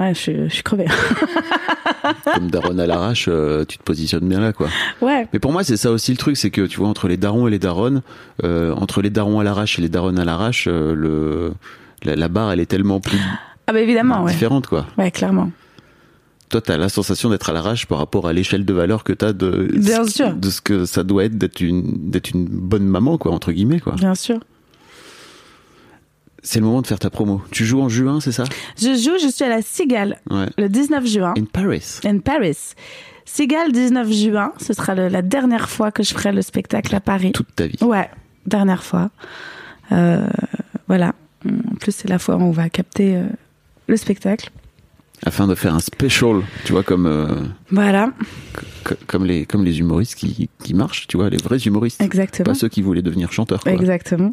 Ouais, 0.00 0.14
je, 0.14 0.18
suis- 0.18 0.48
je 0.48 0.54
suis 0.54 0.62
crevée. 0.62 0.86
Comme 2.34 2.50
daron 2.50 2.78
à 2.78 2.86
l'arrache, 2.86 3.26
euh, 3.28 3.64
tu 3.66 3.76
te 3.78 3.82
positionnes 3.82 4.26
bien 4.28 4.40
là, 4.40 4.52
quoi. 4.52 4.68
ouais, 5.02 5.28
Mais 5.32 5.38
pour 5.38 5.52
moi, 5.52 5.62
c'est 5.64 5.76
ça 5.76 5.90
aussi 5.90 6.10
le 6.12 6.16
truc, 6.16 6.36
c'est 6.36 6.50
que 6.50 6.62
tu 6.62 6.78
vois, 6.78 6.88
entre 6.88 7.06
les 7.08 7.16
darons 7.16 7.46
et 7.46 7.50
les 7.50 7.58
daronnes, 7.58 8.02
euh, 8.44 8.72
entre 8.74 9.02
les 9.02 9.10
darons 9.10 9.40
à 9.40 9.44
l'arrache 9.44 9.78
et 9.78 9.82
les 9.82 9.88
daronnes 9.90 10.18
à 10.18 10.24
l'arrache, 10.24 10.66
euh, 10.68 10.94
le, 10.94 11.52
la, 12.02 12.16
la 12.16 12.28
barre, 12.28 12.52
elle 12.52 12.60
est 12.60 12.66
tellement 12.66 13.00
plus 13.00 13.18
ah 13.66 13.72
bah 13.72 13.80
évidemment, 13.80 14.24
ouais. 14.24 14.32
différente, 14.32 14.66
quoi. 14.66 14.86
Ouais, 14.98 15.10
clairement. 15.12 15.50
Toi, 16.48 16.60
t'as 16.60 16.76
la 16.76 16.88
sensation 16.88 17.30
d'être 17.30 17.48
à 17.50 17.52
l'arrache 17.52 17.86
par 17.86 17.98
rapport 17.98 18.26
à 18.26 18.32
l'échelle 18.32 18.64
de 18.64 18.72
valeur 18.72 19.04
que 19.04 19.12
t'as 19.12 19.32
de, 19.32 19.68
Bien 19.76 20.04
sûr. 20.06 20.34
de 20.34 20.50
ce 20.50 20.60
que 20.60 20.84
ça 20.86 21.04
doit 21.04 21.24
être 21.26 21.38
d'être 21.38 21.60
une, 21.60 22.10
d'être 22.10 22.30
une 22.30 22.46
bonne 22.46 22.84
maman, 22.86 23.18
quoi, 23.18 23.30
entre 23.32 23.52
guillemets, 23.52 23.78
quoi. 23.78 23.92
Bien 23.94 24.16
sûr. 24.16 24.40
C'est 26.42 26.58
le 26.60 26.64
moment 26.66 26.80
de 26.82 26.86
faire 26.86 26.98
ta 26.98 27.10
promo. 27.10 27.42
Tu 27.50 27.64
joues 27.64 27.80
en 27.82 27.88
juin, 27.88 28.20
c'est 28.20 28.32
ça? 28.32 28.44
Je 28.78 28.94
joue, 28.94 29.18
je 29.22 29.28
suis 29.30 29.44
à 29.44 29.48
la 29.48 29.62
Cigale 29.62 30.18
Ouais. 30.30 30.46
le 30.56 30.68
19 30.68 31.06
juin. 31.06 31.34
In 31.38 31.44
Paris. 31.44 32.00
in 32.04 32.18
Paris. 32.18 32.56
Cigale 33.26 33.72
19 33.72 34.10
juin, 34.10 34.52
ce 34.60 34.72
sera 34.72 34.94
le- 34.94 35.08
la 35.08 35.22
dernière 35.22 35.68
fois 35.68 35.92
que 35.92 36.02
je 36.02 36.12
ferai 36.14 36.32
le 36.32 36.42
spectacle 36.42 36.94
à 36.94 37.00
Paris. 37.00 37.32
Toute 37.32 37.54
ta 37.54 37.66
vie. 37.66 37.76
Ouais, 37.82 38.08
dernière 38.46 38.82
fois. 38.82 39.10
Euh, 39.92 40.26
voilà. 40.88 41.14
En 41.46 41.74
plus, 41.76 41.92
c'est 41.92 42.08
la 42.08 42.18
fois 42.18 42.36
où 42.36 42.42
on 42.42 42.50
va 42.50 42.68
capter 42.70 43.16
euh, 43.16 43.24
le 43.86 43.96
spectacle. 43.96 44.50
Afin 45.26 45.46
de 45.46 45.54
faire 45.54 45.74
un 45.74 45.80
special, 45.80 46.40
tu 46.64 46.72
vois, 46.72 46.82
comme, 46.82 47.06
euh, 47.06 47.28
Voilà, 47.70 48.10
comme 49.06 49.26
les, 49.26 49.44
comme 49.44 49.64
les 49.64 49.78
humoristes 49.78 50.14
qui, 50.14 50.48
qui 50.64 50.72
marchent, 50.74 51.06
tu 51.06 51.18
vois, 51.18 51.28
les 51.28 51.36
vrais 51.36 51.58
humoristes. 51.58 52.00
exactement. 52.00 52.46
Pas 52.46 52.54
ceux 52.54 52.68
qui 52.70 52.80
voulaient 52.80 53.02
devenir 53.02 53.30
chanteurs, 53.30 53.60
quoi. 53.60 53.72
Exactement. 53.72 54.32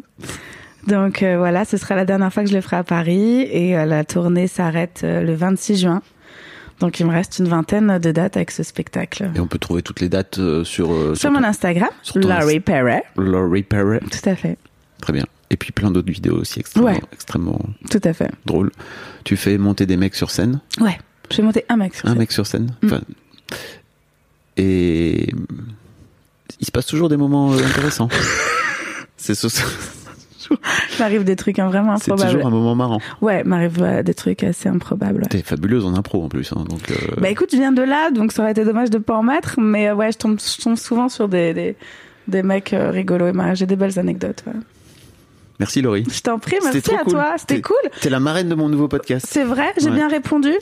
Donc 0.86 1.22
euh, 1.22 1.36
voilà, 1.38 1.64
ce 1.64 1.76
sera 1.76 1.94
la 1.96 2.04
dernière 2.04 2.32
fois 2.32 2.44
que 2.44 2.48
je 2.50 2.54
le 2.54 2.60
ferai 2.60 2.76
à 2.76 2.84
Paris 2.84 3.40
et 3.42 3.76
euh, 3.76 3.84
la 3.84 4.04
tournée 4.04 4.46
s'arrête 4.46 5.00
euh, 5.04 5.20
le 5.22 5.34
26 5.34 5.80
juin. 5.80 6.02
Donc 6.80 7.00
il 7.00 7.06
me 7.06 7.10
reste 7.12 7.40
une 7.40 7.48
vingtaine 7.48 7.98
de 7.98 8.12
dates 8.12 8.36
avec 8.36 8.50
ce 8.52 8.62
spectacle. 8.62 9.30
Et 9.34 9.40
on 9.40 9.46
peut 9.48 9.58
trouver 9.58 9.82
toutes 9.82 10.00
les 10.00 10.08
dates 10.08 10.38
sur, 10.62 11.16
Sur 11.16 11.30
mon 11.32 11.40
ton- 11.40 11.44
Instagram, 11.44 11.88
sur 12.02 12.18
Laurie 12.20 12.60
Perret. 12.60 13.02
Laurie 13.16 13.64
Perret. 13.64 14.00
Tout 14.10 14.28
à 14.30 14.36
fait, 14.36 14.56
Très 15.00 15.12
bien. 15.12 15.24
Et 15.50 15.56
puis 15.56 15.72
plein 15.72 15.90
d'autres 15.90 16.12
vidéos 16.12 16.36
aussi 16.36 16.60
extrêmement, 16.60 16.90
Ouais. 16.90 17.00
extrêmement 17.12 17.58
tout 17.90 18.00
à 18.04 18.12
fait. 18.12 18.30
drôles. 18.46 18.70
Tu 19.24 19.36
fais 19.36 19.58
monter 19.58 19.86
des 19.86 19.96
mecs 19.96 20.14
sur 20.14 20.30
scène. 20.30 20.60
Ouais, 20.80 20.96
je 21.32 21.38
vais 21.38 21.42
monter 21.42 21.64
un 21.68 21.76
mec 21.78 21.94
sur 21.94 22.06
Un 22.06 22.10
scène. 22.10 22.18
mec 22.18 22.32
sur 22.32 22.46
scène. 22.46 22.70
Mm. 22.82 22.86
Enfin, 22.86 23.00
et 24.56 25.32
il 26.60 26.66
se 26.66 26.70
passe 26.70 26.86
toujours 26.86 27.08
des 27.08 27.16
moments 27.16 27.52
intéressants. 27.54 28.08
C'est 29.16 29.34
ce- 29.34 29.48
c'est 30.90 30.98
M'arrive 31.00 31.24
des 31.24 31.36
trucs 31.36 31.58
hein, 31.58 31.68
vraiment 31.68 31.92
improbables. 31.94 32.30
toujours 32.30 32.46
un 32.46 32.50
moment 32.50 32.74
marrant. 32.74 33.00
Ouais, 33.20 33.44
m'arrive 33.44 33.82
euh, 33.82 34.02
des 34.02 34.14
trucs 34.14 34.42
assez 34.42 34.68
improbables. 34.68 35.20
ouais. 35.22 35.28
T'es 35.28 35.42
fabuleuse 35.42 35.84
en 35.84 35.94
impro 35.94 36.22
en 36.24 36.28
plus. 36.28 36.52
hein, 36.52 36.64
donc, 36.68 36.90
euh, 36.90 36.94
Bah 37.20 37.28
écoute, 37.30 37.48
je 37.52 37.56
viens 37.56 37.72
de 37.72 37.82
là, 37.82 38.10
donc 38.10 38.32
ça 38.32 38.42
aurait 38.42 38.52
été 38.52 38.64
dommage 38.64 38.90
de 38.90 38.98
pas 38.98 39.16
en 39.16 39.22
mettre, 39.22 39.60
mais 39.60 39.88
euh, 39.88 39.94
ouais, 39.94 40.12
je 40.12 40.18
tombe, 40.18 40.38
je 40.40 40.62
tombe 40.62 40.76
souvent 40.76 41.08
sur 41.08 41.28
des, 41.28 41.54
des, 41.54 41.76
des 42.28 42.42
mecs 42.42 42.74
rigolos 42.74 43.28
et. 43.28 43.54
J'ai 43.54 43.66
des 43.66 43.76
belles 43.76 43.98
anecdotes. 43.98 44.42
ouais. 44.46 44.52
Merci 45.60 45.82
Laurie. 45.82 46.04
Je 46.08 46.20
t'en 46.20 46.38
prie, 46.38 46.54
merci 46.62 46.78
à 46.94 46.98
cool. 47.02 47.12
toi, 47.14 47.34
c'était 47.36 47.60
cool. 47.60 47.76
T'es 48.00 48.10
la 48.10 48.20
marraine 48.20 48.48
de 48.48 48.54
mon 48.54 48.68
nouveau 48.68 48.86
podcast. 48.86 49.26
C'est 49.28 49.42
vrai, 49.42 49.72
j'ai 49.80 49.88
Ouais. 49.90 49.96
bien 49.96 50.08
répondu. 50.08 50.52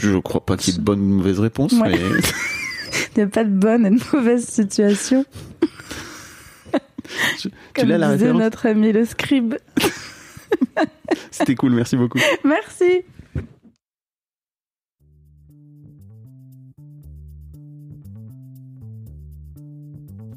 Je 0.00 0.18
crois 0.18 0.44
pas 0.44 0.56
qu'il 0.56 0.72
y 0.72 0.76
ait 0.76 0.80
de 0.80 0.84
bonne 0.84 0.98
ou 1.00 1.04
de 1.10 1.12
mauvaise 1.14 1.38
réponse, 1.38 1.72
Ouais. 1.74 1.90
mais 1.90 1.98
Il 3.16 3.18
n'y 3.18 3.22
a 3.22 3.26
pas 3.28 3.44
de 3.44 3.50
bonne 3.50 3.86
et 3.86 3.90
de 3.90 4.00
mauvaise 4.12 4.44
situation. 4.46 5.24
Tu, 7.38 7.50
Comme 7.74 7.88
l'as 7.88 7.98
la 7.98 8.08
référence. 8.10 8.40
notre 8.40 8.66
ami 8.66 8.92
le 8.92 9.04
scribe. 9.04 9.54
C'était 11.30 11.54
cool, 11.54 11.72
merci 11.72 11.96
beaucoup. 11.96 12.18
Merci. 12.44 13.02